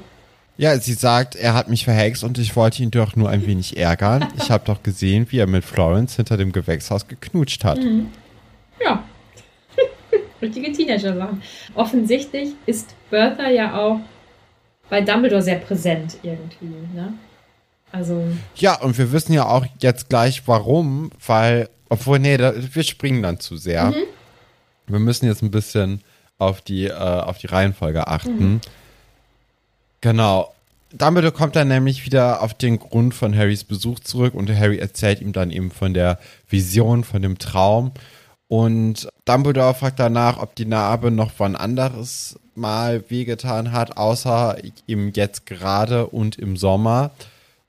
Ja, 0.58 0.78
sie 0.78 0.94
sagt, 0.94 1.36
er 1.36 1.54
hat 1.54 1.70
mich 1.70 1.86
verhext 1.86 2.24
und 2.24 2.38
ich 2.38 2.56
wollte 2.56 2.84
ihn 2.84 2.92
doch 2.92 3.16
nur 3.16 3.30
ein 3.30 3.46
wenig 3.48 3.78
ärgern. 3.78 4.28
Ich 4.38 4.52
habe 4.52 4.64
doch 4.66 4.84
gesehen, 4.84 5.26
wie 5.30 5.40
er 5.40 5.48
mit 5.48 5.64
Florence 5.64 6.18
hinter 6.18 6.38
dem 6.38 6.52
Gewächshaus 6.52 7.08
geknutscht 7.08 7.64
hat. 7.64 7.80
Mhm. 7.80 8.10
Ja. 8.84 9.04
Richtige 10.42 10.72
Teenager-Sachen. 10.72 11.42
Offensichtlich 11.74 12.52
ist 12.66 12.94
Bertha 13.10 13.50
ja 13.50 13.80
auch 13.80 14.02
bei 14.90 15.02
Dumbledore 15.02 15.42
sehr 15.42 15.56
präsent 15.56 16.18
irgendwie, 16.22 16.76
ne? 16.94 17.14
Also. 17.92 18.24
Ja, 18.56 18.80
und 18.82 18.98
wir 18.98 19.12
wissen 19.12 19.34
ja 19.34 19.46
auch 19.46 19.66
jetzt 19.80 20.10
gleich 20.10 20.44
warum, 20.48 21.12
weil, 21.26 21.70
obwohl, 21.92 22.20
nee, 22.20 22.38
da, 22.38 22.54
wir 22.56 22.84
springen 22.84 23.22
dann 23.22 23.42
zu 23.42 23.58
sehr. 23.58 23.88
Mhm. 23.88 24.04
Wir 24.88 25.00
müssen 25.00 25.26
jetzt 25.26 25.42
ein 25.42 25.52
bisschen 25.52 26.00
auf 26.38 26.62
die, 26.62 26.86
äh, 26.86 26.94
auf 26.94 27.38
die 27.38 27.48
Reihenfolge 27.48 28.08
achten. 28.08 28.54
Mhm. 28.54 28.62
Genau. 30.00 30.56
Dumbledore 30.94 31.34
kommt 31.34 31.58
dann 31.58 31.68
nämlich 31.68 32.06
wieder 32.06 32.42
auf 32.42 32.54
den 32.54 32.80
Grund 32.80 33.14
von 33.14 33.36
Harrys 33.36 33.66
Besuch 33.66 34.00
zurück 34.00 34.36
und 34.36 34.50
Harry 34.50 34.78
erzählt 34.78 35.20
ihm 35.20 35.34
dann 35.34 35.52
eben 35.52 35.70
von 35.70 35.94
der 35.94 36.18
Vision, 36.50 37.04
von 37.04 37.22
dem 37.22 37.38
Traum. 37.38 37.92
Und 38.48 39.10
Dumbledore 39.26 39.74
fragt 39.74 40.00
danach, 40.00 40.42
ob 40.42 40.56
die 40.56 40.66
Narbe 40.66 41.12
noch 41.12 41.32
wann 41.40 41.58
anderes 41.58 42.40
mal 42.56 43.04
wehgetan 43.10 43.74
hat, 43.74 43.98
außer 43.98 44.58
ihm 44.88 45.12
jetzt 45.14 45.46
gerade 45.46 46.08
und 46.08 46.38
im 46.38 46.56
Sommer. 46.56 47.12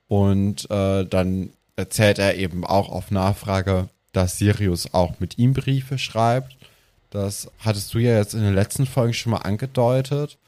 Und 0.06 0.70
äh, 0.70 1.04
dann 1.06 1.50
erzählt 1.74 2.20
er 2.20 2.36
eben 2.36 2.64
auch 2.64 2.88
auf 2.88 3.10
Nachfrage, 3.10 3.88
dass 4.12 4.38
Sirius 4.38 4.92
auch 4.92 5.18
mit 5.18 5.38
ihm 5.38 5.54
Briefe 5.54 5.98
schreibt. 5.98 6.56
Das 7.10 7.50
hattest 7.58 7.92
du 7.94 7.98
ja 7.98 8.16
jetzt 8.16 8.34
in 8.34 8.42
den 8.42 8.54
letzten 8.54 8.86
Folgen 8.86 9.12
schon 9.12 9.32
mal 9.32 9.38
angedeutet. 9.38 10.38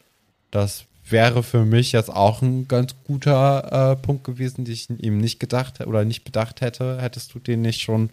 Das 0.51 0.85
wäre 1.09 1.43
für 1.43 1.65
mich 1.65 1.93
jetzt 1.93 2.11
auch 2.11 2.41
ein 2.41 2.69
ganz 2.69 2.95
guter 3.07 3.93
äh, 3.93 3.97
Punkt 3.97 4.25
gewesen, 4.25 4.65
den 4.65 4.73
ich 4.73 4.89
ihm 4.89 5.19
nicht 5.19 5.41
gedacht 5.41 5.87
oder 5.87 6.05
nicht 6.05 6.25
bedacht 6.25 6.61
hätte. 6.61 7.01
Hättest 7.01 7.35
du 7.35 7.39
den 7.39 7.63
nicht 7.63 7.83
schon 7.83 8.11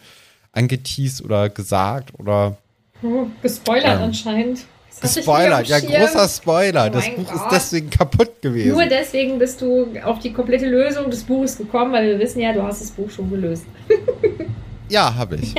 angeteased 0.52 1.24
oder 1.24 1.48
gesagt 1.48 2.18
oder 2.18 2.58
oh, 3.02 3.26
gespoilert 3.40 3.96
ähm, 3.96 4.02
anscheinend. 4.02 4.64
Gespoilert, 5.00 5.66
ja, 5.68 5.80
großer 5.80 6.28
Spoiler. 6.28 6.88
Oh 6.88 6.92
das 6.92 7.08
Buch 7.08 7.26
Gott. 7.26 7.36
ist 7.36 7.44
deswegen 7.50 7.88
kaputt 7.88 8.42
gewesen. 8.42 8.72
Nur 8.72 8.84
deswegen 8.84 9.38
bist 9.38 9.62
du 9.62 9.88
auf 10.04 10.18
die 10.18 10.32
komplette 10.32 10.66
Lösung 10.66 11.10
des 11.10 11.24
Buches 11.24 11.56
gekommen, 11.56 11.92
weil 11.92 12.06
wir 12.06 12.18
wissen 12.18 12.40
ja, 12.40 12.52
du 12.52 12.62
hast 12.62 12.82
das 12.82 12.90
Buch 12.90 13.10
schon 13.10 13.30
gelöst. 13.30 13.64
ja, 14.92 15.14
habe 15.14 15.36
ich. 15.36 15.54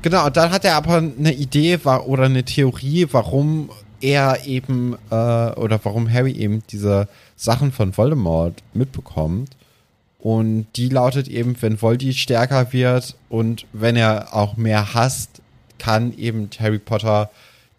Genau, 0.00 0.26
und 0.26 0.36
dann 0.36 0.50
hat 0.50 0.64
er 0.64 0.76
aber 0.76 0.96
eine 0.96 1.32
Idee 1.32 1.76
oder 1.76 2.24
eine 2.24 2.44
Theorie, 2.44 3.06
warum 3.12 3.70
er 4.00 4.44
eben 4.46 4.94
äh, 5.10 5.14
oder 5.14 5.78
warum 5.84 6.10
Harry 6.12 6.32
eben 6.32 6.62
diese 6.70 7.06
Sachen 7.36 7.70
von 7.70 7.96
Voldemort 7.96 8.62
mitbekommt. 8.74 9.56
Und 10.18 10.66
die 10.76 10.88
lautet 10.88 11.28
eben, 11.28 11.60
wenn 11.60 11.80
Voldy 11.80 12.12
stärker 12.12 12.72
wird 12.72 13.16
und 13.28 13.66
wenn 13.72 13.96
er 13.96 14.34
auch 14.34 14.56
mehr 14.56 14.94
hasst, 14.94 15.42
kann 15.78 16.16
eben 16.16 16.48
Harry 16.58 16.78
Potter 16.78 17.30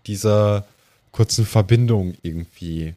diese 0.07 0.65
kurzen 1.11 1.45
Verbindungen 1.45 2.17
irgendwie 2.21 2.95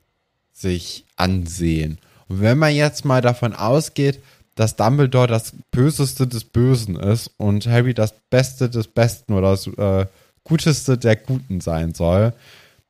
sich 0.52 1.04
ansehen. 1.16 1.98
Und 2.28 2.40
wenn 2.40 2.58
man 2.58 2.74
jetzt 2.74 3.04
mal 3.04 3.20
davon 3.20 3.54
ausgeht, 3.54 4.20
dass 4.56 4.74
Dumbledore 4.74 5.28
das 5.28 5.52
Böseste 5.70 6.26
des 6.26 6.44
Bösen 6.44 6.96
ist 6.96 7.30
und 7.36 7.66
Harry 7.66 7.94
das 7.94 8.14
Beste 8.30 8.68
des 8.68 8.88
Besten 8.88 9.34
oder 9.34 9.50
das 9.50 9.66
äh, 9.68 10.06
Guteste 10.42 10.98
der 10.98 11.16
Guten 11.16 11.60
sein 11.60 11.94
soll, 11.94 12.32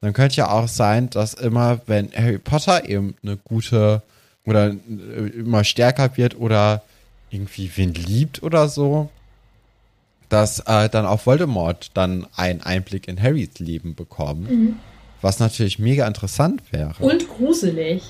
dann 0.01 0.13
könnte 0.13 0.37
ja 0.37 0.51
auch 0.51 0.69
sein, 0.69 1.11
dass 1.11 1.35
immer, 1.35 1.81
wenn 1.87 2.11
Harry 2.13 2.39
Potter 2.39 2.89
eben 2.89 3.15
eine 3.23 3.37
gute 3.37 4.03
oder 4.45 4.69
äh, 4.71 5.27
immer 5.39 5.65
stärker 5.65 6.17
wird 6.17 6.39
oder 6.39 6.83
irgendwie 7.31 7.71
wen 7.75 7.93
liebt 7.95 8.43
oder 8.43 8.69
so, 8.69 9.11
dass 10.29 10.61
äh, 10.61 10.89
dann 10.89 11.07
auch 11.07 11.27
Voldemort 11.27 11.91
dann 11.95 12.27
einen 12.37 12.61
Einblick 12.63 13.09
in 13.09 13.21
Harrys 13.21 13.59
Leben 13.59 13.95
bekommt. 13.95 14.51
Mhm. 14.51 14.77
Was 15.21 15.41
natürlich 15.41 15.79
mega 15.79 16.07
interessant 16.07 16.63
wäre. 16.71 16.95
Und 17.01 17.29
gruselig. 17.29 18.03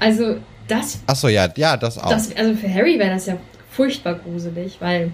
Also, 0.00 0.38
das. 0.68 1.00
Achso, 1.06 1.28
ja, 1.28 1.48
ja, 1.56 1.76
das 1.76 1.98
auch. 1.98 2.10
Das, 2.10 2.34
also 2.36 2.54
für 2.54 2.72
Harry 2.72 2.98
wäre 2.98 3.10
das 3.10 3.26
ja 3.26 3.36
furchtbar 3.70 4.14
gruselig, 4.14 4.76
weil 4.80 5.12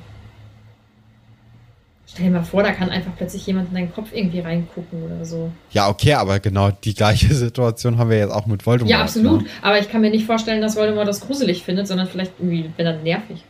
Stell 2.12 2.24
dir 2.24 2.30
mal 2.32 2.42
vor, 2.42 2.64
da 2.64 2.72
kann 2.72 2.90
einfach 2.90 3.12
plötzlich 3.16 3.46
jemand 3.46 3.68
in 3.68 3.74
deinen 3.74 3.92
Kopf 3.94 4.09
irgendwie 4.12 4.40
reingucken 4.40 5.05
oder 5.05 5.24
so. 5.24 5.53
Ja, 5.70 5.88
okay, 5.88 6.14
aber 6.14 6.40
genau 6.40 6.72
die 6.72 6.94
gleiche 6.94 7.32
Situation 7.34 7.98
haben 7.98 8.11
wir 8.11 8.18
jetzt 8.18 8.32
auch 8.32 8.46
mit 8.46 8.66
Voldemort. 8.66 8.90
Ja, 8.90 9.03
absolut. 9.03 9.42
Ne? 9.42 9.48
Aber 9.62 9.78
ich 9.78 9.88
kann 9.88 10.01
mir 10.01 10.11
nicht 10.11 10.26
vorstellen, 10.26 10.61
dass 10.61 10.74
Voldemort 10.74 11.07
das 11.07 11.20
gruselig 11.20 11.62
findet, 11.62 11.86
sondern 11.86 12.09
vielleicht 12.09 12.32
irgendwie, 12.40 12.70
wenn 12.76 12.86
er 12.86 12.98
nervig. 12.98 13.44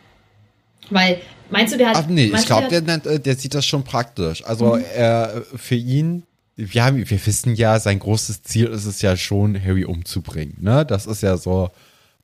Weil, 0.90 1.20
meinst 1.48 1.72
du, 1.72 1.78
der 1.78 1.88
hat. 1.88 1.96
Ach 1.96 2.07
nee, 2.07 2.30
ich 2.34 2.46
glaube, 2.46 2.68
der, 2.68 2.82
der, 2.82 3.18
der, 3.18 3.34
sieht 3.36 3.55
das 3.55 3.64
schon 3.64 3.82
praktisch. 3.82 4.44
Also, 4.44 4.76
mhm. 4.76 4.84
er, 4.94 5.42
für 5.55 5.76
ihn, 5.76 6.24
wir, 6.57 6.84
haben, 6.84 6.98
wir 6.98 7.26
wissen 7.26 7.55
ja, 7.55 7.80
sein 7.80 7.98
großes 7.98 8.42
Ziel 8.42 8.66
ist 8.66 8.84
es 8.84 9.01
ja 9.01 9.16
schon, 9.16 9.62
Harry 9.62 9.84
umzubringen. 9.84 10.59
Ne? 10.61 10.84
Das 10.84 11.07
ist 11.07 11.22
ja 11.22 11.38
so. 11.38 11.70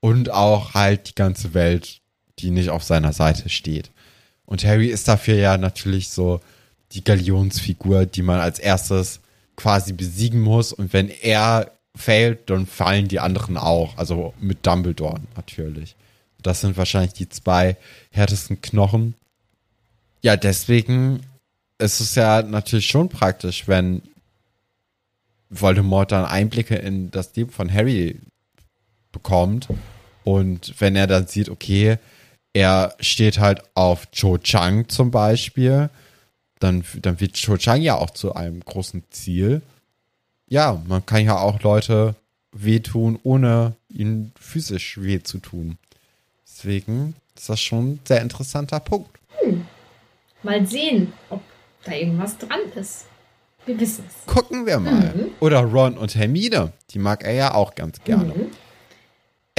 Und 0.06 0.30
auch 0.30 0.74
halt 0.74 1.08
die 1.08 1.14
ganze 1.16 1.52
Welt, 1.52 2.00
die 2.38 2.52
nicht 2.52 2.70
auf 2.70 2.84
seiner 2.84 3.12
Seite 3.12 3.48
steht. 3.48 3.90
Und 4.44 4.64
Harry 4.64 4.86
ist 4.86 5.08
dafür 5.08 5.34
ja 5.34 5.58
natürlich 5.58 6.10
so 6.10 6.38
die 6.92 7.02
Galionsfigur, 7.02 8.06
die 8.06 8.22
man 8.22 8.38
als 8.38 8.60
erstes 8.60 9.18
quasi 9.56 9.92
besiegen 9.92 10.42
muss. 10.42 10.72
Und 10.72 10.92
wenn 10.92 11.08
er 11.08 11.72
fällt, 11.96 12.50
dann 12.50 12.66
fallen 12.66 13.08
die 13.08 13.18
anderen 13.18 13.56
auch. 13.56 13.98
Also 13.98 14.32
mit 14.38 14.64
Dumbledore 14.64 15.22
natürlich. 15.34 15.96
Das 16.40 16.60
sind 16.60 16.76
wahrscheinlich 16.76 17.14
die 17.14 17.28
zwei 17.28 17.76
härtesten 18.12 18.62
Knochen. 18.62 19.14
Ja, 20.22 20.36
deswegen 20.36 21.18
ist 21.78 21.98
es 21.98 22.14
ja 22.14 22.42
natürlich 22.42 22.86
schon 22.86 23.08
praktisch, 23.08 23.66
wenn 23.66 24.02
Voldemort 25.50 26.12
dann 26.12 26.26
Einblicke 26.26 26.76
in 26.76 27.10
das 27.10 27.34
Leben 27.34 27.50
von 27.50 27.74
Harry 27.74 28.20
bekommt. 29.10 29.66
Und 30.26 30.74
wenn 30.80 30.96
er 30.96 31.06
dann 31.06 31.28
sieht, 31.28 31.48
okay, 31.48 31.98
er 32.52 32.96
steht 32.98 33.38
halt 33.38 33.62
auf 33.74 34.10
Cho 34.10 34.38
Chang 34.38 34.88
zum 34.88 35.12
Beispiel, 35.12 35.88
dann, 36.58 36.82
dann 37.00 37.20
wird 37.20 37.34
Cho 37.36 37.56
Chang 37.56 37.80
ja 37.80 37.94
auch 37.94 38.10
zu 38.10 38.34
einem 38.34 38.58
großen 38.58 39.04
Ziel. 39.10 39.62
Ja, 40.48 40.82
man 40.88 41.06
kann 41.06 41.24
ja 41.24 41.38
auch 41.38 41.62
Leute 41.62 42.16
wehtun, 42.50 43.20
ohne 43.22 43.76
ihnen 43.88 44.32
physisch 44.40 45.00
weh 45.00 45.22
zu 45.22 45.38
tun. 45.38 45.78
Deswegen 46.44 47.14
ist 47.36 47.48
das 47.48 47.60
schon 47.60 47.92
ein 47.92 48.00
sehr 48.02 48.20
interessanter 48.20 48.80
Punkt. 48.80 49.20
Hm. 49.38 49.64
Mal 50.42 50.66
sehen, 50.66 51.12
ob 51.30 51.42
da 51.84 51.92
irgendwas 51.92 52.36
dran 52.36 52.60
ist. 52.74 53.04
Wir 53.64 53.78
wissen 53.78 54.04
es. 54.08 54.26
Gucken 54.26 54.66
wir 54.66 54.80
mal. 54.80 55.14
Mhm. 55.14 55.26
Oder 55.38 55.60
Ron 55.60 55.96
und 55.96 56.16
Hermine. 56.16 56.72
Die 56.90 56.98
mag 56.98 57.22
er 57.22 57.32
ja 57.32 57.54
auch 57.54 57.76
ganz 57.76 58.02
gerne. 58.02 58.34
Mhm. 58.34 58.45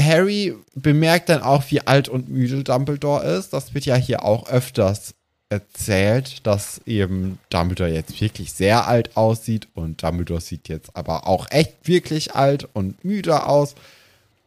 Harry 0.08 0.55
bemerkt 0.76 1.30
dann 1.30 1.41
auch, 1.41 1.64
wie 1.70 1.82
alt 1.82 2.10
und 2.10 2.30
müde 2.30 2.64
Dumbledore 2.64 3.26
ist. 3.26 3.53
Das 3.53 3.74
wird 3.74 3.86
ja 3.86 3.95
hier 3.95 4.24
auch 4.24 4.49
öfters 4.49 5.14
erzählt, 5.49 6.45
dass 6.45 6.82
eben 6.86 7.39
Dumbledore 7.49 7.89
jetzt 7.89 8.20
wirklich 8.20 8.51
sehr 8.51 8.88
alt 8.88 9.16
aussieht 9.16 9.68
und 9.76 10.03
Dumbledore 10.03 10.41
sieht 10.41 10.68
jetzt 10.68 10.95
aber 10.95 11.28
auch 11.28 11.47
echt 11.51 11.88
wirklich 11.88 12.36
alt 12.36 12.68
und 12.74 13.03
müde 13.05 13.45
aus. 13.45 13.76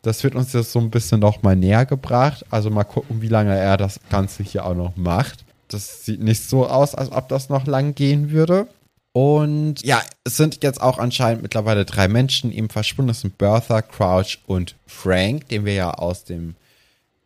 Das 0.02 0.24
wird 0.24 0.34
uns 0.34 0.52
jetzt 0.52 0.72
so 0.72 0.78
ein 0.78 0.90
bisschen 0.90 1.20
noch 1.20 1.42
mal 1.42 1.56
näher 1.56 1.86
gebracht. 1.86 2.44
Also 2.50 2.70
mal 2.70 2.84
gucken, 2.84 3.22
wie 3.22 3.28
lange 3.28 3.56
er 3.56 3.76
das 3.76 4.00
Ganze 4.10 4.42
hier 4.42 4.64
auch 4.64 4.74
noch 4.74 4.96
macht. 4.96 5.44
Das 5.68 6.04
sieht 6.04 6.20
nicht 6.20 6.48
so 6.48 6.66
aus, 6.66 6.94
als 6.94 7.12
ob 7.12 7.28
das 7.28 7.48
noch 7.48 7.66
lang 7.66 7.94
gehen 7.94 8.30
würde. 8.30 8.66
Und 9.12 9.82
ja, 9.82 10.02
es 10.24 10.36
sind 10.36 10.62
jetzt 10.62 10.80
auch 10.80 10.98
anscheinend 10.98 11.42
mittlerweile 11.42 11.84
drei 11.84 12.06
Menschen 12.06 12.52
eben 12.52 12.68
verschwunden. 12.68 13.08
Das 13.08 13.22
sind 13.22 13.38
Bertha, 13.38 13.82
Crouch 13.82 14.38
und 14.46 14.76
Frank, 14.86 15.48
den 15.48 15.64
wir 15.64 15.74
ja 15.74 15.90
aus 15.94 16.24
dem 16.24 16.54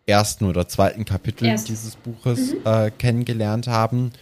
ersten 0.07 0.47
oder 0.47 0.69
zweiten 0.69 1.05
Kapitel 1.05 1.47
Erst. 1.47 1.69
dieses 1.69 1.97
Buches 1.97 2.53
mhm. 2.53 2.61
äh, 2.65 2.91
kennengelernt 2.91 3.67
haben. 3.67 4.13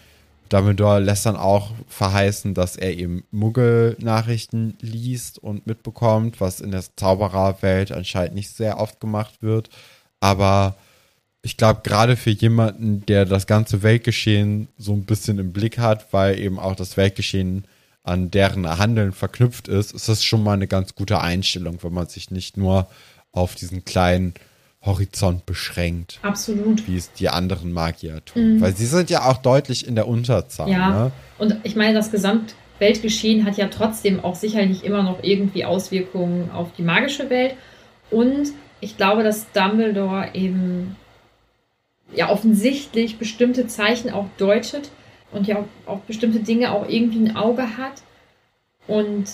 Dumbledore 0.48 1.00
lässt 1.00 1.24
dann 1.24 1.36
auch 1.36 1.70
verheißen, 1.88 2.52
dass 2.52 2.76
er 2.76 2.96
eben 2.96 3.24
Muggel-Nachrichten 3.30 4.76
liest 4.80 5.38
und 5.38 5.66
mitbekommt, 5.66 6.40
was 6.42 6.60
in 6.60 6.72
der 6.72 6.84
Zaubererwelt 6.96 7.90
anscheinend 7.90 8.34
nicht 8.34 8.50
sehr 8.50 8.78
oft 8.78 9.00
gemacht 9.00 9.40
wird. 9.40 9.70
Aber 10.20 10.76
ich 11.42 11.56
glaube, 11.56 11.80
gerade 11.82 12.16
für 12.16 12.30
jemanden, 12.30 13.04
der 13.06 13.24
das 13.24 13.46
ganze 13.46 13.82
Weltgeschehen 13.82 14.68
so 14.78 14.92
ein 14.92 15.04
bisschen 15.04 15.38
im 15.38 15.52
Blick 15.52 15.78
hat, 15.78 16.12
weil 16.12 16.38
eben 16.38 16.58
auch 16.58 16.76
das 16.76 16.96
Weltgeschehen 16.96 17.64
an 18.04 18.30
deren 18.30 18.66
Handeln 18.78 19.12
verknüpft 19.12 19.68
ist, 19.68 19.92
ist 19.92 20.08
das 20.08 20.24
schon 20.24 20.42
mal 20.42 20.54
eine 20.54 20.68
ganz 20.68 20.94
gute 20.94 21.20
Einstellung, 21.20 21.78
wenn 21.82 21.92
man 21.92 22.06
sich 22.06 22.30
nicht 22.30 22.56
nur 22.56 22.88
auf 23.32 23.54
diesen 23.54 23.84
kleinen 23.84 24.34
Horizont 24.84 25.46
beschränkt. 25.46 26.18
Absolut. 26.22 26.86
Wie 26.88 26.96
es 26.96 27.12
die 27.12 27.28
anderen 27.28 27.72
Magier 27.72 28.24
tun. 28.24 28.56
Mhm. 28.56 28.60
Weil 28.60 28.76
sie 28.76 28.86
sind 28.86 29.10
ja 29.10 29.28
auch 29.28 29.38
deutlich 29.38 29.86
in 29.86 29.94
der 29.94 30.08
Unterzahl. 30.08 30.68
Ja. 30.68 30.90
Ne? 30.90 31.12
Und 31.38 31.56
ich 31.62 31.76
meine, 31.76 31.94
das 31.94 32.10
Gesamtweltgeschehen 32.10 33.44
hat 33.44 33.56
ja 33.56 33.68
trotzdem 33.68 34.24
auch 34.24 34.34
sicherlich 34.34 34.84
immer 34.84 35.02
noch 35.02 35.22
irgendwie 35.22 35.64
Auswirkungen 35.64 36.50
auf 36.50 36.72
die 36.76 36.82
magische 36.82 37.30
Welt. 37.30 37.54
Und 38.10 38.48
ich 38.80 38.96
glaube, 38.96 39.22
dass 39.22 39.50
Dumbledore 39.52 40.30
eben 40.34 40.96
ja 42.14 42.30
offensichtlich 42.30 43.18
bestimmte 43.18 43.66
Zeichen 43.66 44.10
auch 44.10 44.26
deutet 44.38 44.90
und 45.32 45.46
ja 45.46 45.64
auch, 45.86 46.00
bestimmte 46.00 46.40
Dinge 46.40 46.72
auch 46.72 46.88
irgendwie 46.88 47.20
ein 47.20 47.36
Auge 47.36 47.76
hat. 47.76 48.02
Und 48.86 49.26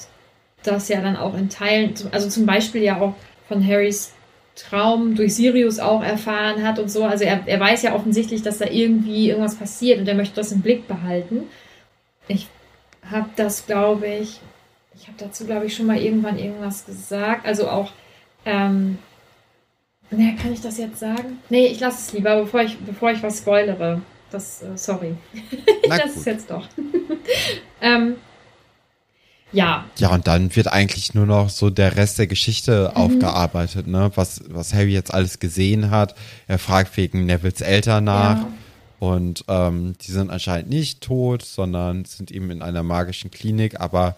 das 0.63 0.89
ja 0.89 1.01
dann 1.01 1.17
auch 1.17 1.35
in 1.35 1.49
Teilen, 1.49 1.95
also 2.13 2.29
zum 2.29 2.47
Beispiel 2.47 2.83
ja 2.83 3.01
auch 3.01 3.15
von 3.47 3.67
Harrys 3.67 4.13
Traum 4.59 5.15
durch 5.15 5.37
Sirius 5.37 5.79
auch 5.79 6.03
erfahren 6.03 6.67
hat 6.67 6.79
und 6.79 6.91
so. 6.91 7.05
Also 7.05 7.25
er, 7.25 7.47
er 7.47 7.61
weiß 7.61 7.83
ja 7.83 7.95
offensichtlich, 7.95 8.43
dass 8.43 8.59
da 8.59 8.67
irgendwie 8.67 9.29
irgendwas 9.29 9.55
passiert 9.55 10.01
und 10.01 10.09
er 10.09 10.15
möchte 10.15 10.35
das 10.35 10.53
im 10.53 10.63
Blick 10.63 10.89
behalten. 10.89 11.45
Ich 12.27 12.49
habe 13.09 13.29
das, 13.37 13.67
glaube 13.67 14.09
ich, 14.09 14.41
ich 14.97 15.07
habe 15.07 15.17
dazu, 15.19 15.47
glaube 15.47 15.67
ich, 15.67 15.77
schon 15.77 15.87
mal 15.87 15.99
irgendwann 15.99 16.39
irgendwas 16.39 16.85
gesagt. 16.85 17.47
Also 17.47 17.69
auch, 17.69 17.93
ähm, 18.45 18.99
naja, 20.11 20.33
kann 20.41 20.53
ich 20.53 20.61
das 20.61 20.79
jetzt 20.79 21.01
sagen? 21.01 21.39
Nee, 21.51 21.67
ich 21.67 21.81
lasse 21.81 21.99
es 21.99 22.13
lieber, 22.13 22.41
bevor 22.41 22.63
ich, 22.63 22.79
bevor 22.79 23.11
ich 23.11 23.23
was 23.23 23.39
spoilere. 23.39 24.01
Das, 24.31 24.63
äh, 24.63 24.77
sorry. 24.77 25.15
ich 25.83 25.89
lasse 25.89 26.19
es 26.19 26.25
jetzt 26.25 26.51
doch. 26.51 26.69
ähm, 27.81 28.17
ja. 29.53 29.87
Ja, 29.97 30.15
und 30.15 30.27
dann 30.27 30.55
wird 30.55 30.69
eigentlich 30.69 31.15
nur 31.15 31.27
noch 31.27 31.49
so 31.49 31.71
der 31.71 31.97
Rest 31.97 32.19
der 32.19 32.27
Geschichte 32.27 32.91
mhm. 32.91 32.97
aufgearbeitet, 32.97 33.87
ne? 33.87 34.11
Was, 34.15 34.43
was 34.49 34.75
Harry 34.75 34.93
jetzt 34.93 35.13
alles 35.13 35.39
gesehen 35.39 35.91
hat. 35.91 36.15
Er 36.47 36.59
fragt 36.59 36.97
wegen 36.97 37.27
Nevils 37.27 37.61
Eltern 37.61 38.05
nach. 38.05 38.39
Ja. 38.39 38.53
Und 38.99 39.45
ähm, 39.49 39.95
die 40.01 40.11
sind 40.11 40.31
anscheinend 40.31 40.71
nicht 40.71 41.03
tot, 41.03 41.43
sondern 41.43 42.05
sind 42.05 42.31
eben 42.31 42.51
in 42.51 42.63
einer 42.63 42.83
magischen 42.83 43.31
Klinik, 43.31 43.81
aber 43.81 44.17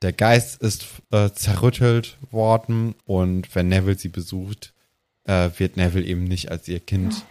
der 0.00 0.12
Geist 0.12 0.60
ist 0.62 0.86
äh, 1.10 1.30
zerrüttelt 1.30 2.16
worden 2.30 2.94
und 3.04 3.54
wenn 3.54 3.68
Neville 3.68 3.98
sie 3.98 4.08
besucht, 4.08 4.72
äh, 5.24 5.50
wird 5.56 5.76
Neville 5.76 6.06
eben 6.06 6.24
nicht 6.24 6.50
als 6.50 6.68
ihr 6.68 6.80
Kind 6.80 7.14
ja. 7.14 7.22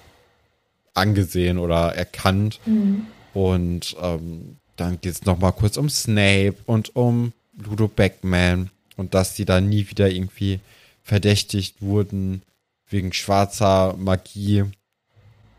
angesehen 0.94 1.58
oder 1.58 1.96
erkannt. 1.96 2.60
Mhm. 2.66 3.08
Und 3.34 3.96
ähm, 4.02 4.58
dann 4.76 5.00
geht 5.02 5.14
es 5.14 5.26
nochmal 5.26 5.54
kurz 5.54 5.78
um 5.78 5.90
Snape 5.90 6.56
und 6.66 6.96
um 6.96 7.34
Ludo 7.58 7.88
Beckman 7.88 8.70
und 8.98 9.14
dass 9.14 9.34
die 9.34 9.46
da 9.46 9.62
nie 9.62 9.90
wieder 9.90 10.10
irgendwie 10.10 10.60
verdächtigt 11.04 11.82
wurden 11.82 12.42
wegen 12.90 13.14
schwarzer 13.14 13.96
Magie. 13.98 14.64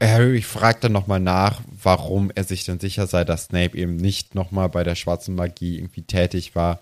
Harry 0.00 0.42
fragt 0.42 0.84
dann 0.84 0.92
nochmal 0.92 1.20
nach, 1.20 1.60
warum 1.82 2.30
er 2.34 2.44
sich 2.44 2.64
denn 2.64 2.80
sicher 2.80 3.06
sei, 3.06 3.24
dass 3.24 3.44
Snape 3.44 3.76
eben 3.76 3.96
nicht 3.96 4.34
nochmal 4.34 4.68
bei 4.68 4.84
der 4.84 4.96
schwarzen 4.96 5.34
Magie 5.34 5.76
irgendwie 5.76 6.02
tätig 6.02 6.54
war. 6.54 6.80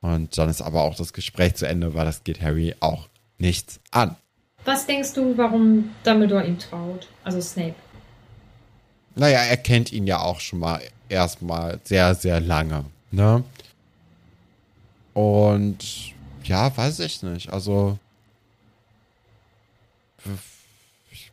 Und 0.00 0.36
dann 0.36 0.48
ist 0.48 0.62
aber 0.62 0.82
auch 0.82 0.94
das 0.94 1.12
Gespräch 1.12 1.54
zu 1.54 1.66
Ende, 1.66 1.94
weil 1.94 2.04
das 2.04 2.24
geht 2.24 2.40
Harry 2.40 2.74
auch 2.80 3.08
nichts 3.38 3.80
an. 3.90 4.16
Was 4.64 4.86
denkst 4.86 5.14
du, 5.14 5.36
warum 5.36 5.90
Dumbledore 6.04 6.46
ihm 6.46 6.58
traut? 6.58 7.08
Also 7.24 7.40
Snape. 7.40 7.74
Naja, 9.14 9.40
er 9.40 9.56
kennt 9.56 9.92
ihn 9.92 10.06
ja 10.06 10.20
auch 10.20 10.40
schon 10.40 10.58
mal 10.58 10.80
erstmal 11.08 11.80
sehr, 11.84 12.14
sehr 12.14 12.40
lange. 12.40 12.84
Ne? 13.10 13.42
Und 15.14 16.12
ja, 16.44 16.76
weiß 16.76 17.00
ich 17.00 17.22
nicht. 17.22 17.52
Also 17.52 17.98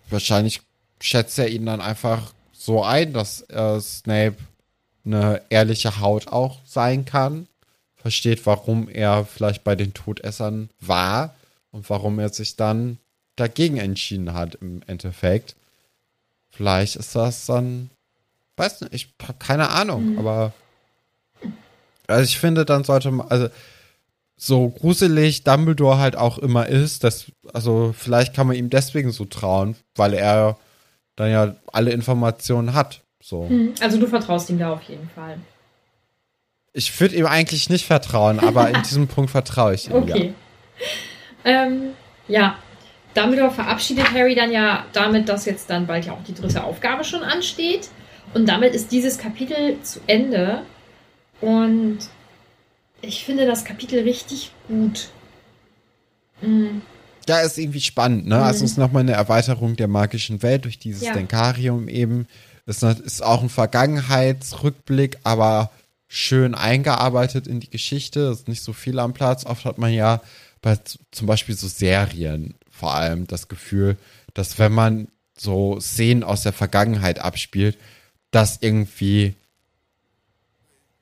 wahrscheinlich 0.10 0.62
schätzt 1.02 1.38
er 1.38 1.50
ihn 1.50 1.66
dann 1.66 1.82
einfach 1.82 2.34
so 2.52 2.84
ein, 2.84 3.14
dass 3.14 3.42
äh, 3.50 3.80
Snape 3.80 4.38
eine 5.06 5.42
ehrliche 5.50 6.00
Haut 6.00 6.28
auch 6.28 6.60
sein 6.66 7.06
kann. 7.06 7.48
Versteht, 7.96 8.46
warum 8.46 8.90
er 8.90 9.26
vielleicht 9.26 9.64
bei 9.64 9.76
den 9.76 9.94
Todessern 9.94 10.70
war 10.80 11.36
und 11.72 11.90
warum 11.90 12.20
er 12.20 12.30
sich 12.30 12.56
dann 12.56 12.98
dagegen 13.38 13.78
entschieden 13.78 14.34
hat 14.34 14.56
im 14.56 14.82
Endeffekt. 14.88 15.56
Vielleicht 16.50 16.98
ist 16.98 17.16
das 17.16 17.46
dann, 17.46 17.90
weiß 18.58 18.82
nicht, 18.82 18.94
ich 18.94 19.14
habe 19.24 19.38
keine 19.40 19.70
Ahnung, 19.70 20.14
mhm. 20.14 20.20
aber 20.20 20.54
also 22.08 22.24
ich 22.24 22.40
finde, 22.40 22.66
dann 22.66 22.84
sollte 22.84 23.12
man, 23.12 23.28
also 23.28 23.50
so 24.38 24.70
gruselig 24.70 25.44
Dumbledore 25.44 25.98
halt 25.98 26.16
auch 26.16 26.38
immer 26.38 26.68
ist, 26.68 27.04
dass, 27.04 27.32
also 27.54 27.94
vielleicht 27.98 28.34
kann 28.34 28.48
man 28.48 28.56
ihm 28.56 28.70
deswegen 28.70 29.12
so 29.12 29.26
trauen, 29.26 29.76
weil 29.96 30.14
er 30.14 30.58
dann 31.16 31.32
ja 31.32 31.56
alle 31.74 31.92
Informationen 31.92 32.74
hat. 32.74 33.02
So. 33.22 33.50
Hm, 33.50 33.74
also 33.82 34.00
du 34.00 34.08
vertraust 34.08 34.50
ihm 34.50 34.60
da 34.60 34.72
auf 34.72 34.84
jeden 34.84 35.10
Fall. 35.10 35.40
Ich 36.74 37.00
würde 37.02 37.16
ihm 37.16 37.26
eigentlich 37.26 37.70
nicht 37.70 37.86
vertrauen, 37.86 38.40
aber 38.40 38.70
in 38.70 38.82
diesem 38.84 39.08
Punkt 39.08 39.32
vertraue 39.32 39.74
ich 39.74 39.90
ihm. 39.90 39.96
Okay. 39.96 40.34
Ja. 41.44 41.66
Ähm, 41.66 41.90
ja. 42.28 42.58
Dumbledore 43.18 43.51
verabschiedet 43.51 44.11
Harry 44.11 44.36
dann 44.36 44.51
ja 44.51 44.86
damit, 44.93 45.28
dass 45.28 45.45
jetzt 45.45 45.70
dann 45.70 45.88
bald 45.88 46.05
ja 46.05 46.13
auch 46.13 46.24
die 46.24 46.36
dritte 46.36 46.63
Aufgabe 46.63 47.03
schon 47.03 47.24
ansteht. 47.24 47.89
Und 48.34 48.47
damit 48.47 48.76
ist 48.76 48.91
dieses 48.91 49.18
Kapitel 49.18 49.82
zu 49.82 49.99
Ende. 50.05 50.61
Und 51.41 51.99
ich 53.01 53.26
finde 53.26 53.45
das 53.45 53.65
Kapitel 53.65 54.01
richtig 54.03 54.51
gut. 54.68 55.09
Mhm. 56.41 56.82
Ja, 57.28 57.39
ist 57.39 57.57
irgendwie 57.57 57.82
spannend, 57.82 58.28
ne? 58.28 58.36
Also 58.36 58.43
mhm. 58.43 58.47
Also 58.47 58.65
es 58.65 58.72
ist 58.72 58.78
nochmal 58.78 59.01
eine 59.01 59.13
Erweiterung 59.13 59.76
der 59.76 59.88
magischen 59.88 60.43
Welt 60.43 60.65
durch 60.65 60.80
dieses 60.80 61.03
ja. 61.03 61.13
Denkarium 61.13 61.89
eben. 61.89 62.28
Es 62.65 62.84
ist 62.84 63.24
auch 63.24 63.41
ein 63.41 63.49
Vergangenheitsrückblick, 63.49 65.18
aber 65.24 65.72
schön 66.07 66.53
eingearbeitet 66.53 67.47
in 67.47 67.59
die 67.59 67.70
Geschichte. 67.70 68.28
Es 68.28 68.39
ist 68.39 68.47
nicht 68.47 68.61
so 68.61 68.74
viel 68.74 68.99
am 68.99 69.13
Platz. 69.13 69.45
Oft 69.45 69.65
hat 69.65 69.78
man 69.78 69.91
ja 69.91 70.22
bei 70.61 70.78
zum 71.11 71.28
Beispiel 71.28 71.55
so 71.55 71.68
Serien 71.68 72.55
vor 72.78 72.94
allem 72.94 73.28
das 73.28 73.48
Gefühl, 73.48 73.98
dass 74.34 74.60
wenn 74.60 74.72
man 74.72 75.08
so 75.36 75.80
Szenen 75.80 76.24
aus 76.24 76.44
der 76.44 76.54
Vergangenheit 76.54 77.20
abspielt, 77.20 77.78
dass 78.32 78.60
irgendwie 78.62 79.36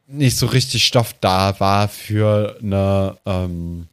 nicht 0.07 0.37
so 0.37 0.45
richtig 0.45 0.85
Stoff 0.85 1.13
da 1.19 1.59
war 1.59 1.87
für 1.87 2.57
eine 2.61 3.17
ähm, 3.25 3.87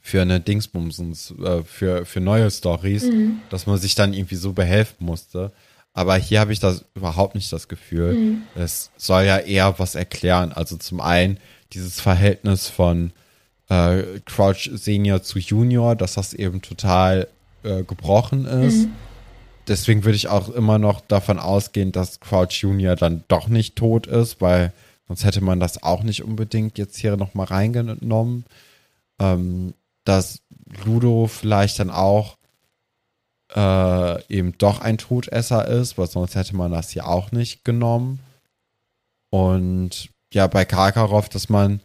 für 0.00 0.22
eine 0.22 0.40
Dingsbumsens, 0.40 1.34
äh, 1.42 1.62
für, 1.62 2.04
für 2.04 2.20
neue 2.20 2.50
Stories, 2.50 3.04
mhm. 3.04 3.40
dass 3.48 3.66
man 3.66 3.78
sich 3.78 3.94
dann 3.94 4.12
irgendwie 4.12 4.36
so 4.36 4.52
behelfen 4.52 5.06
musste. 5.06 5.52
Aber 5.92 6.16
hier 6.16 6.40
habe 6.40 6.52
ich 6.52 6.58
das 6.58 6.84
überhaupt 6.94 7.34
nicht 7.34 7.52
das 7.52 7.68
Gefühl. 7.68 8.14
Mhm. 8.14 8.42
Es 8.56 8.90
soll 8.96 9.24
ja 9.24 9.38
eher 9.38 9.78
was 9.78 9.94
erklären. 9.94 10.52
Also 10.52 10.76
zum 10.76 11.00
einen 11.00 11.38
dieses 11.72 12.00
Verhältnis 12.00 12.68
von 12.68 13.12
äh, 13.70 14.20
Crouch 14.26 14.70
Senior 14.74 15.22
zu 15.22 15.38
Junior, 15.38 15.96
dass 15.96 16.14
das 16.14 16.34
eben 16.34 16.60
total 16.60 17.28
äh, 17.62 17.82
gebrochen 17.82 18.44
ist. 18.44 18.86
Mhm. 18.86 18.92
Deswegen 19.66 20.04
würde 20.04 20.16
ich 20.16 20.28
auch 20.28 20.50
immer 20.50 20.78
noch 20.78 21.00
davon 21.00 21.38
ausgehen, 21.38 21.92
dass 21.92 22.20
Crouch 22.20 22.60
Junior 22.60 22.96
dann 22.96 23.24
doch 23.28 23.48
nicht 23.48 23.76
tot 23.76 24.06
ist, 24.06 24.42
weil 24.42 24.72
Sonst 25.10 25.24
hätte 25.24 25.40
man 25.40 25.58
das 25.58 25.82
auch 25.82 26.04
nicht 26.04 26.22
unbedingt 26.22 26.78
jetzt 26.78 26.96
hier 26.96 27.16
nochmal 27.16 27.46
reingenommen. 27.46 28.44
Ähm, 29.18 29.74
dass 30.04 30.40
Ludo 30.84 31.26
vielleicht 31.26 31.80
dann 31.80 31.90
auch 31.90 32.36
äh, 33.52 34.24
eben 34.32 34.56
doch 34.56 34.80
ein 34.80 34.98
Todesser 34.98 35.66
ist, 35.66 35.98
weil 35.98 36.06
sonst 36.06 36.36
hätte 36.36 36.54
man 36.54 36.70
das 36.70 36.90
hier 36.90 37.08
auch 37.08 37.32
nicht 37.32 37.64
genommen. 37.64 38.20
Und 39.30 40.10
ja, 40.32 40.46
bei 40.46 40.64
Karkaroff, 40.64 41.28
dass 41.28 41.48
man 41.48 41.80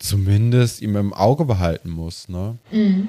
zumindest 0.00 0.82
ihm 0.82 0.96
im 0.96 1.14
Auge 1.14 1.44
behalten 1.44 1.90
muss, 1.90 2.28
ne? 2.28 2.56
Mhm. 2.72 3.08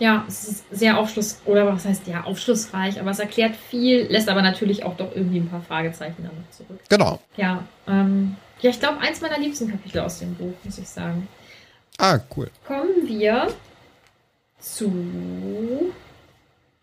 Ja, 0.00 0.24
es 0.28 0.48
ist 0.48 0.64
sehr 0.70 0.98
aufschluss 0.98 1.40
oder 1.44 1.66
was 1.66 1.84
heißt 1.84 2.06
ja 2.06 2.24
aufschlussreich, 2.24 3.00
aber 3.00 3.10
es 3.10 3.18
erklärt 3.18 3.56
viel, 3.56 4.06
lässt 4.06 4.28
aber 4.28 4.42
natürlich 4.42 4.84
auch 4.84 4.96
doch 4.96 5.14
irgendwie 5.14 5.38
ein 5.38 5.48
paar 5.48 5.62
Fragezeichen 5.62 6.22
dann 6.22 6.36
noch 6.36 6.50
zurück. 6.50 6.80
Genau. 6.88 7.20
Ja, 7.36 7.64
ähm, 7.88 8.36
ja, 8.60 8.70
ich 8.70 8.78
glaube 8.78 8.98
eins 9.00 9.20
meiner 9.20 9.38
liebsten 9.38 9.68
Kapitel 9.68 10.00
aus 10.00 10.20
dem 10.20 10.34
Buch, 10.34 10.54
muss 10.62 10.78
ich 10.78 10.88
sagen. 10.88 11.28
Ah, 11.98 12.20
cool. 12.36 12.48
Kommen 12.64 13.06
wir 13.06 13.48
zu 14.60 15.92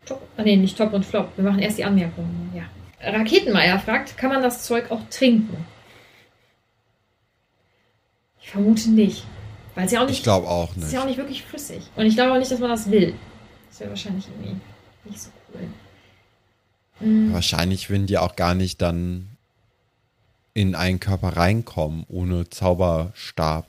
Top, 0.05 0.21
ah, 0.38 0.43
nee, 0.43 0.57
nicht 0.57 0.78
Top 0.78 0.93
und 0.93 1.05
Flop. 1.05 1.30
Wir 1.36 1.45
machen 1.45 1.59
erst 1.59 1.78
die 1.78 1.86
Anmerkungen. 1.86 2.51
Ja. 2.53 2.63
Raketenmeier 3.11 3.80
fragt, 3.80 4.17
kann 4.17 4.30
man 4.30 4.43
das 4.43 4.63
Zeug 4.63 4.91
auch 4.91 5.01
trinken? 5.09 5.65
Ich 8.45 8.51
vermute 8.51 8.91
nicht. 8.91 9.25
Weil 9.73 9.87
es 9.87 9.91
ja 9.91 10.03
auch 10.03 10.07
nicht. 10.07 10.17
Ich 10.17 10.23
glaube 10.23 10.47
auch 10.47 10.75
nicht. 10.75 10.85
ist 10.85 10.93
ja 10.93 11.01
auch 11.01 11.07
nicht 11.07 11.17
wirklich 11.17 11.43
flüssig. 11.43 11.81
Und 11.95 12.05
ich 12.05 12.13
glaube 12.13 12.31
auch 12.31 12.37
nicht, 12.37 12.51
dass 12.51 12.59
man 12.59 12.69
das 12.69 12.89
will. 12.91 13.15
Das 13.69 13.79
wäre 13.79 13.89
wahrscheinlich 13.89 14.27
irgendwie 14.27 14.61
nicht 15.05 15.19
so 15.19 15.31
cool. 15.49 15.67
Mhm. 16.99 17.33
Wahrscheinlich 17.33 17.89
würden 17.89 18.05
die 18.05 18.19
auch 18.19 18.35
gar 18.35 18.53
nicht 18.53 18.81
dann 18.83 19.29
in 20.53 20.75
einen 20.75 20.99
Körper 20.99 21.35
reinkommen 21.35 22.05
ohne 22.07 22.47
Zauberstab. 22.47 23.67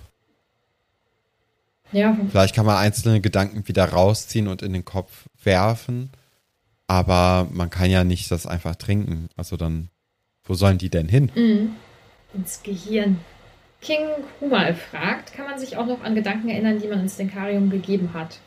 Ja. 1.90 2.16
Vielleicht 2.30 2.54
kann 2.54 2.66
man 2.66 2.76
einzelne 2.76 3.22
Gedanken 3.22 3.66
wieder 3.66 3.86
rausziehen 3.86 4.46
und 4.46 4.60
in 4.60 4.74
den 4.74 4.84
Kopf 4.84 5.24
werfen, 5.42 6.10
aber 6.86 7.48
man 7.50 7.70
kann 7.70 7.90
ja 7.90 8.04
nicht 8.04 8.30
das 8.30 8.46
einfach 8.46 8.76
trinken. 8.76 9.30
Also 9.36 9.56
dann, 9.56 9.88
wo 10.44 10.52
sollen 10.54 10.78
die 10.78 10.90
denn 10.90 11.08
hin? 11.08 11.32
Mhm. 11.34 11.76
Ins 12.34 12.62
Gehirn. 12.62 13.20
King 13.86 14.08
Humal 14.40 14.74
fragt, 14.74 15.32
kann 15.32 15.46
man 15.46 15.58
sich 15.58 15.76
auch 15.76 15.86
noch 15.86 16.02
an 16.02 16.16
Gedanken 16.16 16.48
erinnern, 16.48 16.80
die 16.80 16.88
man 16.88 17.00
ins 17.00 17.16
Denkarium 17.16 17.70
gegeben 17.70 18.10
hat? 18.14 18.38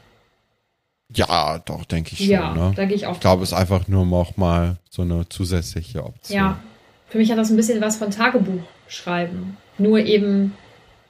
Ja, 1.13 1.59
doch, 1.59 1.85
denke 1.85 2.11
ich 2.13 2.19
schon. 2.19 2.27
ja, 2.27 2.53
ne? 2.53 2.73
da 2.75 2.85
gehe 2.85 2.95
ich 2.95 3.07
auch. 3.07 3.13
Ich 3.13 3.19
glaube, 3.21 3.43
es 3.43 3.51
ist 3.51 3.57
einfach 3.57 3.87
nur 3.87 4.05
noch 4.05 4.35
mal 4.37 4.77
so 4.89 5.01
eine 5.01 5.27
zusätzliche 5.29 6.03
Option. 6.03 6.37
Ja, 6.37 6.59
für 7.07 7.17
mich 7.17 7.31
hat 7.31 7.37
das 7.37 7.49
ein 7.49 7.55
bisschen 7.55 7.81
was 7.81 7.95
von 7.95 8.11
Tagebuch 8.11 8.61
schreiben. 8.87 9.57
Nur 9.77 9.99
eben 9.99 10.53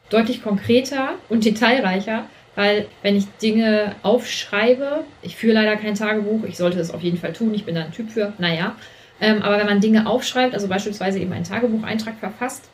deutlich 0.09 0.43
konkreter 0.43 1.15
und 1.27 1.43
detailreicher, 1.43 2.25
weil 2.55 2.87
wenn 3.01 3.15
ich 3.15 3.25
Dinge 3.41 3.95
aufschreibe, 4.03 5.03
ich 5.23 5.35
führe 5.35 5.55
leider 5.55 5.75
kein 5.75 5.95
Tagebuch, 5.95 6.43
ich 6.43 6.55
sollte 6.55 6.79
es 6.79 6.91
auf 6.91 7.01
jeden 7.01 7.17
Fall 7.17 7.33
tun, 7.33 7.53
ich 7.53 7.65
bin 7.65 7.75
da 7.75 7.83
ein 7.83 7.91
Typ 7.91 8.11
für, 8.11 8.33
naja. 8.37 8.75
Ähm, 9.19 9.41
aber 9.41 9.57
wenn 9.57 9.65
man 9.65 9.81
Dinge 9.81 10.07
aufschreibt, 10.07 10.53
also 10.53 10.67
beispielsweise 10.67 11.19
eben 11.19 11.33
einen 11.33 11.43
Tagebucheintrag 11.43 12.19
verfasst, 12.19 12.69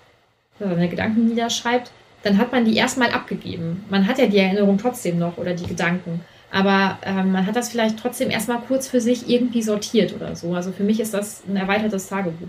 seine 0.59 0.89
Gedanken 0.89 1.27
niederschreibt, 1.27 1.91
dann 2.23 2.37
hat 2.37 2.51
man 2.51 2.65
die 2.65 2.75
erstmal 2.75 3.11
abgegeben. 3.11 3.85
Man 3.89 4.07
hat 4.07 4.17
ja 4.17 4.25
die 4.25 4.39
Erinnerung 4.39 4.77
trotzdem 4.77 5.19
noch 5.19 5.37
oder 5.37 5.53
die 5.53 5.67
Gedanken. 5.67 6.21
Aber 6.51 6.97
ähm, 7.03 7.31
man 7.31 7.45
hat 7.45 7.55
das 7.55 7.69
vielleicht 7.69 7.99
trotzdem 7.99 8.29
erstmal 8.29 8.61
kurz 8.61 8.87
für 8.87 9.01
sich 9.01 9.29
irgendwie 9.29 9.61
sortiert 9.61 10.13
oder 10.13 10.35
so. 10.35 10.53
Also 10.53 10.71
für 10.71 10.83
mich 10.83 10.99
ist 10.99 11.13
das 11.13 11.43
ein 11.47 11.57
erweitertes 11.57 12.07
Tagebuch. 12.07 12.47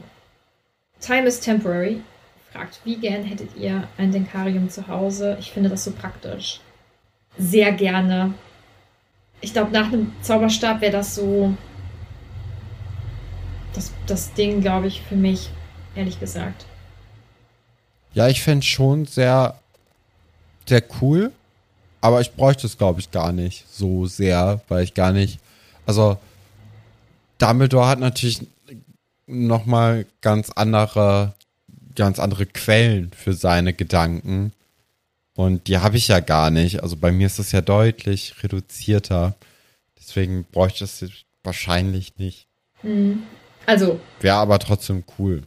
Time 1.00 1.26
is 1.26 1.40
temporary. 1.40 2.00
Fragt, 2.52 2.80
wie 2.84 2.96
gern 2.96 3.24
hättet 3.24 3.56
ihr 3.56 3.86
ein 3.98 4.12
Denkarium 4.12 4.70
zu 4.70 4.86
Hause? 4.88 5.36
Ich 5.40 5.50
finde 5.50 5.68
das 5.68 5.84
so 5.84 5.90
praktisch. 5.90 6.60
Sehr 7.36 7.72
gerne. 7.72 8.32
Ich 9.40 9.52
glaube, 9.52 9.72
nach 9.72 9.92
einem 9.92 10.12
Zauberstab 10.22 10.80
wäre 10.80 10.92
das 10.92 11.14
so 11.14 11.52
das, 13.74 13.92
das 14.06 14.32
Ding, 14.32 14.62
glaube 14.62 14.86
ich, 14.86 15.02
für 15.02 15.16
mich, 15.16 15.50
ehrlich 15.94 16.18
gesagt. 16.18 16.64
Ja, 18.16 18.28
ich 18.28 18.40
fände 18.40 18.64
schon 18.64 19.04
sehr, 19.04 19.60
sehr 20.66 20.82
cool, 21.02 21.32
aber 22.00 22.22
ich 22.22 22.32
bräuchte 22.32 22.66
es, 22.66 22.78
glaube 22.78 22.98
ich, 22.98 23.10
gar 23.10 23.30
nicht 23.30 23.66
so 23.70 24.06
sehr, 24.06 24.62
weil 24.68 24.84
ich 24.84 24.94
gar 24.94 25.12
nicht, 25.12 25.38
also 25.84 26.16
Dumbledore 27.36 27.86
hat 27.86 28.00
natürlich 28.00 28.40
nochmal 29.26 30.06
ganz 30.22 30.48
andere, 30.48 31.34
ganz 31.94 32.18
andere 32.18 32.46
Quellen 32.46 33.10
für 33.14 33.34
seine 33.34 33.74
Gedanken 33.74 34.54
und 35.34 35.68
die 35.68 35.76
habe 35.76 35.98
ich 35.98 36.08
ja 36.08 36.20
gar 36.20 36.50
nicht. 36.50 36.82
Also 36.82 36.96
bei 36.96 37.12
mir 37.12 37.26
ist 37.26 37.38
es 37.38 37.52
ja 37.52 37.60
deutlich 37.60 38.42
reduzierter, 38.42 39.34
deswegen 39.98 40.44
bräuchte 40.44 40.84
ich 40.84 41.02
es 41.02 41.10
wahrscheinlich 41.44 42.16
nicht. 42.16 42.46
Mhm. 42.82 43.24
Also, 43.66 44.00
Wäre 44.20 44.36
aber 44.36 44.58
trotzdem 44.58 45.04
cool. 45.18 45.42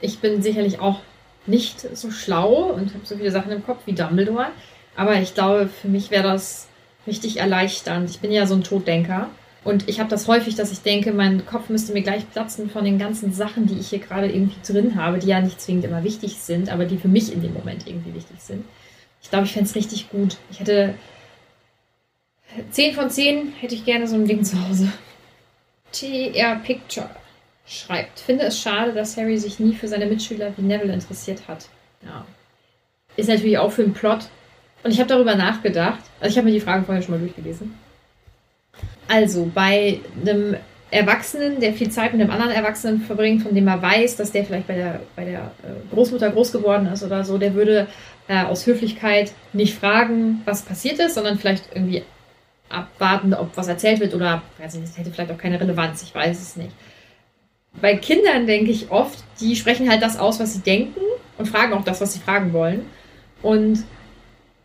ich 0.00 0.18
bin 0.18 0.42
sicherlich 0.42 0.80
auch 0.80 0.98
nicht 1.46 1.80
so 1.96 2.10
schlau 2.10 2.72
und 2.72 2.94
habe 2.94 3.04
so 3.04 3.16
viele 3.16 3.30
Sachen 3.30 3.52
im 3.52 3.64
Kopf 3.64 3.80
wie 3.86 3.92
Dumbledore. 3.92 4.48
Aber 4.96 5.20
ich 5.20 5.34
glaube, 5.34 5.68
für 5.68 5.88
mich 5.88 6.10
wäre 6.10 6.24
das 6.24 6.68
richtig 7.06 7.38
erleichternd. 7.38 8.10
Ich 8.10 8.20
bin 8.20 8.32
ja 8.32 8.46
so 8.46 8.54
ein 8.54 8.62
Toddenker. 8.62 9.30
Und 9.62 9.88
ich 9.88 10.00
habe 10.00 10.08
das 10.08 10.26
häufig, 10.26 10.54
dass 10.54 10.72
ich 10.72 10.80
denke, 10.80 11.12
mein 11.12 11.44
Kopf 11.44 11.68
müsste 11.68 11.92
mir 11.92 12.02
gleich 12.02 12.28
platzen 12.30 12.70
von 12.70 12.84
den 12.84 12.98
ganzen 12.98 13.32
Sachen, 13.32 13.66
die 13.66 13.78
ich 13.78 13.90
hier 13.90 13.98
gerade 13.98 14.30
irgendwie 14.30 14.60
drin 14.66 14.96
habe, 14.96 15.18
die 15.18 15.26
ja 15.26 15.40
nicht 15.40 15.60
zwingend 15.60 15.84
immer 15.84 16.02
wichtig 16.02 16.36
sind, 16.36 16.70
aber 16.70 16.86
die 16.86 16.96
für 16.96 17.08
mich 17.08 17.30
in 17.32 17.42
dem 17.42 17.52
Moment 17.52 17.86
irgendwie 17.86 18.14
wichtig 18.14 18.40
sind. 18.40 18.64
Ich 19.22 19.28
glaube, 19.28 19.44
ich 19.44 19.52
fände 19.52 19.68
es 19.68 19.74
richtig 19.74 20.08
gut. 20.08 20.38
Ich 20.50 20.60
hätte 20.60 20.94
10 22.70 22.94
von 22.94 23.10
10 23.10 23.52
hätte 23.60 23.74
ich 23.74 23.84
gerne 23.84 24.06
so 24.06 24.14
ein 24.14 24.26
Ding 24.26 24.44
zu 24.44 24.56
Hause. 24.66 24.90
TR 25.92 26.56
Picture 26.56 27.10
schreibt, 27.70 28.18
finde 28.18 28.44
es 28.44 28.60
schade, 28.60 28.92
dass 28.92 29.16
Harry 29.16 29.38
sich 29.38 29.60
nie 29.60 29.74
für 29.74 29.86
seine 29.86 30.06
Mitschüler 30.06 30.52
wie 30.56 30.62
Neville 30.62 30.92
interessiert 30.92 31.46
hat. 31.46 31.68
Ja. 32.04 32.26
Ist 33.16 33.28
natürlich 33.28 33.58
auch 33.58 33.70
für 33.70 33.84
den 33.84 33.94
Plot. 33.94 34.26
Und 34.82 34.90
ich 34.90 34.98
habe 34.98 35.08
darüber 35.08 35.36
nachgedacht. 35.36 36.00
Also 36.18 36.32
ich 36.32 36.38
habe 36.38 36.46
mir 36.46 36.54
die 36.54 36.60
Fragen 36.60 36.84
vorher 36.84 37.02
schon 37.02 37.14
mal 37.14 37.20
durchgelesen. 37.20 37.74
Also 39.06 39.50
bei 39.54 40.00
einem 40.20 40.56
Erwachsenen, 40.90 41.60
der 41.60 41.72
viel 41.72 41.90
Zeit 41.90 42.12
mit 42.12 42.20
einem 42.20 42.30
anderen 42.32 42.52
Erwachsenen 42.52 43.02
verbringt, 43.02 43.42
von 43.42 43.54
dem 43.54 43.68
er 43.68 43.80
weiß, 43.80 44.16
dass 44.16 44.32
der 44.32 44.44
vielleicht 44.44 44.66
bei 44.66 44.74
der, 44.74 45.00
bei 45.14 45.24
der 45.24 45.52
äh, 45.62 45.94
Großmutter 45.94 46.30
groß 46.30 46.50
geworden 46.50 46.86
ist 46.86 47.04
oder 47.04 47.24
so, 47.24 47.38
der 47.38 47.54
würde 47.54 47.86
äh, 48.26 48.42
aus 48.42 48.66
Höflichkeit 48.66 49.32
nicht 49.52 49.78
fragen, 49.78 50.42
was 50.44 50.62
passiert 50.62 50.98
ist, 50.98 51.14
sondern 51.14 51.38
vielleicht 51.38 51.68
irgendwie 51.72 52.02
abwarten, 52.68 53.34
ob 53.34 53.56
was 53.56 53.68
erzählt 53.68 54.00
wird 54.00 54.14
oder, 54.14 54.42
weiß 54.58 54.74
ich 54.74 54.80
nicht, 54.80 54.92
das 54.92 54.98
hätte 54.98 55.10
vielleicht 55.12 55.30
auch 55.30 55.38
keine 55.38 55.60
Relevanz, 55.60 56.02
ich 56.02 56.14
weiß 56.14 56.40
es 56.40 56.56
nicht 56.56 56.72
bei 57.80 57.96
Kindern 57.96 58.46
denke 58.46 58.70
ich 58.70 58.90
oft, 58.90 59.22
die 59.40 59.56
sprechen 59.56 59.88
halt 59.90 60.02
das 60.02 60.18
aus, 60.18 60.40
was 60.40 60.54
sie 60.54 60.60
denken 60.60 61.00
und 61.38 61.48
fragen 61.48 61.72
auch 61.72 61.84
das, 61.84 62.00
was 62.00 62.12
sie 62.12 62.18
fragen 62.20 62.52
wollen. 62.52 62.86
Und 63.42 63.84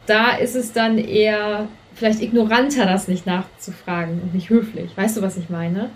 da 0.05 0.31
ist 0.31 0.55
es 0.55 0.73
dann 0.73 0.97
eher 0.97 1.67
vielleicht 1.93 2.21
ignoranter, 2.21 2.85
das 2.85 3.07
nicht 3.07 3.25
nachzufragen 3.25 4.21
und 4.21 4.33
nicht 4.33 4.49
höflich. 4.49 4.91
Weißt 4.95 5.17
du, 5.17 5.21
was 5.21 5.37
ich 5.37 5.49
meine? 5.49 5.89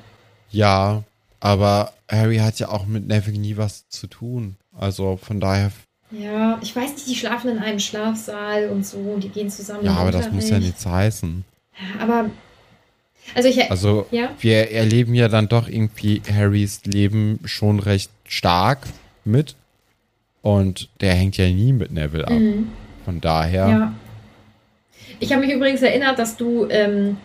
Ja, 0.49 1.03
aber 1.39 1.93
Harry 2.09 2.37
hat 2.37 2.59
ja 2.59 2.69
auch 2.69 2.85
mit 2.85 3.07
Neville 3.07 3.37
nie 3.37 3.57
was 3.57 3.87
zu 3.89 4.07
tun. 4.07 4.55
Also 4.77 5.17
von 5.21 5.39
daher, 5.39 5.71
Ja, 6.11 6.57
ich 6.61 6.75
weiß 6.75 6.93
nicht, 6.93 7.07
die 7.07 7.15
schlafen 7.15 7.51
in 7.51 7.59
einem 7.59 7.79
Schlafsaal 7.79 8.69
und 8.69 8.85
so, 8.85 8.97
und 8.97 9.23
die 9.23 9.29
gehen 9.29 9.49
zusammen. 9.49 9.83
ja, 9.85 9.93
aber 9.95 10.11
das 10.11 10.31
muss 10.31 10.49
ja 10.49 10.59
nichts 10.59 10.85
heißen. 10.85 11.43
Ja, 11.77 12.03
aber, 12.03 12.29
also 13.35 13.47
ich, 13.49 13.71
Also 13.71 14.07
ja, 14.11 14.29
wir 14.39 14.71
erleben 14.71 15.13
ja 15.13 15.27
dann 15.27 15.47
doch 15.47 15.67
irgendwie 15.67 16.21
Harrys 16.31 16.81
Leben 16.85 17.39
schon 17.45 17.79
recht 17.79 18.11
stark 18.25 18.79
mit. 19.25 19.55
Und 20.41 20.89
der 21.01 21.13
hängt 21.15 21.35
ja 21.37 21.47
nie 21.47 21.73
mit 21.73 21.91
Neville 21.91 22.25
ab. 22.25 22.33
mhm. 22.33 22.69
Von 23.05 23.19
daher, 23.21 23.67
Ja. 23.67 23.93
Ich 25.19 25.33
habe 25.33 25.45
mich 25.45 25.53
übrigens 25.53 25.81
erinnert, 25.81 26.17
dass 26.17 26.37
du 26.37 26.67
ähm, 26.69 27.17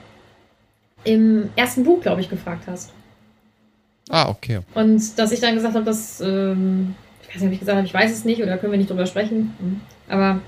im 1.04 1.50
ersten 1.54 1.84
Buch, 1.84 2.00
glaube 2.00 2.20
ich, 2.20 2.28
gefragt 2.28 2.64
hast. 2.66 2.92
ah, 4.10 4.28
okay. 4.28 4.60
Und 4.74 5.16
dass 5.18 5.30
ich 5.30 5.40
dann 5.40 5.54
gesagt 5.54 5.74
habe, 5.74 5.84
dass, 5.84 6.20
ähm, 6.20 6.94
ich 7.22 7.28
weiß 7.28 7.42
nicht, 7.42 7.48
ob 7.48 7.52
ich 7.52 7.60
gesagt 7.60 7.76
habe, 7.76 7.86
ich 7.86 7.94
weiß 7.94 8.10
es 8.10 8.24
nicht 8.24 8.42
oder 8.42 8.58
können 8.58 8.72
wir 8.72 8.78
nicht 8.78 8.90
drüber 8.90 9.06
sprechen. 9.06 9.54
Hm. 9.60 9.80
Aber 10.08 10.40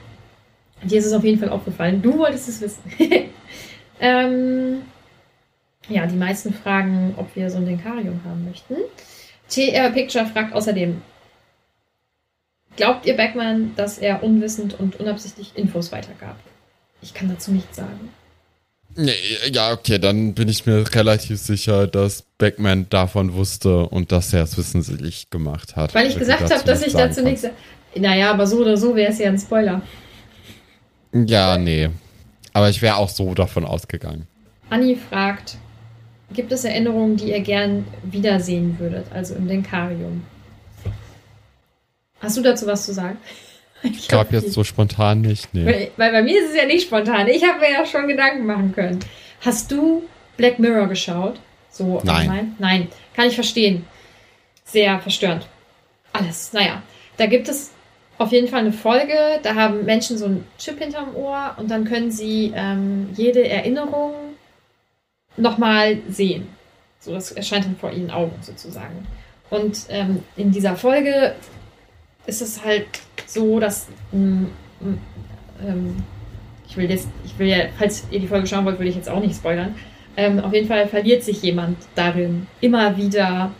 dir 0.83 0.99
ist 0.99 1.07
es 1.07 1.13
auf 1.13 1.25
jeden 1.25 1.39
Fall 1.39 1.51
aufgefallen. 1.51 2.03
Du 2.03 2.19
wolltest 2.19 2.49
es 2.49 2.61
wissen. 2.61 2.83
ähm, 4.01 4.83
ja, 5.89 6.07
die 6.07 6.17
meisten 6.17 6.53
fragen, 6.53 7.15
ob 7.17 7.35
wir 7.37 7.51
so 7.51 7.59
ein 7.59 7.67
Denkarium 7.67 8.21
haben 8.25 8.45
möchten. 8.45 8.75
TR 9.49 9.91
Picture 9.91 10.27
fragt 10.27 10.53
außerdem, 10.53 11.01
glaubt 12.77 13.07
ihr 13.07 13.17
Beckmann, 13.17 13.75
dass 13.77 13.99
er 13.99 14.23
unwissend 14.23 14.79
und 14.79 14.99
unabsichtlich 14.99 15.53
Infos 15.55 15.93
weitergab? 15.93 16.37
Ich 17.03 17.15
kann 17.15 17.29
dazu 17.29 17.53
nichts 17.53 17.77
sagen. 17.77 18.11
Nee, 18.97 19.13
Ja, 19.53 19.73
okay, 19.73 19.99
dann 19.99 20.35
bin 20.35 20.49
ich 20.49 20.65
mir 20.65 20.85
relativ 20.95 21.39
sicher, 21.39 21.87
dass 21.87 22.23
Beckman 22.39 22.89
davon 22.89 23.35
wusste 23.35 23.87
und 23.87 24.11
dass 24.11 24.33
er 24.33 24.43
es 24.43 24.57
wissentlich 24.57 25.29
gemacht 25.29 25.77
hat. 25.77 25.95
Weil 25.95 26.07
ich 26.07 26.15
Wenn 26.15 26.21
gesagt 26.21 26.51
habe, 26.51 26.65
dass 26.65 26.83
ich 26.83 26.95
dazu 26.95 27.23
nichts. 27.23 27.47
Naja, 27.95 28.31
aber 28.31 28.47
so 28.47 28.59
oder 28.59 28.77
so 28.77 28.97
wäre 28.97 29.13
es 29.13 29.19
ja 29.19 29.29
ein 29.29 29.39
Spoiler. 29.39 29.83
Ja, 31.13 31.57
nee. 31.59 31.91
Aber 32.53 32.71
ich 32.71 32.81
wäre 32.81 32.97
auch 32.97 33.09
so 33.09 33.35
davon 33.35 33.65
ausgegangen. 33.65 34.27
Anni 34.71 34.97
fragt, 34.97 35.57
gibt 36.33 36.53
es 36.53 36.65
Erinnerungen, 36.65 37.17
die 37.17 37.31
ihr 37.31 37.41
gern 37.41 37.87
wiedersehen 38.03 38.79
würdet, 38.79 39.07
also 39.13 39.35
im 39.35 39.49
Denkarium? 39.49 40.23
Hast 42.21 42.37
du 42.37 42.43
dazu 42.43 42.67
was 42.67 42.87
zu 42.87 42.93
sagen? 42.93 43.19
Ich 43.83 44.09
glaube 44.09 44.35
jetzt 44.35 44.53
so 44.53 44.65
spontan 44.65 45.21
nicht, 45.21 45.53
nee. 45.53 45.67
Weil, 45.67 45.91
weil 45.97 46.11
bei 46.11 46.23
mir 46.23 46.43
ist 46.43 46.51
es 46.51 46.57
ja 46.57 46.65
nicht 46.65 46.87
spontan. 46.87 47.29
Ich 47.29 47.45
habe 47.45 47.61
mir 47.61 47.71
ja 47.71 47.85
schon 47.85 48.09
Gedanken 48.09 48.47
machen 48.47 48.73
können. 48.73 48.99
Hast 49.43 49.71
du 49.71 50.03
Black 50.37 50.59
Mirror 50.59 50.89
geschaut? 50.89 51.39
So 51.71 52.01
Nein. 52.03 52.17
allgemein? 52.17 52.55
Nein. 52.59 52.89
Kann 53.15 53.29
ich 53.29 53.35
verstehen. 53.35 53.85
Sehr 54.65 54.99
verstörend. 54.99 55.47
Alles. 56.13 56.53
Naja. 56.53 56.83
Da 57.19 57.27
gibt 57.27 57.49
es 57.49 57.71
auf 58.19 58.33
jeden 58.33 58.49
Fall 58.49 58.61
eine 58.61 58.73
Folge. 58.73 59.41
Da 59.43 59.55
haben 59.55 59.85
Menschen 59.85 60.17
so 60.19 60.25
einen 60.25 60.47
Chip 60.59 60.79
hinterm 60.79 61.15
Ohr 61.15 61.55
und 61.59 61.71
dann 61.71 61.85
können 61.85 62.11
sie 62.11 62.53
ähm, 62.57 63.11
jede 63.15 63.47
Erinnerung 63.47 64.15
nochmal 65.37 65.99
sehen. 66.09 66.49
So, 67.01 67.13
das 67.13 67.33
erscheint 67.33 67.65
dann 67.65 67.77
vor 67.77 67.93
ihren 67.93 68.11
Augen 68.11 68.37
sozusagen. 68.41 69.07
Und 69.51 69.87
ähm, 69.89 70.23
in 70.37 70.51
dieser 70.51 70.77
Folge 70.77 71.35
ist 72.27 72.43
es 72.43 72.65
halt 72.65 72.87
so, 73.27 73.61
dass 73.61 73.87
ähm, 74.13 74.51
ähm, 75.65 75.97
ich 76.69 76.77
will 76.77 76.91
jetzt, 76.91 77.09
ich 77.25 77.39
will 77.39 77.47
ja, 77.47 77.57
falls 77.79 78.05
ihr 78.11 78.21
die 78.21 78.27
Folge 78.27 78.47
schauen 78.47 78.65
wollt, 78.65 78.79
will 78.79 78.89
ich 78.89 78.97
jetzt 78.97 79.09
auch 79.09 79.21
nicht 79.21 79.37
spoilern. 79.37 79.75
Ähm, 80.17 80.41
auf 80.41 80.53
jeden 80.53 80.67
Fall 80.67 80.89
verliert 80.89 81.23
sich 81.23 81.43
jemand 81.43 81.79
darin, 81.95 82.47
immer 82.61 82.97
wieder 82.97 83.53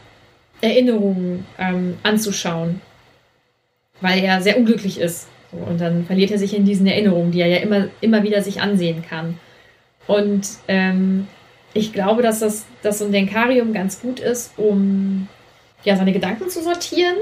Erinnerungen 0.61 1.47
ähm, 1.59 1.99
anzuschauen, 2.03 2.81
weil 4.01 4.25
er 4.25 4.41
sehr 4.41 4.57
unglücklich 4.57 4.99
ist. 4.99 5.29
So, 5.53 5.59
und 5.59 5.81
dann 5.81 6.05
verliert 6.07 6.31
er 6.31 6.39
sich 6.39 6.57
in 6.57 6.65
diesen 6.65 6.87
Erinnerungen, 6.87 7.31
die 7.31 7.41
er 7.41 7.47
ja 7.47 7.59
immer, 7.59 7.89
immer 8.01 8.23
wieder 8.23 8.43
sich 8.43 8.61
ansehen 8.61 9.03
kann. 9.03 9.39
Und 10.07 10.49
ähm, 10.67 11.29
ich 11.77 11.93
glaube, 11.93 12.23
dass 12.23 12.41
das 12.41 12.65
dass 12.83 12.99
so 12.99 13.05
ein 13.05 13.13
Denkarium 13.13 13.73
ganz 13.73 14.01
gut 14.01 14.21
ist, 14.21 14.53
um 14.57 15.29
ja, 15.85 15.97
seine 15.97 16.13
Gedanken 16.13 16.49
zu 16.49 16.63
sortieren. 16.63 17.17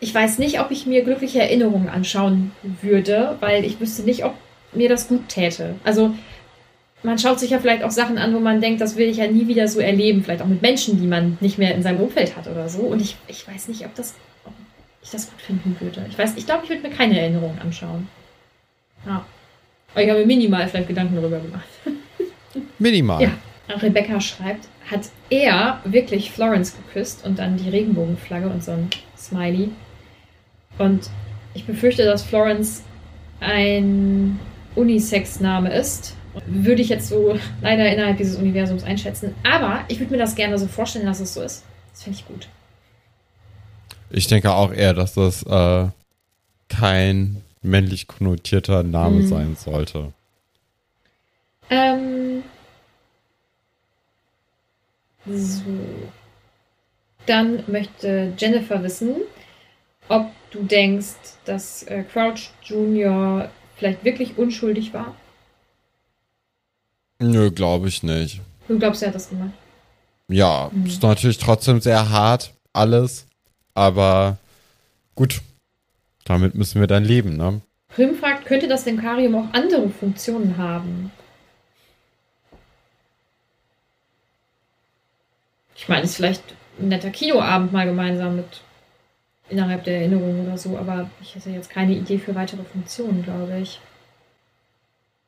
Ich 0.00 0.14
weiß 0.14 0.38
nicht, 0.38 0.60
ob 0.60 0.70
ich 0.70 0.86
mir 0.86 1.04
glückliche 1.04 1.40
Erinnerungen 1.40 1.88
anschauen 1.88 2.50
würde, 2.80 3.36
weil 3.40 3.64
ich 3.64 3.78
wüsste 3.78 4.02
nicht, 4.02 4.24
ob 4.24 4.34
mir 4.72 4.88
das 4.88 5.06
gut 5.06 5.28
täte. 5.28 5.76
Also 5.84 6.14
man 7.04 7.18
schaut 7.18 7.38
sich 7.38 7.50
ja 7.50 7.60
vielleicht 7.60 7.84
auch 7.84 7.90
Sachen 7.90 8.18
an, 8.18 8.34
wo 8.34 8.40
man 8.40 8.60
denkt, 8.60 8.80
das 8.80 8.96
will 8.96 9.08
ich 9.08 9.18
ja 9.18 9.28
nie 9.28 9.46
wieder 9.46 9.68
so 9.68 9.80
erleben. 9.80 10.24
Vielleicht 10.24 10.42
auch 10.42 10.46
mit 10.46 10.62
Menschen, 10.62 11.00
die 11.00 11.06
man 11.06 11.38
nicht 11.40 11.58
mehr 11.58 11.74
in 11.74 11.82
seinem 11.82 12.00
Umfeld 12.00 12.36
hat 12.36 12.48
oder 12.48 12.68
so. 12.68 12.80
Und 12.80 13.00
ich, 13.00 13.16
ich 13.28 13.46
weiß 13.46 13.68
nicht, 13.68 13.84
ob, 13.84 13.94
das, 13.94 14.14
ob 14.44 14.52
ich 15.02 15.10
das 15.10 15.30
gut 15.30 15.40
finden 15.40 15.76
würde. 15.78 16.04
Ich 16.10 16.18
weiß, 16.18 16.34
ich 16.36 16.46
glaube, 16.46 16.64
ich 16.64 16.70
würde 16.70 16.82
mir 16.82 16.94
keine 16.94 17.20
Erinnerungen 17.20 17.60
anschauen. 17.60 18.08
Ja. 19.06 19.24
Aber 19.92 20.02
ich 20.02 20.10
habe 20.10 20.20
mir 20.20 20.26
minimal 20.26 20.66
vielleicht 20.68 20.88
Gedanken 20.88 21.16
darüber 21.16 21.38
gemacht. 21.38 21.68
Minimal. 22.78 23.22
Ja. 23.22 23.32
Rebecca 23.80 24.20
schreibt, 24.20 24.68
hat 24.90 25.02
er 25.30 25.80
wirklich 25.84 26.30
Florence 26.30 26.74
geküsst 26.76 27.24
und 27.24 27.38
dann 27.38 27.56
die 27.56 27.68
Regenbogenflagge 27.70 28.48
und 28.48 28.62
so 28.62 28.72
ein 28.72 28.90
Smiley. 29.16 29.70
Und 30.78 31.08
ich 31.54 31.64
befürchte, 31.64 32.04
dass 32.04 32.22
Florence 32.22 32.82
ein 33.40 34.38
Unisex-Name 34.74 35.72
ist. 35.72 36.16
Würde 36.46 36.80
ich 36.82 36.88
jetzt 36.88 37.08
so 37.08 37.38
leider 37.60 37.92
innerhalb 37.92 38.16
dieses 38.16 38.36
Universums 38.36 38.84
einschätzen. 38.84 39.34
Aber 39.44 39.80
ich 39.88 39.98
würde 40.00 40.12
mir 40.12 40.18
das 40.18 40.34
gerne 40.34 40.58
so 40.58 40.66
vorstellen, 40.66 41.04
dass 41.06 41.20
es 41.20 41.34
so 41.34 41.42
ist. 41.42 41.62
Das 41.92 42.02
finde 42.04 42.18
ich 42.18 42.26
gut. 42.26 42.48
Ich 44.10 44.26
denke 44.28 44.52
auch 44.52 44.72
eher, 44.72 44.94
dass 44.94 45.14
das 45.14 45.42
äh, 45.42 45.86
kein 46.68 47.42
männlich 47.60 48.06
konnotierter 48.06 48.82
Name 48.82 49.16
Mhm. 49.20 49.26
sein 49.26 49.56
sollte. 49.56 50.12
Ähm. 51.70 52.42
So. 55.26 55.62
Dann 57.26 57.62
möchte 57.68 58.32
Jennifer 58.36 58.82
wissen, 58.82 59.16
ob 60.08 60.26
du 60.50 60.62
denkst, 60.64 61.14
dass 61.44 61.84
äh, 61.84 62.02
Crouch 62.02 62.50
Jr. 62.64 63.48
vielleicht 63.76 64.04
wirklich 64.04 64.36
unschuldig 64.38 64.92
war. 64.92 65.14
Nö, 67.20 67.50
glaube 67.52 67.88
ich 67.88 68.02
nicht. 68.02 68.40
Du 68.66 68.78
glaubst, 68.78 69.02
er 69.02 69.08
hat 69.08 69.14
das 69.14 69.28
gemacht. 69.28 69.52
Ja, 70.28 70.70
Mhm. 70.72 70.86
ist 70.86 71.02
natürlich 71.02 71.38
trotzdem 71.38 71.80
sehr 71.80 72.10
hart, 72.10 72.52
alles. 72.72 73.26
Aber 73.74 74.38
gut, 75.14 75.40
damit 76.24 76.54
müssen 76.54 76.80
wir 76.80 76.88
dann 76.88 77.04
leben, 77.04 77.36
ne? 77.36 77.60
Prim 77.88 78.14
fragt, 78.16 78.46
könnte 78.46 78.66
das 78.68 78.84
Denkarium 78.84 79.34
auch 79.34 79.52
andere 79.52 79.88
Funktionen 79.90 80.56
haben? 80.56 81.12
Ich 85.82 85.88
meine, 85.88 86.04
es 86.04 86.10
ist 86.10 86.16
vielleicht 86.16 86.44
ein 86.78 86.88
netter 86.88 87.10
Kinoabend 87.10 87.72
mal 87.72 87.86
gemeinsam 87.86 88.36
mit 88.36 88.60
innerhalb 89.48 89.82
der 89.82 89.98
Erinnerung 89.98 90.46
oder 90.46 90.56
so, 90.56 90.78
aber 90.78 91.10
ich 91.20 91.34
hätte 91.34 91.50
jetzt 91.50 91.70
keine 91.70 91.92
Idee 91.92 92.18
für 92.18 92.36
weitere 92.36 92.62
Funktionen, 92.62 93.24
glaube 93.24 93.58
ich. 93.60 93.80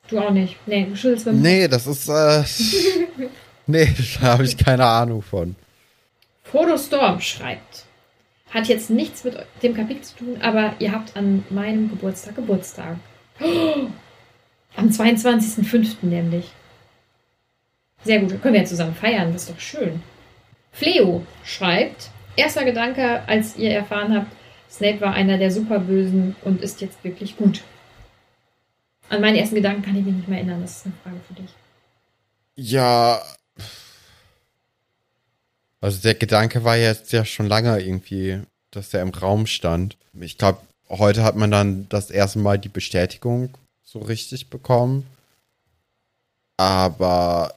Du 0.06 0.20
auch 0.20 0.30
nicht. 0.30 0.56
Nee, 0.66 0.86
du 0.88 0.94
schüttelst 0.94 1.26
mit 1.26 1.34
Nee, 1.34 1.66
das 1.66 1.88
ist, 1.88 2.08
äh, 2.08 2.44
nee, 3.66 3.92
da 4.20 4.28
habe 4.28 4.44
ich 4.44 4.56
keine 4.56 4.86
Ahnung 4.86 5.22
von. 5.22 5.56
Frodo 6.44 6.78
Storm 6.78 7.20
schreibt. 7.20 7.86
Hat 8.52 8.68
jetzt 8.68 8.90
nichts 8.90 9.24
mit 9.24 9.36
dem 9.60 9.74
Kapitel 9.74 10.02
zu 10.02 10.16
tun, 10.18 10.38
aber 10.40 10.74
ihr 10.78 10.92
habt 10.92 11.16
an 11.16 11.42
meinem 11.50 11.90
Geburtstag 11.90 12.36
Geburtstag. 12.36 12.96
Oh, 13.40 13.88
am 14.76 14.88
22.05. 14.88 15.96
nämlich. 16.02 16.52
Sehr 18.04 18.20
gut, 18.20 18.40
können 18.40 18.54
wir 18.54 18.60
ja 18.60 18.66
zusammen 18.66 18.94
feiern, 18.94 19.32
das 19.32 19.42
ist 19.42 19.50
doch 19.50 19.60
schön. 19.60 20.00
Fleo 20.74 21.24
schreibt, 21.44 22.10
erster 22.36 22.64
Gedanke, 22.64 23.26
als 23.28 23.56
ihr 23.56 23.70
erfahren 23.70 24.14
habt, 24.14 24.32
Snape 24.70 25.00
war 25.00 25.14
einer 25.14 25.38
der 25.38 25.52
Superbösen 25.52 26.34
und 26.42 26.60
ist 26.60 26.80
jetzt 26.80 27.02
wirklich 27.04 27.36
gut. 27.36 27.62
An 29.08 29.20
meinen 29.20 29.36
ersten 29.36 29.54
Gedanken 29.54 29.82
kann 29.82 29.96
ich 29.96 30.04
mich 30.04 30.14
nicht 30.14 30.28
mehr 30.28 30.38
erinnern, 30.38 30.62
das 30.62 30.78
ist 30.78 30.86
eine 30.86 30.94
Frage 31.02 31.20
für 31.28 31.34
dich. 31.34 31.50
Ja. 32.56 33.22
Also 35.80 36.00
der 36.00 36.14
Gedanke 36.14 36.64
war 36.64 36.76
jetzt 36.76 37.12
ja 37.12 37.24
schon 37.24 37.46
lange 37.46 37.78
irgendwie, 37.80 38.40
dass 38.72 38.90
der 38.90 39.02
im 39.02 39.10
Raum 39.10 39.46
stand. 39.46 39.96
Ich 40.20 40.38
glaube, 40.38 40.58
heute 40.88 41.22
hat 41.22 41.36
man 41.36 41.50
dann 41.50 41.88
das 41.88 42.10
erste 42.10 42.40
Mal 42.40 42.58
die 42.58 42.68
Bestätigung 42.68 43.50
so 43.84 44.00
richtig 44.00 44.50
bekommen. 44.50 45.06
Aber 46.56 47.54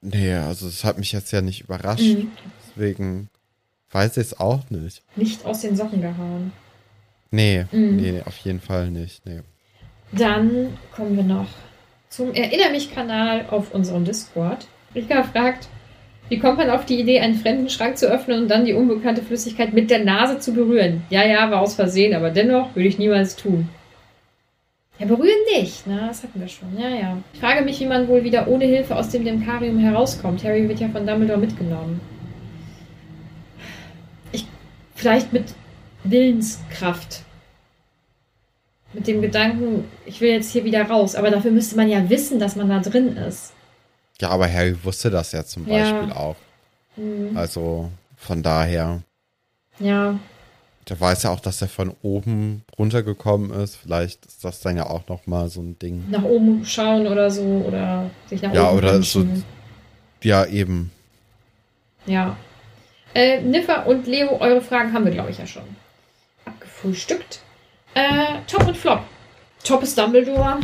nee, 0.00 0.32
also 0.34 0.66
es 0.68 0.84
hat 0.84 0.98
mich 0.98 1.12
jetzt 1.12 1.32
ja 1.32 1.40
nicht 1.40 1.62
überrascht. 1.62 2.02
Mhm. 2.02 2.30
Deswegen 2.76 3.28
weiß 3.90 4.16
ich 4.18 4.26
es 4.28 4.40
auch 4.40 4.68
nicht. 4.70 5.02
Nicht 5.16 5.44
aus 5.44 5.60
den 5.60 5.76
Socken 5.76 6.00
gehauen. 6.02 6.52
Nee, 7.30 7.66
Mhm. 7.72 7.96
nee, 7.96 8.22
auf 8.24 8.36
jeden 8.38 8.60
Fall 8.60 8.90
nicht. 8.90 9.24
Nee. 9.26 9.40
Dann 10.12 10.76
kommen 10.94 11.16
wir 11.16 11.24
noch 11.24 11.48
zum 12.08 12.32
Erinner 12.32 12.70
mich-Kanal 12.70 13.46
auf 13.50 13.74
unserem 13.74 14.04
Discord. 14.04 14.66
Rika 14.94 15.22
fragt, 15.24 15.68
wie 16.30 16.38
kommt 16.38 16.58
man 16.58 16.70
auf 16.70 16.86
die 16.86 17.00
Idee, 17.00 17.20
einen 17.20 17.34
fremden 17.36 17.68
Schrank 17.68 17.98
zu 17.98 18.06
öffnen 18.06 18.42
und 18.42 18.48
dann 18.48 18.64
die 18.64 18.72
unbekannte 18.74 19.22
Flüssigkeit 19.22 19.72
mit 19.74 19.90
der 19.90 20.04
Nase 20.04 20.38
zu 20.38 20.52
berühren? 20.54 21.02
Ja, 21.10 21.26
ja, 21.26 21.50
war 21.50 21.60
aus 21.60 21.74
Versehen, 21.74 22.14
aber 22.14 22.30
dennoch 22.30 22.74
würde 22.74 22.88
ich 22.88 22.98
niemals 22.98 23.36
tun. 23.36 23.68
Ja, 24.98 25.06
berühren 25.06 25.38
nicht, 25.52 25.86
ne? 25.86 26.06
Das 26.08 26.22
hatten 26.24 26.40
wir 26.40 26.48
schon. 26.48 26.76
Ja, 26.78 26.88
ja. 26.88 27.18
Ich 27.32 27.38
frage 27.40 27.62
mich, 27.64 27.78
wie 27.78 27.86
man 27.86 28.08
wohl 28.08 28.24
wieder 28.24 28.48
ohne 28.48 28.64
Hilfe 28.64 28.96
aus 28.96 29.10
dem 29.10 29.24
Denkarium 29.24 29.78
herauskommt. 29.78 30.42
Harry 30.42 30.68
wird 30.68 30.80
ja 30.80 30.88
von 30.88 31.06
Dumbledore 31.06 31.38
mitgenommen. 31.38 32.00
Ich, 34.32 34.44
vielleicht 34.96 35.32
mit 35.32 35.54
Willenskraft 36.04 37.22
mit 38.94 39.06
dem 39.06 39.20
Gedanken, 39.20 39.84
ich 40.06 40.20
will 40.20 40.30
jetzt 40.30 40.50
hier 40.50 40.64
wieder 40.64 40.82
raus. 40.88 41.14
Aber 41.14 41.30
dafür 41.30 41.50
müsste 41.50 41.76
man 41.76 41.88
ja 41.88 42.08
wissen, 42.10 42.38
dass 42.40 42.56
man 42.56 42.68
da 42.68 42.80
drin 42.80 43.16
ist. 43.16 43.52
Ja, 44.20 44.30
aber 44.30 44.52
Harry 44.52 44.74
wusste 44.82 45.10
das 45.10 45.30
ja 45.32 45.44
zum 45.44 45.68
Ja. 45.68 45.78
Beispiel 45.92 46.12
auch. 46.12 46.36
Hm, 46.96 47.36
Also 47.36 47.90
von 48.16 48.42
daher. 48.42 49.02
Ja, 49.78 50.18
Der 50.88 50.98
weiß 50.98 51.24
ja 51.24 51.30
auch, 51.30 51.40
dass 51.40 51.60
er 51.60 51.68
von 51.68 51.94
oben 52.02 52.62
runtergekommen 52.78 53.50
ist. 53.60 53.76
Vielleicht 53.76 54.24
ist 54.26 54.42
das 54.44 54.60
dann 54.60 54.76
ja 54.76 54.86
auch 54.86 55.06
noch 55.08 55.26
mal 55.26 55.48
so 55.50 55.60
ein 55.60 55.78
Ding. 55.78 56.04
nach 56.10 56.22
oben 56.22 56.64
schauen 56.64 57.06
oder 57.06 57.30
so 57.30 57.42
oder 57.42 58.10
sich 58.28 58.40
nach 58.42 58.54
Ja, 58.54 58.68
oben 58.70 58.78
oder 58.78 58.94
wünschen. 58.94 59.36
so- 59.36 59.42
Ja, 60.28 60.46
eben. 60.46 60.90
Ja. 62.06 62.36
Äh, 63.14 63.42
Niffer 63.42 63.86
und 63.86 64.06
Leo, 64.06 64.38
eure 64.40 64.60
Fragen 64.62 64.92
haben 64.92 65.04
wir, 65.04 65.12
glaube 65.12 65.30
ich, 65.30 65.38
ja 65.38 65.46
schon 65.46 65.62
abgefrühstückt. 66.44 67.40
Äh, 67.94 68.38
Top 68.46 68.66
und 68.66 68.76
Flop. 68.76 69.00
Top 69.64 69.82
ist 69.82 69.98
Dumbledore. 69.98 70.60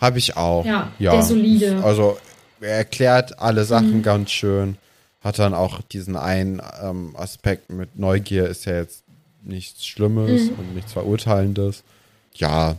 Habe 0.00 0.18
ich 0.18 0.36
auch. 0.36 0.64
Ja, 0.64 0.90
der 0.98 1.22
solide. 1.22 1.82
Also 1.82 2.18
er 2.60 2.76
erklärt 2.78 3.38
alle 3.40 3.64
Sachen 3.64 3.98
Mhm. 3.98 4.02
ganz 4.02 4.30
schön. 4.30 4.78
Hat 5.22 5.38
dann 5.38 5.52
auch 5.54 5.82
diesen 5.82 6.16
einen 6.16 6.62
ähm, 6.82 7.14
Aspekt 7.16 7.70
mit 7.70 7.98
Neugier 7.98 8.46
ist 8.46 8.64
ja 8.66 8.76
jetzt 8.76 9.02
nichts 9.42 9.86
Schlimmes 9.86 10.50
Mhm. 10.50 10.58
und 10.58 10.74
nichts 10.74 10.92
Verurteilendes. 10.92 11.82
Ja, 12.34 12.76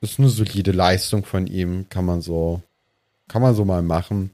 ist 0.00 0.18
eine 0.18 0.28
solide 0.28 0.72
Leistung 0.72 1.24
von 1.24 1.46
ihm, 1.46 1.86
kann 1.88 2.04
man 2.04 2.20
so, 2.22 2.62
kann 3.28 3.42
man 3.42 3.54
so 3.54 3.64
mal 3.64 3.82
machen. 3.82 4.30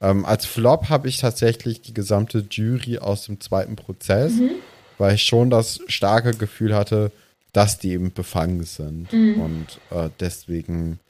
Ähm, 0.00 0.24
als 0.26 0.44
Flop 0.44 0.88
habe 0.90 1.08
ich 1.08 1.18
tatsächlich 1.18 1.80
die 1.80 1.94
gesamte 1.94 2.46
Jury 2.50 2.98
aus 2.98 3.24
dem 3.24 3.40
zweiten 3.40 3.76
Prozess, 3.76 4.32
Mhm. 4.34 4.50
weil 4.98 5.14
ich 5.14 5.22
schon 5.22 5.48
das 5.50 5.80
starke 5.88 6.32
Gefühl 6.32 6.74
hatte, 6.74 7.10
dass 7.52 7.78
die 7.78 7.92
eben 7.92 8.12
befangen 8.12 8.64
sind 8.64 9.10
Mhm. 9.12 9.40
und 9.40 9.66
äh, 9.90 10.10
deswegen 10.20 11.00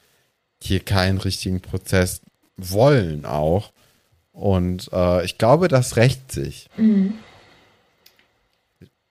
hier 0.63 0.81
keinen 0.81 1.19
richtigen 1.19 1.61
Prozess 1.61 2.21
wollen 2.57 3.25
auch. 3.27 3.73
Und 4.33 4.89
äh, 4.93 5.25
ich 5.25 5.37
glaube, 5.39 5.67
das 5.69 5.97
rächt 5.97 6.31
sich. 6.31 6.69
Mhm. 6.77 7.15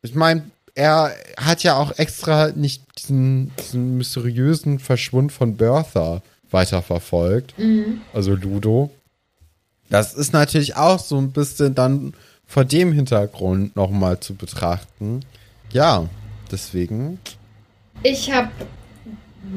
Ich 0.01 0.15
meine, 0.15 0.49
er 0.75 1.15
hat 1.37 1.63
ja 1.63 1.75
auch 1.77 1.97
extra 1.97 2.49
nicht 2.49 2.83
diesen, 2.99 3.51
diesen 3.57 3.97
mysteriösen 3.97 4.79
Verschwund 4.79 5.31
von 5.31 5.57
Bertha 5.57 6.21
weiterverfolgt, 6.51 7.57
Mhm. 7.57 8.01
also 8.13 8.35
Ludo. 8.35 8.91
Das 9.89 10.13
ist 10.13 10.33
natürlich 10.33 10.75
auch 10.75 10.99
so 10.99 11.17
ein 11.17 11.31
bisschen 11.31 11.75
dann 11.75 12.13
vor 12.45 12.65
dem 12.65 12.91
Hintergrund 12.91 13.75
nochmal 13.75 14.19
zu 14.19 14.35
betrachten. 14.35 15.21
Ja, 15.71 16.07
deswegen. 16.51 17.19
Ich 18.03 18.31
habe 18.31 18.51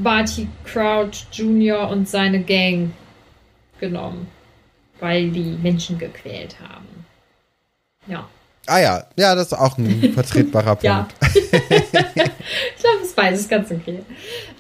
Barty 0.03 0.49
Crouch 0.65 1.27
Jr. 1.33 1.89
und 1.89 2.09
seine 2.09 2.43
Gang 2.43 2.91
genommen, 3.81 4.27
weil 5.01 5.31
die 5.31 5.57
Menschen 5.63 5.99
gequält 5.99 6.57
haben. 6.61 6.87
Ja. 8.07 8.29
Ah 8.69 8.81
ja, 8.81 9.05
ja, 9.17 9.35
das 9.35 9.49
ist 9.49 9.53
auch 9.55 9.79
ein 9.79 10.13
vertretbarer 10.15 10.77
Punkt. 10.77 10.83
Ja. 10.85 11.09
ich 11.23 11.91
glaube, 11.91 12.99
es 13.03 13.09
ist 13.09 13.17
beides 13.17 13.49
ganz 13.49 13.71
okay. 13.71 14.01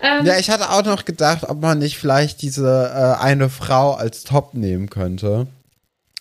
Ähm, 0.02 0.24
Ja, 0.26 0.38
ich 0.38 0.50
hatte 0.50 0.70
auch 0.70 0.84
noch 0.84 1.04
gedacht, 1.04 1.44
ob 1.48 1.60
man 1.60 1.78
nicht 1.78 1.98
vielleicht 1.98 2.42
diese 2.42 2.90
äh, 2.94 3.22
eine 3.22 3.48
Frau 3.50 3.92
als 3.94 4.24
Top 4.24 4.54
nehmen 4.54 4.88
könnte. 4.90 5.46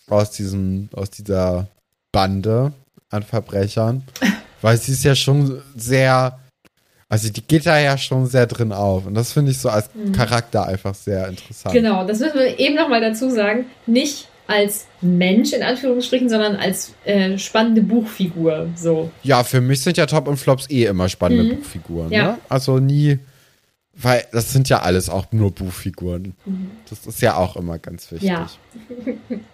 Aus 0.08 0.30
diesem, 0.30 0.88
aus 0.94 1.10
dieser 1.10 1.66
Bande 2.12 2.72
an 3.10 3.22
Verbrechern. 3.22 4.02
Weil 4.62 4.76
sie 4.78 4.92
ist 4.92 5.04
ja 5.04 5.14
schon 5.14 5.62
sehr. 5.76 6.38
Also 7.10 7.30
die 7.30 7.40
geht 7.42 7.64
da 7.64 7.78
ja 7.78 7.96
schon 7.96 8.26
sehr 8.26 8.46
drin 8.46 8.72
auf. 8.72 9.06
Und 9.06 9.14
das 9.14 9.32
finde 9.32 9.50
ich 9.50 9.58
so 9.58 9.70
als 9.70 9.88
Mhm. 9.94 10.12
Charakter 10.12 10.66
einfach 10.66 10.94
sehr 10.94 11.26
interessant. 11.28 11.74
Genau, 11.74 12.06
das 12.06 12.18
müssen 12.18 12.38
wir 12.38 12.58
eben 12.58 12.74
nochmal 12.74 13.00
dazu 13.00 13.30
sagen. 13.30 13.64
Nicht 13.86 14.28
als 14.48 14.86
Mensch 15.02 15.52
in 15.52 15.62
Anführungsstrichen, 15.62 16.28
sondern 16.28 16.56
als 16.56 16.94
äh, 17.04 17.38
spannende 17.38 17.82
Buchfigur. 17.82 18.68
So. 18.74 19.10
Ja, 19.22 19.44
für 19.44 19.60
mich 19.60 19.82
sind 19.82 19.96
ja 19.98 20.06
Top 20.06 20.26
und 20.26 20.38
Flops 20.38 20.68
eh 20.70 20.86
immer 20.86 21.08
spannende 21.08 21.44
Mhm. 21.44 21.56
Buchfiguren. 21.58 22.10
Ja. 22.10 22.22
Ne? 22.32 22.38
Also 22.48 22.78
nie, 22.78 23.18
weil 23.94 24.24
das 24.32 24.52
sind 24.52 24.68
ja 24.68 24.80
alles 24.80 25.10
auch 25.10 25.26
nur 25.32 25.50
Buchfiguren. 25.52 26.34
Das 26.88 27.06
ist 27.06 27.20
ja 27.20 27.36
auch 27.36 27.56
immer 27.56 27.78
ganz 27.78 28.10
wichtig. 28.10 28.30
Mhm. 28.30 28.36
Ja. 29.28 29.36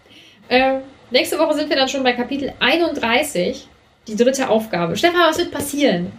Ähm, 0.50 0.82
nächste 1.10 1.38
Woche 1.38 1.54
sind 1.54 1.70
wir 1.70 1.76
dann 1.76 1.88
schon 1.88 2.02
bei 2.02 2.12
Kapitel 2.12 2.52
31, 2.60 3.66
die 4.06 4.14
dritte 4.14 4.50
Aufgabe. 4.50 4.94
Stefan, 4.94 5.20
was 5.26 5.38
wird 5.38 5.50
passieren? 5.52 6.12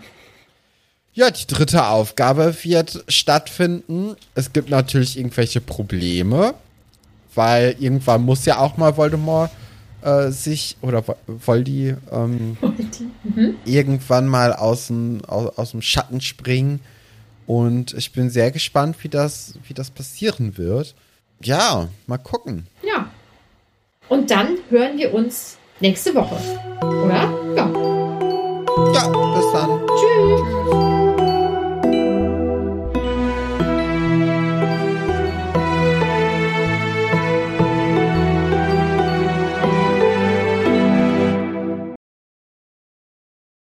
Ja, 1.13 1.29
die 1.29 1.45
dritte 1.45 1.85
Aufgabe 1.85 2.55
wird 2.63 3.03
stattfinden. 3.07 4.15
Es 4.33 4.51
gibt 4.51 4.71
natürlich 4.71 5.15
irgendwelche 5.19 5.61
Probleme, 5.61 6.55
weil 7.35 7.75
irgendwann 7.79 8.23
muss 8.23 8.45
ja 8.45 8.59
auch 8.59 8.77
mal 8.77 8.95
Voldemort 8.97 9.51
äh, 10.01 10.29
sich 10.31 10.77
oder 10.81 10.99
Vo- 10.99 11.15
Voldy 11.27 11.95
ähm, 12.11 12.57
Mhm. 13.23 13.55
irgendwann 13.65 14.27
mal 14.27 14.53
aus 14.53 14.87
dem, 14.87 15.23
aus, 15.25 15.57
aus 15.57 15.71
dem 15.71 15.81
Schatten 15.81 16.21
springen. 16.21 16.79
Und 17.47 17.93
ich 17.93 18.11
bin 18.11 18.29
sehr 18.29 18.49
gespannt, 18.51 18.95
wie 19.03 19.09
das, 19.09 19.53
wie 19.67 19.73
das 19.73 19.91
passieren 19.91 20.57
wird. 20.57 20.95
Ja, 21.41 21.89
mal 22.07 22.17
gucken. 22.17 22.65
Ja. 22.81 23.07
Und 24.09 24.31
dann 24.31 24.57
hören 24.69 24.97
wir 24.97 25.13
uns 25.13 25.57
nächste 25.79 26.13
Woche. 26.15 26.35
Oder? 26.81 27.31
Ja. 27.55 27.69
Ja, 28.93 29.07
bis 29.07 29.51
dann. 29.53 29.69